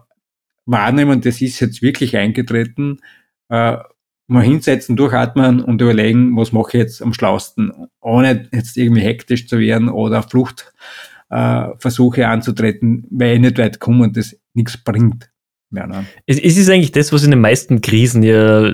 wahrnehmen, 0.67 1.21
das 1.21 1.41
ist 1.41 1.59
jetzt 1.59 1.83
wirklich 1.83 2.17
eingetreten, 2.17 3.01
äh, 3.49 3.77
mal 4.27 4.43
hinsetzen, 4.43 4.97
durchatmen 4.97 5.61
und 5.61 5.81
überlegen, 5.81 6.37
was 6.37 6.53
mache 6.53 6.69
ich 6.69 6.83
jetzt 6.83 7.03
am 7.03 7.13
schlausten, 7.13 7.73
ohne 8.01 8.49
jetzt 8.53 8.77
irgendwie 8.77 9.03
hektisch 9.03 9.47
zu 9.47 9.59
werden 9.59 9.89
oder 9.89 10.23
Fluchtversuche 10.23 12.21
äh, 12.23 12.25
anzutreten, 12.25 13.07
weil 13.11 13.35
ich 13.35 13.41
nicht 13.41 13.59
weit 13.59 13.81
komme 13.81 14.05
und 14.05 14.17
das 14.17 14.37
nichts 14.55 14.79
bringt. 14.79 15.31
Ja, 15.71 15.87
ne? 15.87 16.07
es, 16.27 16.39
es 16.39 16.57
ist 16.57 16.71
eigentlich 16.71 16.93
das, 16.93 17.13
was 17.13 17.25
in 17.25 17.31
den 17.31 17.41
meisten 17.41 17.81
Krisen 17.81 18.23
ja 18.23 18.73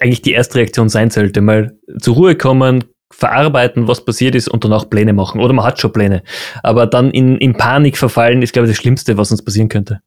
eigentlich 0.00 0.22
die 0.22 0.32
erste 0.32 0.56
Reaktion 0.56 0.88
sein 0.88 1.10
sollte. 1.10 1.40
Mal 1.40 1.78
zur 1.98 2.14
Ruhe 2.14 2.34
kommen, 2.34 2.84
verarbeiten, 3.10 3.88
was 3.88 4.04
passiert 4.04 4.34
ist 4.34 4.48
und 4.48 4.64
danach 4.64 4.88
Pläne 4.88 5.12
machen. 5.12 5.40
Oder 5.40 5.52
man 5.52 5.64
hat 5.64 5.80
schon 5.80 5.92
Pläne. 5.92 6.22
Aber 6.62 6.86
dann 6.86 7.10
in, 7.10 7.38
in 7.38 7.54
Panik 7.54 7.96
verfallen 7.96 8.42
ist, 8.42 8.52
glaube 8.52 8.66
ich, 8.66 8.72
das 8.72 8.80
Schlimmste, 8.80 9.16
was 9.16 9.30
uns 9.30 9.42
passieren 9.42 9.68
könnte. 9.68 10.00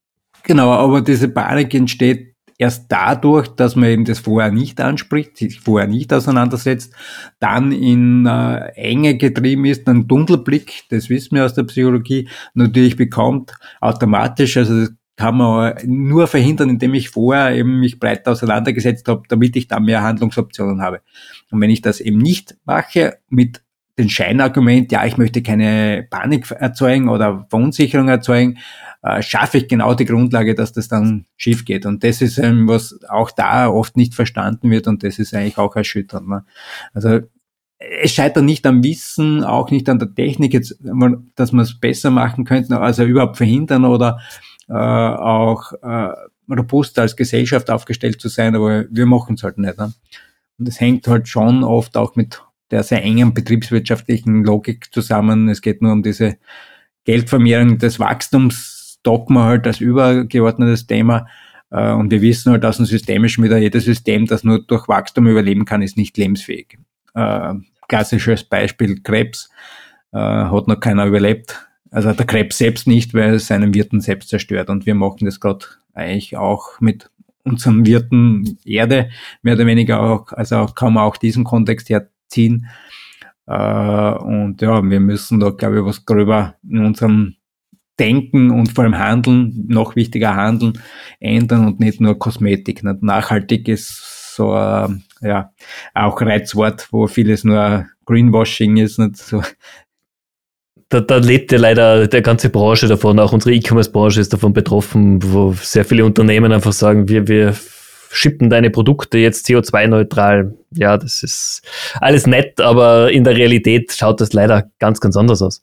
Genau, 0.43 0.71
aber 0.71 1.01
diese 1.01 1.29
Panik 1.29 1.73
entsteht 1.73 2.30
erst 2.61 2.91
dadurch, 2.91 3.47
dass 3.47 3.75
man 3.75 3.89
eben 3.89 4.05
das 4.05 4.19
vorher 4.19 4.51
nicht 4.51 4.79
anspricht, 4.79 5.35
sich 5.35 5.59
vorher 5.59 5.87
nicht 5.87 6.13
auseinandersetzt, 6.13 6.93
dann 7.39 7.71
in 7.71 8.27
äh, 8.27 8.67
Enge 8.75 9.17
getrieben 9.17 9.65
ist, 9.65 9.87
einen 9.87 10.07
Tunnelblick, 10.07 10.83
das 10.89 11.09
wissen 11.09 11.35
wir 11.35 11.45
aus 11.45 11.55
der 11.55 11.63
Psychologie, 11.63 12.29
natürlich 12.53 12.95
bekommt 12.95 13.53
automatisch, 13.79 14.57
also 14.57 14.81
das 14.81 14.93
kann 15.15 15.37
man 15.37 15.73
nur 15.85 16.27
verhindern, 16.27 16.69
indem 16.69 16.93
ich 16.93 17.09
vorher 17.09 17.55
eben 17.55 17.79
mich 17.79 17.99
breit 17.99 18.27
auseinandergesetzt 18.27 19.07
habe, 19.07 19.23
damit 19.27 19.55
ich 19.55 19.67
dann 19.67 19.83
mehr 19.83 20.03
Handlungsoptionen 20.03 20.83
habe. 20.83 21.01
Und 21.49 21.61
wenn 21.61 21.69
ich 21.71 21.81
das 21.81 21.99
eben 21.99 22.19
nicht 22.19 22.57
mache, 22.65 23.17
mit 23.27 23.63
dem 23.97 24.09
Scheinargument, 24.09 24.91
ja, 24.91 25.05
ich 25.05 25.17
möchte 25.17 25.41
keine 25.41 26.05
Panik 26.09 26.49
erzeugen 26.51 27.09
oder 27.09 27.45
Verunsicherung 27.49 28.07
erzeugen, 28.07 28.59
äh, 29.03 29.21
schaffe 29.21 29.57
ich 29.57 29.67
genau 29.67 29.93
die 29.93 30.05
Grundlage, 30.05 30.55
dass 30.55 30.73
das 30.73 30.87
dann 30.87 31.25
schief 31.35 31.65
geht. 31.65 31.85
Und 31.85 32.03
das 32.03 32.21
ist 32.21 32.37
ähm, 32.37 32.67
was 32.67 32.99
auch 33.09 33.31
da 33.31 33.67
oft 33.67 33.97
nicht 33.97 34.13
verstanden 34.13 34.69
wird 34.69 34.87
und 34.87 35.03
das 35.03 35.19
ist 35.19 35.33
eigentlich 35.33 35.57
auch 35.57 35.75
erschütternd. 35.75 36.27
Ne? 36.27 36.45
Also 36.93 37.21
es 37.79 38.11
scheitert 38.13 38.43
nicht 38.43 38.65
am 38.67 38.83
Wissen, 38.83 39.43
auch 39.43 39.71
nicht 39.71 39.89
an 39.89 39.97
der 39.97 40.13
Technik, 40.13 40.53
jetzt, 40.53 40.77
dass 41.35 41.51
man 41.51 41.63
es 41.63 41.79
besser 41.79 42.11
machen 42.11 42.45
könnte, 42.45 42.79
also 42.79 43.03
überhaupt 43.03 43.37
verhindern 43.37 43.85
oder 43.85 44.19
äh, 44.69 44.73
auch 44.73 45.73
äh, 45.81 46.13
robust 46.49 46.99
als 46.99 47.15
Gesellschaft 47.15 47.71
aufgestellt 47.71 48.21
zu 48.21 48.27
sein, 48.29 48.55
aber 48.55 48.85
wir 48.91 49.05
machen 49.07 49.35
es 49.35 49.43
halt 49.43 49.57
nicht. 49.57 49.77
Ne? 49.77 49.93
Und 50.59 50.67
es 50.67 50.79
hängt 50.79 51.07
halt 51.07 51.27
schon 51.27 51.63
oft 51.63 51.97
auch 51.97 52.15
mit 52.15 52.43
der 52.69 52.83
sehr 52.83 53.03
engen 53.03 53.33
betriebswirtschaftlichen 53.33 54.43
Logik 54.43 54.93
zusammen. 54.93 55.49
Es 55.49 55.61
geht 55.61 55.81
nur 55.81 55.91
um 55.91 56.03
diese 56.03 56.37
Geldvermehrung 57.03 57.79
des 57.79 57.99
Wachstums 57.99 58.80
Dogma 59.03 59.45
halt 59.45 59.67
als 59.67 59.79
übergeordnetes 59.79 60.87
Thema. 60.87 61.27
Äh, 61.71 61.91
und 61.91 62.11
wir 62.11 62.21
wissen 62.21 62.51
halt 62.51 62.65
aus 62.65 62.77
dem 62.77 62.85
Systemischen 62.85 63.43
wieder, 63.43 63.57
jedes 63.57 63.85
System, 63.85 64.27
das 64.27 64.43
nur 64.43 64.61
durch 64.61 64.87
Wachstum 64.87 65.27
überleben 65.27 65.65
kann, 65.65 65.81
ist 65.81 65.97
nicht 65.97 66.17
lebensfähig. 66.17 66.77
Äh, 67.15 67.53
klassisches 67.87 68.43
Beispiel 68.43 69.01
Krebs 69.01 69.49
äh, 70.13 70.17
hat 70.17 70.67
noch 70.67 70.79
keiner 70.79 71.05
überlebt. 71.05 71.67
Also 71.89 72.13
der 72.13 72.25
Krebs 72.25 72.57
selbst 72.57 72.87
nicht, 72.87 73.13
weil 73.13 73.35
es 73.35 73.47
seinen 73.47 73.73
Wirten 73.73 73.99
selbst 73.99 74.29
zerstört. 74.29 74.69
Und 74.69 74.85
wir 74.85 74.95
machen 74.95 75.25
das 75.25 75.39
gerade 75.39 75.65
eigentlich 75.93 76.37
auch 76.37 76.79
mit 76.79 77.09
unseren 77.43 77.85
Wirten 77.85 78.57
Erde, 78.63 79.09
mehr 79.41 79.55
oder 79.55 79.65
weniger 79.65 79.99
auch, 79.99 80.31
also 80.31 80.67
kann 80.67 80.93
man 80.93 81.03
auch 81.03 81.17
diesen 81.17 81.43
Kontext 81.43 81.89
herziehen. 81.89 82.67
und 83.45 84.61
ja, 84.61 84.89
wir 84.89 84.99
müssen 84.99 85.39
da, 85.39 85.49
glaube 85.49 85.79
ich, 85.79 85.85
was 85.85 86.05
gröber 86.05 86.55
in 86.63 86.85
unserem 86.85 87.35
Denken 87.99 88.51
und 88.51 88.71
vor 88.73 88.83
allem 88.83 88.97
Handeln, 88.97 89.65
noch 89.67 89.95
wichtiger 89.95 90.35
Handeln, 90.35 90.73
ändern 91.19 91.67
und 91.67 91.79
nicht 91.79 92.01
nur 92.01 92.17
Kosmetik. 92.17 92.83
Nicht? 92.83 93.03
Nachhaltig 93.03 93.67
ist 93.67 94.35
so 94.35 94.53
ein, 94.53 95.03
ja, 95.21 95.51
auch 95.93 96.21
Reizwort, 96.21 96.87
wo 96.91 97.07
vieles 97.07 97.43
nur 97.43 97.87
Greenwashing 98.05 98.77
ist. 98.77 98.97
Nicht? 98.97 99.17
So. 99.17 99.43
Da, 100.89 100.99
da 100.99 101.17
lebt 101.17 101.51
ja 101.51 101.57
leider 101.57 102.07
der 102.07 102.21
ganze 102.21 102.49
Branche 102.49 102.87
davon, 102.87 103.19
auch 103.19 103.31
unsere 103.31 103.53
E-Commerce-Branche 103.55 104.19
ist 104.19 104.33
davon 104.33 104.51
betroffen, 104.51 105.19
wo 105.23 105.53
sehr 105.53 105.85
viele 105.85 106.03
Unternehmen 106.03 106.51
einfach 106.51 106.73
sagen, 106.73 107.07
wir, 107.07 107.27
wir 107.27 107.55
schippen 108.11 108.49
deine 108.49 108.69
Produkte 108.69 109.17
jetzt 109.17 109.47
CO2-neutral. 109.47 110.53
Ja, 110.73 110.97
das 110.97 111.23
ist 111.23 111.61
alles 111.99 112.27
nett, 112.27 112.61
aber 112.61 113.11
in 113.11 113.23
der 113.23 113.35
Realität 113.35 113.93
schaut 113.93 114.21
das 114.21 114.33
leider 114.33 114.69
ganz, 114.79 114.99
ganz 114.99 115.17
anders 115.17 115.41
aus. 115.41 115.61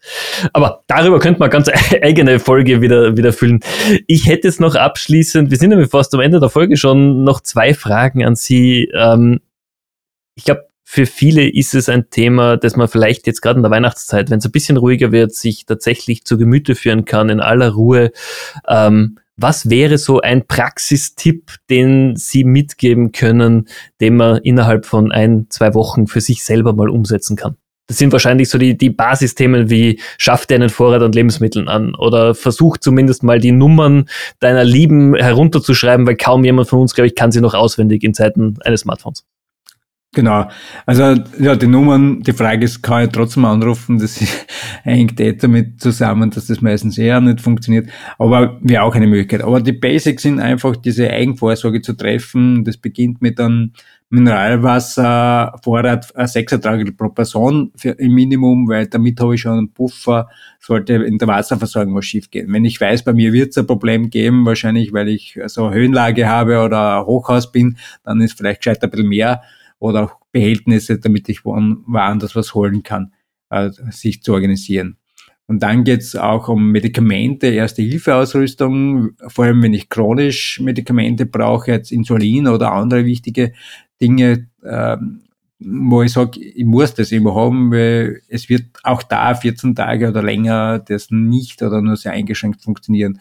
Aber 0.53 0.84
darüber 0.86 1.18
könnte 1.18 1.40
man 1.40 1.51
ganz 1.51 1.70
eigene 2.03 2.38
Folge 2.38 2.80
wieder, 2.80 3.16
wieder 3.16 3.32
füllen. 3.32 3.61
Ich 4.07 4.26
hätte 4.26 4.49
jetzt 4.49 4.61
noch 4.61 4.74
abschließend, 4.74 5.51
wir 5.51 5.59
sind 5.59 5.70
nämlich 5.70 5.90
fast 5.90 6.14
am 6.14 6.20
Ende 6.20 6.40
der 6.40 6.51
Folge 6.51 6.76
schon, 6.76 7.24
noch 7.24 7.40
zwei 7.40 7.74
Fragen 7.74 8.24
an 8.24 8.34
Sie. 8.34 8.90
Ähm, 8.94 9.40
ich 10.34 10.44
glaube, 10.44 10.68
für 10.90 11.05
viele 11.05 11.46
ist 11.46 11.74
es 11.74 11.90
ein 11.90 12.09
Thema, 12.09 12.57
das 12.57 12.74
man 12.74 12.88
vielleicht 12.88 13.26
jetzt 13.26 13.42
gerade 13.42 13.59
in 13.59 13.62
der 13.62 13.70
Weihnachtszeit, 13.70 14.30
wenn 14.30 14.38
es 14.38 14.46
ein 14.46 14.53
bisschen 14.53 14.78
ruhiger 14.78 15.12
wird, 15.12 15.34
sich 15.34 15.66
tatsächlich 15.66 16.24
zu 16.24 16.38
Gemüte 16.38 16.74
führen 16.74 17.05
kann, 17.05 17.28
in 17.28 17.40
aller 17.40 17.72
Ruhe. 17.72 18.11
Ähm, 18.66 19.18
was 19.39 19.70
wäre 19.70 19.97
so 19.97 20.20
ein 20.20 20.47
Praxistipp, 20.47 21.53
den 21.70 22.16
Sie 22.16 22.45
mitgeben 22.45 23.12
können, 23.12 23.68
den 24.01 24.16
man 24.16 24.39
innerhalb 24.39 24.84
von 24.84 25.12
ein, 25.12 25.47
zwei 25.49 25.74
Wochen 25.74 26.07
für 26.07 26.20
sich 26.20 26.45
selber 26.45 26.74
mal 26.74 26.91
umsetzen 26.91 27.36
kann? 27.36 27.57
Das 27.86 27.97
sind 27.97 28.12
wahrscheinlich 28.12 28.51
so 28.51 28.59
die, 28.59 28.76
die 28.76 28.91
Basisthemen 28.91 29.70
wie 29.70 29.99
schaff 30.18 30.45
dir 30.45 30.57
einen 30.57 30.68
Vorrat 30.68 31.03
an 31.03 31.12
Lebensmitteln 31.12 31.68
an 31.68 31.95
oder 31.95 32.34
versuch 32.34 32.76
zumindest 32.76 33.22
mal 33.22 33.39
die 33.39 33.53
Nummern 33.53 34.11
deiner 34.41 34.64
Lieben 34.64 35.14
herunterzuschreiben, 35.14 36.07
weil 36.07 36.16
kaum 36.16 36.45
jemand 36.45 36.68
von 36.68 36.80
uns, 36.80 36.95
glaube 36.95 37.07
ich, 37.07 37.14
kann 37.14 37.32
sie 37.32 37.41
noch 37.41 37.55
auswendig 37.55 38.05
in 38.05 38.12
Zeiten 38.12 38.59
eines 38.62 38.80
Smartphones. 38.80 39.24
Genau. 40.18 40.48
Also 40.84 41.14
ja, 41.38 41.54
die 41.54 41.68
Nummern, 41.68 42.24
die 42.24 42.32
Frage 42.32 42.64
ist, 42.64 42.82
kann 42.82 43.04
ich 43.04 43.10
trotzdem 43.10 43.44
anrufen? 43.44 44.00
Das 44.00 44.18
hängt 44.82 45.20
eh 45.20 45.34
damit 45.34 45.80
zusammen, 45.80 46.30
dass 46.30 46.48
das 46.48 46.60
meistens 46.60 46.98
eher 46.98 47.20
nicht 47.20 47.40
funktioniert. 47.40 47.88
Aber 48.18 48.58
wäre 48.60 48.82
auch 48.82 48.96
eine 48.96 49.06
Möglichkeit. 49.06 49.42
Aber 49.42 49.60
die 49.60 49.70
Basics 49.70 50.24
sind 50.24 50.40
einfach, 50.40 50.74
diese 50.74 51.08
Eigenvorsorge 51.08 51.82
zu 51.82 51.92
treffen. 51.92 52.64
Das 52.64 52.78
beginnt 52.78 53.22
mit 53.22 53.38
einem 53.38 53.74
Mineralwasservorrat, 54.10 56.16
ein 56.16 56.26
Sechsertrag 56.26 56.96
pro 56.96 57.10
Person 57.10 57.70
für, 57.76 57.90
im 57.90 58.12
Minimum, 58.12 58.68
weil 58.68 58.88
damit 58.88 59.20
habe 59.20 59.36
ich 59.36 59.42
schon 59.42 59.52
einen 59.52 59.72
Puffer, 59.72 60.28
sollte 60.58 60.94
in 60.94 61.18
der 61.18 61.28
Wasserversorgung 61.28 61.94
was 61.94 62.06
schief 62.06 62.28
gehen. 62.28 62.52
Wenn 62.52 62.64
ich 62.64 62.80
weiß, 62.80 63.04
bei 63.04 63.12
mir 63.12 63.32
wird 63.32 63.50
es 63.50 63.58
ein 63.58 63.68
Problem 63.68 64.10
geben, 64.10 64.44
wahrscheinlich 64.46 64.92
weil 64.92 65.10
ich 65.10 65.38
so 65.46 65.70
Höhenlage 65.70 66.28
habe 66.28 66.64
oder 66.64 67.06
Hochhaus 67.06 67.52
bin, 67.52 67.76
dann 68.02 68.20
ist 68.20 68.36
vielleicht 68.36 68.62
gescheit 68.62 68.82
ein 68.82 68.90
bisschen 68.90 69.08
mehr 69.08 69.42
oder 69.79 70.05
auch 70.05 70.16
Behältnisse, 70.33 70.99
damit 70.99 71.29
ich 71.29 71.45
woanders 71.45 72.35
was 72.37 72.55
holen 72.55 72.83
kann, 72.83 73.12
äh, 73.51 73.70
sich 73.91 74.22
zu 74.22 74.33
organisieren. 74.33 74.97
Und 75.47 75.62
dann 75.62 75.83
geht's 75.85 76.14
auch 76.14 76.49
um 76.49 76.72
Medikamente, 76.72 77.47
Erste-Hilfe-Ausrüstung, 77.47 79.12
vor 79.29 79.47
allem 79.47 79.62
wenn 79.62 79.72
ich 79.72 79.89
chronisch 79.89 80.61
Medikamente 80.61 81.24
brauche, 81.24 81.70
jetzt 81.72 81.91
Insulin 81.91 82.49
oder 82.49 82.72
andere 82.72 83.07
wichtige 83.07 83.55
Dinge, 84.01 84.49
ähm, 84.62 85.22
wo 85.59 86.03
ich 86.03 86.12
sage, 86.12 86.39
ich 86.39 86.64
muss 86.66 86.95
das 86.95 87.12
immer 87.12 87.35
haben, 87.35 87.72
weil 87.72 88.20
es 88.29 88.51
wird 88.51 88.66
auch 88.83 89.03
da 89.03 89.35
14 89.35 89.74
Tage 89.74 90.09
oder 90.11 90.22
länger 90.22 90.81
das 90.81 91.11
nicht 91.11 91.62
oder 91.62 91.81
nur 91.81 91.97
sehr 91.97 92.12
eingeschränkt 92.12 92.62
funktionieren. 92.62 93.18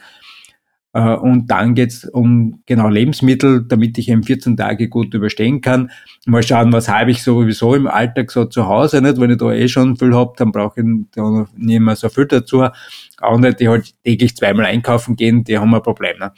Äh, 0.97 1.15
und 1.15 1.51
dann 1.51 1.75
geht's 1.75 2.05
um 2.05 2.63
genau 2.65 2.89
Lebensmittel, 2.89 3.63
damit 3.63 3.99
ich 3.99 4.09
eben 4.09 4.23
14 4.23 4.57
Tage 4.57 4.89
gut 4.89 5.13
überstehen 5.13 5.61
kann. 5.61 5.91
Mal 6.25 6.41
schauen, 6.41 6.73
was 6.73 6.89
habe 6.89 7.11
ich 7.11 7.21
sowieso 7.21 7.75
im 7.75 7.85
Alltag 7.85 8.31
so 8.31 8.45
zu 8.45 8.67
Hause 8.67 8.99
nicht. 9.03 9.19
Wenn 9.19 9.29
ich 9.29 9.37
da 9.37 9.51
eh 9.51 9.67
schon 9.67 9.95
viel 9.95 10.15
hab, 10.15 10.37
dann 10.37 10.51
brauche 10.51 10.81
ich 10.81 10.87
da 11.11 11.45
nicht 11.55 11.79
mehr 11.81 11.95
so 11.95 12.09
viel 12.09 12.25
dazu. 12.25 12.67
Andere, 13.21 13.53
die 13.53 13.69
halt 13.69 13.93
täglich 14.03 14.35
zweimal 14.35 14.65
einkaufen 14.65 15.15
gehen, 15.15 15.43
die 15.43 15.59
haben 15.59 15.75
ein 15.75 15.83
Problem. 15.83 16.17
Ne? 16.17 16.31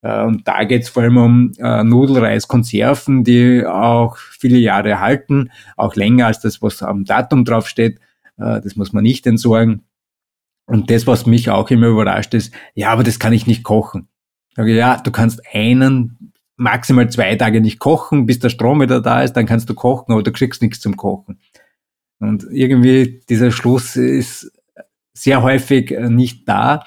Äh, 0.00 0.22
und 0.24 0.48
da 0.48 0.64
geht's 0.64 0.88
vor 0.88 1.02
allem 1.02 1.18
um 1.18 1.52
äh, 1.58 1.84
Nudelreiskonserven, 1.84 3.22
die 3.22 3.66
auch 3.66 4.16
viele 4.16 4.58
Jahre 4.58 4.98
halten, 4.98 5.50
auch 5.76 5.94
länger 5.94 6.28
als 6.28 6.40
das, 6.40 6.62
was 6.62 6.82
am 6.82 7.04
Datum 7.04 7.44
draufsteht. 7.44 7.98
Äh, 8.38 8.62
das 8.62 8.76
muss 8.76 8.94
man 8.94 9.02
nicht 9.02 9.26
entsorgen. 9.26 9.82
Und 10.66 10.90
das, 10.90 11.06
was 11.06 11.26
mich 11.26 11.48
auch 11.50 11.70
immer 11.70 11.86
überrascht, 11.86 12.34
ist, 12.34 12.52
ja, 12.74 12.90
aber 12.90 13.04
das 13.04 13.18
kann 13.18 13.32
ich 13.32 13.46
nicht 13.46 13.62
kochen. 13.62 14.08
Ja, 14.56 14.96
du 14.98 15.10
kannst 15.10 15.40
einen, 15.52 16.32
maximal 16.56 17.08
zwei 17.10 17.36
Tage 17.36 17.60
nicht 17.60 17.78
kochen, 17.78 18.26
bis 18.26 18.38
der 18.38 18.48
Strom 18.48 18.80
wieder 18.80 19.00
da 19.00 19.22
ist, 19.22 19.34
dann 19.34 19.46
kannst 19.46 19.68
du 19.68 19.74
kochen, 19.74 20.12
aber 20.12 20.22
du 20.22 20.32
kriegst 20.32 20.62
nichts 20.62 20.80
zum 20.80 20.96
Kochen. 20.96 21.38
Und 22.18 22.46
irgendwie 22.50 23.20
dieser 23.28 23.50
Schluss 23.50 23.96
ist 23.96 24.50
sehr 25.12 25.42
häufig 25.42 25.90
äh, 25.90 26.08
nicht 26.08 26.48
da. 26.48 26.84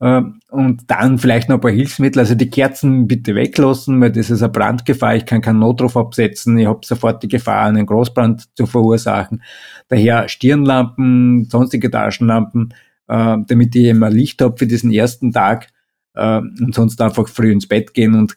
Äh, 0.00 0.22
und 0.50 0.90
dann 0.90 1.18
vielleicht 1.18 1.48
noch 1.48 1.56
ein 1.56 1.60
paar 1.60 1.70
Hilfsmittel. 1.70 2.20
Also 2.20 2.34
die 2.34 2.50
Kerzen 2.50 3.06
bitte 3.06 3.34
weglassen, 3.34 4.00
weil 4.00 4.12
das 4.12 4.30
ist 4.30 4.42
eine 4.42 4.50
Brandgefahr. 4.52 5.16
Ich 5.16 5.26
kann 5.26 5.42
keinen 5.42 5.58
Notruf 5.58 5.96
absetzen. 5.96 6.56
Ich 6.58 6.66
habe 6.66 6.80
sofort 6.84 7.22
die 7.22 7.28
Gefahr, 7.28 7.66
einen 7.66 7.86
Großbrand 7.86 8.56
zu 8.56 8.66
verursachen. 8.66 9.42
Daher 9.88 10.28
Stirnlampen, 10.28 11.44
sonstige 11.50 11.90
Taschenlampen 11.90 12.72
äh, 13.12 13.36
damit 13.46 13.76
ich 13.76 13.86
immer 13.86 14.10
Licht 14.10 14.40
habe 14.40 14.56
für 14.56 14.66
diesen 14.66 14.90
ersten 14.90 15.32
Tag 15.32 15.68
äh, 16.14 16.38
und 16.38 16.74
sonst 16.74 17.00
einfach 17.02 17.28
früh 17.28 17.52
ins 17.52 17.68
Bett 17.68 17.92
gehen 17.92 18.14
und 18.14 18.34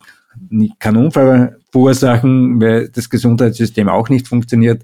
keinen 0.79 0.97
Unfall 0.97 1.59
verursachen, 1.71 2.59
weil 2.59 2.89
das 2.89 3.09
Gesundheitssystem 3.09 3.87
auch 3.87 4.09
nicht 4.09 4.27
funktioniert. 4.27 4.83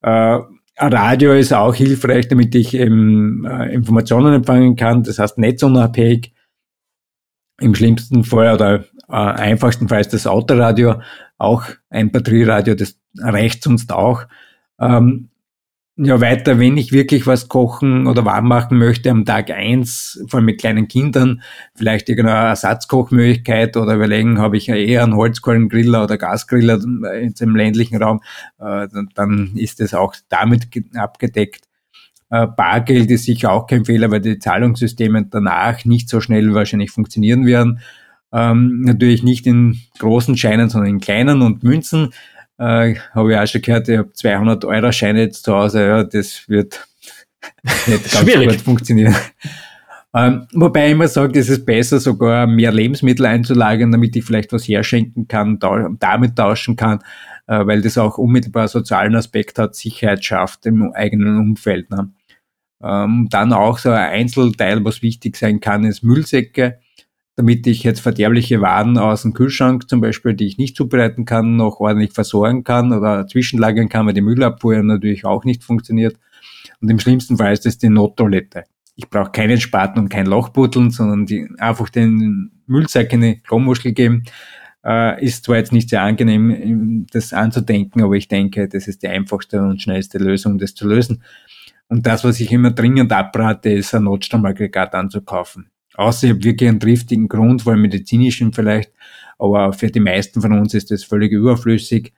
Äh, 0.00 0.38
Radio 0.78 1.34
ist 1.34 1.52
auch 1.52 1.74
hilfreich, 1.74 2.28
damit 2.28 2.54
ich 2.54 2.74
eben, 2.74 3.44
äh, 3.44 3.72
Informationen 3.74 4.34
empfangen 4.34 4.74
kann, 4.74 5.02
das 5.02 5.18
heißt 5.18 5.38
netzunabhängig. 5.38 6.32
Im 7.60 7.74
schlimmsten 7.74 8.24
Fall 8.24 8.54
oder 8.54 8.84
äh, 9.08 9.12
einfachsten 9.12 9.88
Fall 9.88 10.00
ist 10.00 10.14
das 10.14 10.26
Autoradio 10.26 11.00
auch 11.36 11.64
ein 11.90 12.10
Batterieradio, 12.10 12.74
das 12.74 12.98
reicht 13.18 13.62
sonst 13.62 13.92
auch. 13.92 14.24
Ähm, 14.80 15.28
ja, 15.96 16.20
weiter, 16.20 16.58
wenn 16.58 16.76
ich 16.76 16.90
wirklich 16.90 17.26
was 17.26 17.48
kochen 17.48 18.08
oder 18.08 18.24
warm 18.24 18.48
machen 18.48 18.78
möchte 18.78 19.10
am 19.10 19.24
Tag 19.24 19.50
eins, 19.50 20.20
vor 20.26 20.38
allem 20.38 20.46
mit 20.46 20.58
kleinen 20.58 20.88
Kindern, 20.88 21.42
vielleicht 21.76 22.08
irgendeine 22.08 22.48
Ersatzkochmöglichkeit 22.48 23.76
oder 23.76 23.94
überlegen, 23.94 24.38
habe 24.38 24.56
ich 24.56 24.68
eher 24.68 25.04
einen 25.04 25.14
Holzkohlengriller 25.14 26.02
oder 26.02 26.18
Gasgriller 26.18 26.80
im 26.82 27.56
ländlichen 27.56 28.02
Raum, 28.02 28.22
äh, 28.58 28.88
dann 29.14 29.52
ist 29.54 29.80
es 29.80 29.94
auch 29.94 30.16
damit 30.28 30.66
abgedeckt. 30.96 31.68
Äh, 32.28 32.48
Bargeld 32.48 33.10
ist 33.12 33.24
sicher 33.24 33.52
auch 33.52 33.68
kein 33.68 33.84
Fehler, 33.84 34.10
weil 34.10 34.20
die 34.20 34.40
Zahlungssysteme 34.40 35.26
danach 35.30 35.84
nicht 35.84 36.08
so 36.08 36.20
schnell 36.20 36.54
wahrscheinlich 36.54 36.90
funktionieren 36.90 37.46
werden. 37.46 37.78
Ähm, 38.32 38.80
natürlich 38.80 39.22
nicht 39.22 39.46
in 39.46 39.78
großen 40.00 40.36
Scheinen, 40.36 40.68
sondern 40.68 40.90
in 40.90 41.00
kleinen 41.00 41.40
und 41.40 41.62
Münzen. 41.62 42.12
Äh, 42.58 42.94
habe 43.12 43.32
ich 43.32 43.38
auch 43.38 43.46
schon 43.46 43.62
gehört, 43.62 43.88
ich 43.88 43.98
habe 43.98 44.12
200 44.12 44.64
Euro 44.64 44.92
Scheine 44.92 45.22
jetzt 45.22 45.44
zu 45.44 45.54
Hause, 45.54 45.86
ja, 45.86 46.04
das 46.04 46.48
wird 46.48 46.86
nicht 47.86 48.12
ganz 48.12 48.30
Schwierig. 48.30 48.48
gut 48.50 48.60
funktionieren. 48.60 49.14
Ähm, 50.16 50.46
wobei 50.52 50.86
ich 50.86 50.92
immer 50.92 51.08
sage, 51.08 51.40
es 51.40 51.48
ist 51.48 51.66
besser, 51.66 51.98
sogar 51.98 52.46
mehr 52.46 52.70
Lebensmittel 52.70 53.26
einzulagern, 53.26 53.90
damit 53.90 54.14
ich 54.14 54.24
vielleicht 54.24 54.52
was 54.52 54.68
herschenken 54.68 55.26
kann, 55.26 55.58
da, 55.58 55.88
damit 55.98 56.36
tauschen 56.36 56.76
kann, 56.76 57.00
äh, 57.48 57.66
weil 57.66 57.82
das 57.82 57.98
auch 57.98 58.16
unmittelbar 58.16 58.68
sozialen 58.68 59.16
Aspekt 59.16 59.58
hat, 59.58 59.74
Sicherheit 59.74 60.24
schafft 60.24 60.66
im 60.66 60.92
eigenen 60.92 61.36
Umfeld. 61.38 61.90
Ne? 61.90 62.12
Ähm, 62.80 63.26
dann 63.30 63.52
auch 63.52 63.78
so 63.78 63.90
ein 63.90 64.10
Einzelteil, 64.10 64.84
was 64.84 65.02
wichtig 65.02 65.36
sein 65.36 65.58
kann, 65.58 65.84
ist 65.84 66.04
Müllsäcke 66.04 66.78
damit 67.36 67.66
ich 67.66 67.82
jetzt 67.82 68.00
verderbliche 68.00 68.60
Waren 68.60 68.96
aus 68.96 69.22
dem 69.22 69.34
Kühlschrank 69.34 69.88
zum 69.88 70.00
Beispiel, 70.00 70.34
die 70.34 70.46
ich 70.46 70.58
nicht 70.58 70.76
zubereiten 70.76 71.24
kann, 71.24 71.56
noch 71.56 71.80
ordentlich 71.80 72.12
versorgen 72.12 72.62
kann 72.62 72.92
oder 72.92 73.26
zwischenlagern 73.26 73.88
kann, 73.88 74.06
weil 74.06 74.14
die 74.14 74.20
Müllabfuhr 74.20 74.80
natürlich 74.82 75.24
auch 75.24 75.44
nicht 75.44 75.64
funktioniert. 75.64 76.16
Und 76.80 76.90
im 76.90 77.00
schlimmsten 77.00 77.36
Fall 77.36 77.52
ist 77.52 77.66
es 77.66 77.78
die 77.78 77.88
Nottoilette. 77.88 78.64
Ich 78.94 79.10
brauche 79.10 79.32
keinen 79.32 79.60
Spaten 79.60 79.98
und 79.98 80.08
kein 80.08 80.26
Lochbuddeln, 80.26 80.90
sondern 80.90 81.26
die, 81.26 81.48
einfach 81.58 81.88
den 81.88 82.52
Müllsack 82.66 83.12
in 83.12 83.22
eine 83.22 83.38
Klomuschel 83.38 83.92
geben. 83.92 84.22
Äh, 84.84 85.24
ist 85.24 85.44
zwar 85.44 85.56
jetzt 85.56 85.72
nicht 85.72 85.88
sehr 85.88 86.02
angenehm, 86.02 87.06
das 87.10 87.32
anzudenken, 87.32 88.02
aber 88.02 88.14
ich 88.14 88.28
denke, 88.28 88.68
das 88.68 88.86
ist 88.86 89.02
die 89.02 89.08
einfachste 89.08 89.60
und 89.60 89.82
schnellste 89.82 90.18
Lösung, 90.18 90.58
das 90.58 90.74
zu 90.74 90.86
lösen. 90.86 91.24
Und 91.88 92.06
das, 92.06 92.22
was 92.22 92.38
ich 92.38 92.52
immer 92.52 92.70
dringend 92.70 93.12
abrate, 93.12 93.70
ist 93.70 93.94
ein 93.94 94.04
Notstromaggregat 94.04 94.94
anzukaufen. 94.94 95.70
Außer 95.94 96.26
ich 96.26 96.32
habe 96.32 96.44
wirklich 96.44 96.68
einen 96.68 96.80
triftigen 96.80 97.28
Grund, 97.28 97.62
vor 97.62 97.72
allem 97.72 97.82
medizinischen 97.82 98.52
vielleicht, 98.52 98.92
aber 99.38 99.72
für 99.72 99.88
die 99.88 100.00
meisten 100.00 100.40
von 100.40 100.52
uns 100.52 100.74
ist 100.74 100.90
das 100.90 101.04
völlig 101.04 101.32
überflüssig, 101.32 102.12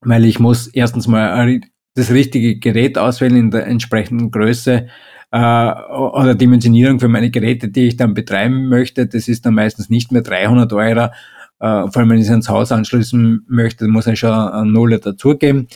weil 0.00 0.24
ich 0.24 0.38
muss 0.38 0.66
erstens 0.68 1.06
mal 1.06 1.60
das 1.94 2.10
richtige 2.10 2.58
Gerät 2.58 2.98
auswählen 2.98 3.36
in 3.36 3.50
der 3.50 3.66
entsprechenden 3.66 4.30
Größe 4.30 4.88
äh, 5.32 5.72
oder 5.72 6.34
Dimensionierung 6.34 7.00
für 7.00 7.08
meine 7.08 7.30
Geräte, 7.30 7.68
die 7.68 7.88
ich 7.88 7.96
dann 7.96 8.14
betreiben 8.14 8.68
möchte. 8.68 9.06
Das 9.06 9.28
ist 9.28 9.46
dann 9.46 9.54
meistens 9.54 9.90
nicht 9.90 10.12
mehr 10.12 10.22
300 10.22 10.72
Euro. 10.72 11.04
Äh, 11.04 11.10
vor 11.58 11.96
allem, 11.96 12.10
wenn 12.10 12.18
ich 12.18 12.24
es 12.24 12.30
ans 12.30 12.48
Haus 12.48 12.72
anschließen 12.72 13.44
möchte, 13.48 13.86
muss 13.88 14.06
ich 14.06 14.18
schon 14.18 14.32
eine 14.32 14.70
Null 14.70 14.98
dazugeben. 14.98 15.68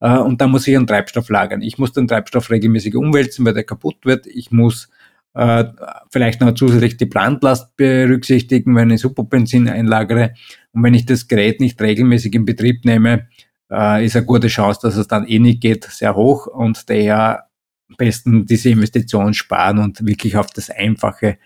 Äh, 0.00 0.18
und 0.18 0.40
dann 0.40 0.50
muss 0.50 0.66
ich 0.66 0.76
einen 0.76 0.86
Treibstoff 0.86 1.28
lagern. 1.28 1.62
Ich 1.62 1.78
muss 1.78 1.92
den 1.92 2.08
Treibstoff 2.08 2.50
regelmäßig 2.50 2.94
umwälzen, 2.96 3.44
weil 3.44 3.54
der 3.54 3.64
kaputt 3.64 3.96
wird. 4.04 4.26
Ich 4.26 4.50
muss 4.50 4.88
äh, 5.36 5.64
vielleicht 6.10 6.40
noch 6.40 6.54
zusätzlich 6.54 6.96
die 6.96 7.04
Brandlast 7.04 7.76
berücksichtigen, 7.76 8.74
wenn 8.74 8.90
ich 8.90 9.02
Superbenzin 9.02 9.68
einlagere. 9.68 10.32
Und 10.72 10.82
wenn 10.82 10.94
ich 10.94 11.04
das 11.04 11.28
Gerät 11.28 11.60
nicht 11.60 11.80
regelmäßig 11.80 12.34
in 12.34 12.46
Betrieb 12.46 12.86
nehme, 12.86 13.28
äh, 13.70 14.04
ist 14.04 14.16
eine 14.16 14.24
gute 14.24 14.48
Chance, 14.48 14.80
dass 14.82 14.96
es 14.96 15.08
dann 15.08 15.26
eh 15.26 15.38
nicht 15.38 15.60
geht, 15.60 15.84
sehr 15.84 16.16
hoch 16.16 16.46
und 16.46 16.88
daher 16.88 17.44
am 17.90 17.96
besten 17.96 18.46
diese 18.46 18.70
Investition 18.70 19.34
sparen 19.34 19.78
und 19.78 20.04
wirklich 20.06 20.36
auf 20.36 20.46
das 20.52 20.70
Einfache 20.70 21.38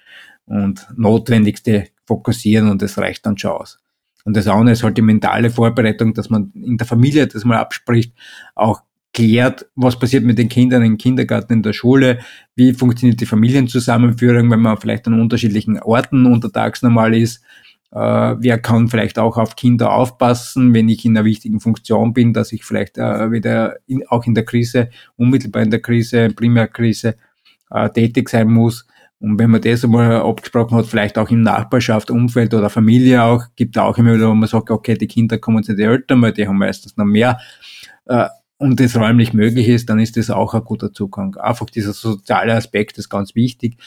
und 0.46 0.86
Notwendigste 0.96 1.88
fokussieren 2.06 2.70
und 2.70 2.82
das 2.82 2.96
reicht 2.96 3.26
dann 3.26 3.38
schon 3.38 3.50
aus. 3.50 3.78
Und 4.24 4.36
das 4.36 4.46
andere 4.46 4.72
ist 4.72 4.84
halt 4.84 4.96
die 4.98 5.02
mentale 5.02 5.50
Vorbereitung, 5.50 6.14
dass 6.14 6.30
man 6.30 6.52
in 6.54 6.76
der 6.76 6.86
Familie 6.86 7.26
das 7.26 7.44
mal 7.44 7.58
abspricht, 7.58 8.14
auch 8.54 8.82
klärt, 9.12 9.66
was 9.74 9.98
passiert 9.98 10.24
mit 10.24 10.38
den 10.38 10.48
Kindern 10.48 10.84
im 10.84 10.98
Kindergarten, 10.98 11.54
in 11.54 11.62
der 11.62 11.72
Schule, 11.72 12.20
wie 12.56 12.72
funktioniert 12.72 13.20
die 13.20 13.26
Familienzusammenführung, 13.26 14.50
wenn 14.50 14.60
man 14.60 14.76
vielleicht 14.78 15.06
an 15.06 15.20
unterschiedlichen 15.20 15.80
Orten 15.80 16.26
untertags 16.26 16.82
normal 16.82 17.14
ist, 17.14 17.42
Äh, 17.92 18.36
wer 18.38 18.58
kann 18.58 18.88
vielleicht 18.88 19.18
auch 19.18 19.36
auf 19.36 19.56
Kinder 19.56 19.92
aufpassen, 19.92 20.72
wenn 20.74 20.88
ich 20.88 21.04
in 21.04 21.16
einer 21.16 21.24
wichtigen 21.24 21.58
Funktion 21.58 22.12
bin, 22.12 22.32
dass 22.32 22.52
ich 22.52 22.62
vielleicht 22.62 22.98
äh, 22.98 23.32
wieder 23.32 23.78
in, 23.88 24.06
auch 24.06 24.26
in 24.26 24.34
der 24.34 24.44
Krise, 24.44 24.90
unmittelbar 25.16 25.62
in 25.62 25.70
der 25.70 25.80
Krise, 25.80 26.28
Primärkrise 26.28 27.16
äh, 27.68 27.90
tätig 27.90 28.28
sein 28.28 28.46
muss. 28.46 28.86
Und 29.18 29.40
wenn 29.40 29.50
man 29.50 29.60
das 29.60 29.82
einmal 29.82 30.22
abgesprochen 30.22 30.78
hat, 30.78 30.86
vielleicht 30.86 31.18
auch 31.18 31.30
in 31.30 31.42
Nachbarschaft, 31.42 32.12
Umfeld 32.12 32.54
oder 32.54 32.70
Familie 32.70 33.24
auch, 33.24 33.42
gibt 33.56 33.76
auch 33.76 33.98
immer 33.98 34.14
wieder, 34.14 34.28
wo 34.28 34.34
man 34.34 34.48
sagt, 34.48 34.70
okay, 34.70 34.94
die 34.94 35.08
Kinder 35.08 35.38
kommen 35.38 35.64
zu 35.64 35.74
den 35.74 35.90
Eltern, 35.90 36.22
weil 36.22 36.32
die 36.32 36.46
haben 36.46 36.58
meistens 36.58 36.96
noch 36.96 37.04
mehr 37.04 37.40
äh, 38.06 38.28
und 38.60 38.78
das 38.78 38.94
räumlich 38.94 39.32
möglich 39.32 39.68
ist, 39.68 39.88
dann 39.88 39.98
ist 39.98 40.18
das 40.18 40.28
auch 40.28 40.52
ein 40.52 40.62
guter 40.62 40.92
Zugang. 40.92 41.34
Einfach 41.36 41.66
dieser 41.66 41.94
soziale 41.94 42.54
Aspekt 42.54 42.98
ist 42.98 43.08
ganz 43.08 43.34
wichtig. 43.34 43.78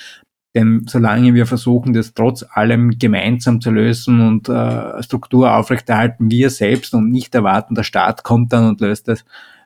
Denn 0.55 0.85
solange 0.89 1.35
wir 1.35 1.45
versuchen, 1.45 1.93
das 1.93 2.15
trotz 2.15 2.43
allem 2.49 2.97
gemeinsam 2.97 3.61
zu 3.61 3.69
lösen 3.69 4.19
und 4.27 4.49
äh, 4.49 5.01
Struktur 5.03 5.55
aufrechterhalten, 5.55 6.31
wir 6.31 6.49
selbst 6.49 6.95
und 6.95 7.11
nicht 7.11 7.35
erwarten, 7.35 7.75
der 7.75 7.83
Staat 7.83 8.23
kommt 8.23 8.51
dann 8.51 8.67
und 8.67 8.81
löst 8.81 9.07
das, 9.07 9.25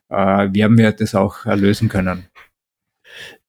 äh, 0.09 0.49
werden 0.53 0.77
wir 0.77 0.91
das 0.91 1.15
auch 1.15 1.45
äh, 1.45 1.55
lösen 1.55 1.87
können. 1.87 2.25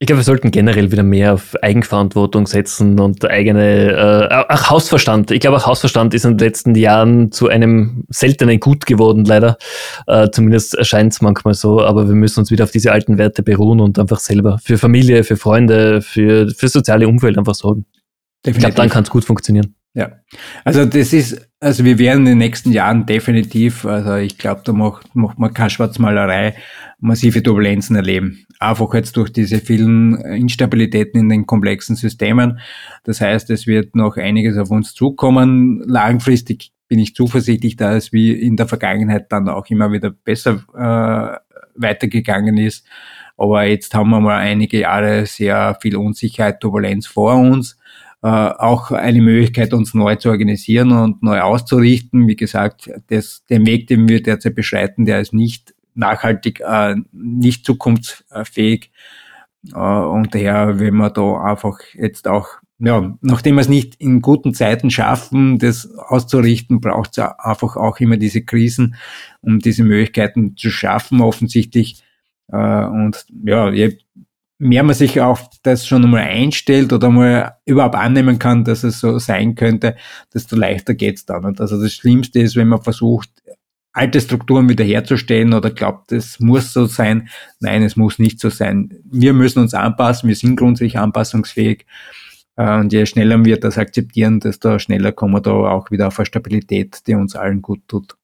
Ich 0.00 0.06
glaube, 0.06 0.20
wir 0.20 0.24
sollten 0.24 0.50
generell 0.50 0.92
wieder 0.92 1.02
mehr 1.02 1.34
auf 1.34 1.56
Eigenverantwortung 1.60 2.46
setzen 2.46 3.00
und 3.00 3.28
eigene, 3.28 4.28
äh, 4.30 4.52
auch 4.52 4.70
Hausverstand. 4.70 5.32
Ich 5.32 5.40
glaube, 5.40 5.56
auch 5.56 5.66
Hausverstand 5.66 6.14
ist 6.14 6.24
in 6.24 6.38
den 6.38 6.46
letzten 6.46 6.74
Jahren 6.76 7.32
zu 7.32 7.48
einem 7.48 8.04
seltenen 8.08 8.60
Gut 8.60 8.86
geworden, 8.86 9.24
leider. 9.24 9.58
Äh, 10.06 10.30
zumindest 10.30 10.74
erscheint 10.74 11.12
es 11.14 11.20
manchmal 11.20 11.54
so, 11.54 11.80
aber 11.80 12.06
wir 12.06 12.14
müssen 12.14 12.40
uns 12.40 12.50
wieder 12.50 12.64
auf 12.64 12.70
diese 12.70 12.92
alten 12.92 13.18
Werte 13.18 13.42
beruhen 13.42 13.80
und 13.80 13.98
einfach 13.98 14.20
selber 14.20 14.58
für 14.62 14.78
Familie, 14.78 15.24
für 15.24 15.36
Freunde, 15.36 16.00
für, 16.00 16.48
für 16.50 16.68
soziale 16.68 17.08
Umfeld 17.08 17.36
einfach 17.36 17.56
sorgen. 17.56 17.84
Definitiv. 18.46 18.56
Ich 18.56 18.58
glaube, 18.58 18.74
dann 18.76 18.90
kann 18.90 19.02
es 19.02 19.10
gut 19.10 19.24
funktionieren. 19.24 19.74
Ja, 19.99 20.12
also 20.64 20.84
das 20.84 21.12
ist, 21.12 21.51
also 21.59 21.84
wir 21.84 21.99
werden 21.99 22.20
in 22.20 22.26
den 22.26 22.38
nächsten 22.38 22.70
Jahren 22.70 23.05
definitiv, 23.05 23.84
also 23.84 24.14
ich 24.14 24.38
glaube, 24.38 24.61
da 24.64 24.72
macht, 24.72 25.16
macht 25.16 25.40
man 25.40 25.53
keine 25.53 25.70
Schwarzmalerei, 25.70 26.55
massive 27.01 27.42
Turbulenzen 27.42 27.96
erleben. 27.96 28.46
Einfach 28.61 28.94
jetzt 28.94 29.16
durch 29.16 29.32
diese 29.32 29.59
vielen 29.59 30.14
Instabilitäten 30.20 31.18
in 31.18 31.28
den 31.28 31.46
komplexen 31.46 31.96
Systemen. 31.96 32.61
Das 33.03 33.20
heißt, 33.20 33.51
es 33.51 33.66
wird 33.66 33.96
noch 33.96 34.16
einiges 34.16 34.57
auf 34.57 34.70
uns 34.70 34.94
zukommen. 34.94 35.82
Langfristig 35.84 36.70
bin 36.86 37.01
ich 37.01 37.16
zuversichtlich, 37.16 37.74
dass 37.74 37.96
es 37.96 38.12
wie 38.12 38.30
in 38.30 38.55
der 38.55 38.68
Vergangenheit 38.68 39.32
dann 39.32 39.49
auch 39.49 39.66
immer 39.66 39.90
wieder 39.90 40.11
besser 40.12 40.62
äh, 40.76 41.57
weitergegangen 41.74 42.57
ist. 42.57 42.86
Aber 43.36 43.64
jetzt 43.64 43.92
haben 43.94 44.11
wir 44.11 44.20
mal 44.20 44.38
einige 44.38 44.78
Jahre 44.78 45.26
sehr 45.26 45.76
viel 45.82 45.96
Unsicherheit, 45.96 46.61
Turbulenz 46.61 47.09
vor 47.09 47.34
uns 47.34 47.76
auch 48.20 48.90
eine 48.90 49.22
Möglichkeit, 49.22 49.72
uns 49.72 49.94
neu 49.94 50.16
zu 50.16 50.30
organisieren 50.30 50.90
und 50.90 51.22
neu 51.22 51.40
auszurichten. 51.40 52.26
Wie 52.26 52.34
gesagt, 52.34 52.90
das, 53.08 53.44
den 53.44 53.64
Weg, 53.64 53.86
den 53.86 54.08
wir 54.08 54.22
derzeit 54.22 54.56
beschreiten, 54.56 55.04
der 55.04 55.20
ist 55.20 55.32
nicht 55.32 55.72
nachhaltig, 55.98 56.60
äh, 56.60 56.96
nicht 57.12 57.64
zukunftsfähig. 57.66 58.90
Äh, 59.72 59.78
und 59.78 60.34
daher, 60.34 60.78
wenn 60.78 60.96
wir 60.96 61.10
da 61.10 61.42
einfach 61.42 61.78
jetzt 61.94 62.28
auch, 62.28 62.48
ja, 62.78 63.16
nachdem 63.20 63.56
wir 63.56 63.62
es 63.62 63.68
nicht 63.68 63.96
in 63.96 64.22
guten 64.22 64.54
Zeiten 64.54 64.90
schaffen, 64.90 65.58
das 65.58 65.92
auszurichten, 65.92 66.80
braucht 66.80 67.18
es 67.18 67.18
einfach 67.18 67.76
auch 67.76 67.98
immer 67.98 68.16
diese 68.16 68.42
Krisen, 68.42 68.94
um 69.42 69.58
diese 69.58 69.82
Möglichkeiten 69.82 70.56
zu 70.56 70.70
schaffen, 70.70 71.20
offensichtlich. 71.20 72.02
Äh, 72.50 72.84
und 72.84 73.26
ja, 73.44 73.70
mehr 74.59 74.82
man 74.82 74.94
sich 74.94 75.20
auf 75.20 75.48
das 75.62 75.86
schon 75.86 76.04
einmal 76.04 76.24
einstellt 76.24 76.92
oder 76.92 77.11
mal 77.11 77.56
überhaupt 77.64 77.94
annehmen 77.94 78.38
kann, 78.38 78.64
dass 78.64 78.82
es 78.82 79.00
so 79.00 79.18
sein 79.18 79.54
könnte, 79.54 79.96
desto 80.34 80.56
leichter 80.56 80.94
geht's 80.94 81.24
dann. 81.24 81.44
Und 81.44 81.61
also 81.61 81.80
das 81.80 81.92
Schlimmste 81.92 82.40
ist, 82.40 82.56
wenn 82.56 82.68
man 82.68 82.82
versucht, 82.82 83.30
alte 83.92 84.20
Strukturen 84.20 84.68
wiederherzustellen 84.68 85.54
oder 85.54 85.70
glaubt, 85.70 86.12
es 86.12 86.40
muss 86.40 86.72
so 86.72 86.86
sein. 86.86 87.28
Nein, 87.61 87.82
es 87.82 87.96
muss 87.96 88.18
nicht 88.18 88.40
so 88.40 88.50
sein. 88.50 88.94
Wir 89.04 89.32
müssen 89.32 89.61
uns 89.61 89.74
anpassen, 89.74 90.28
wir 90.28 90.36
sind 90.36 90.56
grundsätzlich 90.56 90.98
anpassungsfähig. 90.98 91.86
Äh, 92.56 92.78
und 92.78 92.92
je 92.92 93.06
schneller 93.06 93.44
wir 93.44 93.59
das 93.59 93.78
akzeptieren, 93.78 94.40
desto 94.40 94.78
schneller 94.78 95.12
kommen 95.12 95.34
wir 95.34 95.40
da 95.40 95.50
auch 95.50 95.90
wieder 95.90 96.09
auf 96.09 96.18
eine 96.18 96.26
Stabilität, 96.26 97.06
die 97.06 97.14
uns 97.14 97.34
allen 97.36 97.62
gut 97.62 97.80
tut. 97.88 98.16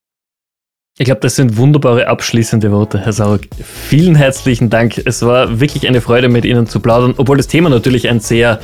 Ich 0.96 1.06
glaube, 1.06 1.22
das 1.22 1.34
sind 1.34 1.56
wunderbare 1.56 2.06
abschließende 2.06 2.70
Worte, 2.70 3.00
Herr 3.00 3.12
Saug. 3.12 3.40
Vielen 3.88 4.14
herzlichen 4.14 4.70
Dank. 4.70 5.02
Es 5.04 5.22
war 5.22 5.58
wirklich 5.58 5.88
eine 5.88 6.00
Freude, 6.00 6.28
mit 6.28 6.44
Ihnen 6.44 6.68
zu 6.68 6.78
plaudern, 6.78 7.14
obwohl 7.16 7.36
das 7.36 7.48
Thema 7.48 7.68
natürlich 7.68 8.08
ein 8.08 8.20
sehr, 8.20 8.60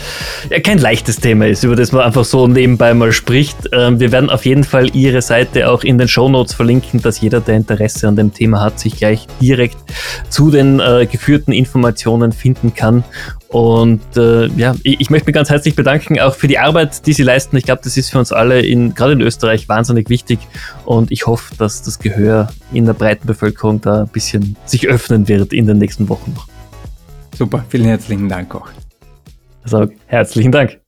ja, 0.48 0.60
kein 0.60 0.78
leichtes 0.78 1.16
Thema 1.16 1.48
ist, 1.48 1.64
über 1.64 1.74
das 1.74 1.90
man 1.90 2.02
einfach 2.02 2.24
so 2.24 2.46
nebenbei 2.46 2.94
mal 2.94 3.10
spricht. 3.10 3.56
Ähm, 3.72 3.98
wir 3.98 4.12
werden 4.12 4.30
auf 4.30 4.46
jeden 4.46 4.62
Fall 4.62 4.94
Ihre 4.94 5.22
Seite 5.22 5.68
auch 5.68 5.82
in 5.82 5.98
den 5.98 6.06
Show 6.06 6.28
Notes 6.28 6.54
verlinken, 6.54 7.02
dass 7.02 7.20
jeder, 7.20 7.40
der 7.40 7.56
Interesse 7.56 8.06
an 8.06 8.14
dem 8.14 8.32
Thema 8.32 8.60
hat, 8.60 8.78
sich 8.78 8.94
gleich 8.94 9.26
direkt 9.40 9.78
zu 10.28 10.52
den 10.52 10.78
äh, 10.78 11.08
geführten 11.10 11.50
Informationen 11.50 12.30
finden 12.30 12.76
kann. 12.76 13.02
Und 13.50 14.16
äh, 14.16 14.46
ja, 14.56 14.76
ich, 14.84 15.00
ich, 15.00 15.10
möchte 15.10 15.26
mich 15.26 15.34
ganz 15.34 15.50
herzlich 15.50 15.74
bedanken, 15.74 16.20
auch 16.20 16.36
für 16.36 16.46
die 16.46 16.60
Arbeit, 16.60 17.04
die 17.06 17.12
Sie 17.12 17.24
leisten. 17.24 17.56
Ich 17.56 17.64
glaube, 17.64 17.80
das 17.82 17.96
ist 17.96 18.10
für 18.10 18.20
uns 18.20 18.30
alle, 18.30 18.60
in, 18.60 18.94
gerade 18.94 19.14
in 19.14 19.20
Österreich, 19.20 19.68
wahnsinnig 19.68 20.08
wichtig. 20.08 20.38
Und 20.84 21.10
ich 21.10 21.26
hoffe, 21.26 21.56
dass 21.58 21.82
das 21.82 21.98
Gehör 21.98 22.19
in 22.72 22.84
der 22.84 22.94
breiten 22.94 23.26
Bevölkerung 23.26 23.80
da 23.80 24.02
ein 24.02 24.08
bisschen 24.08 24.56
sich 24.66 24.88
öffnen 24.88 25.28
wird 25.28 25.52
in 25.52 25.66
den 25.66 25.78
nächsten 25.78 26.08
Wochen 26.08 26.32
noch. 26.34 26.46
Super, 27.36 27.64
vielen 27.68 27.84
herzlichen 27.84 28.28
Dank 28.28 28.54
auch. 28.54 28.68
Also, 29.62 29.88
herzlichen 30.06 30.52
Dank. 30.52 30.79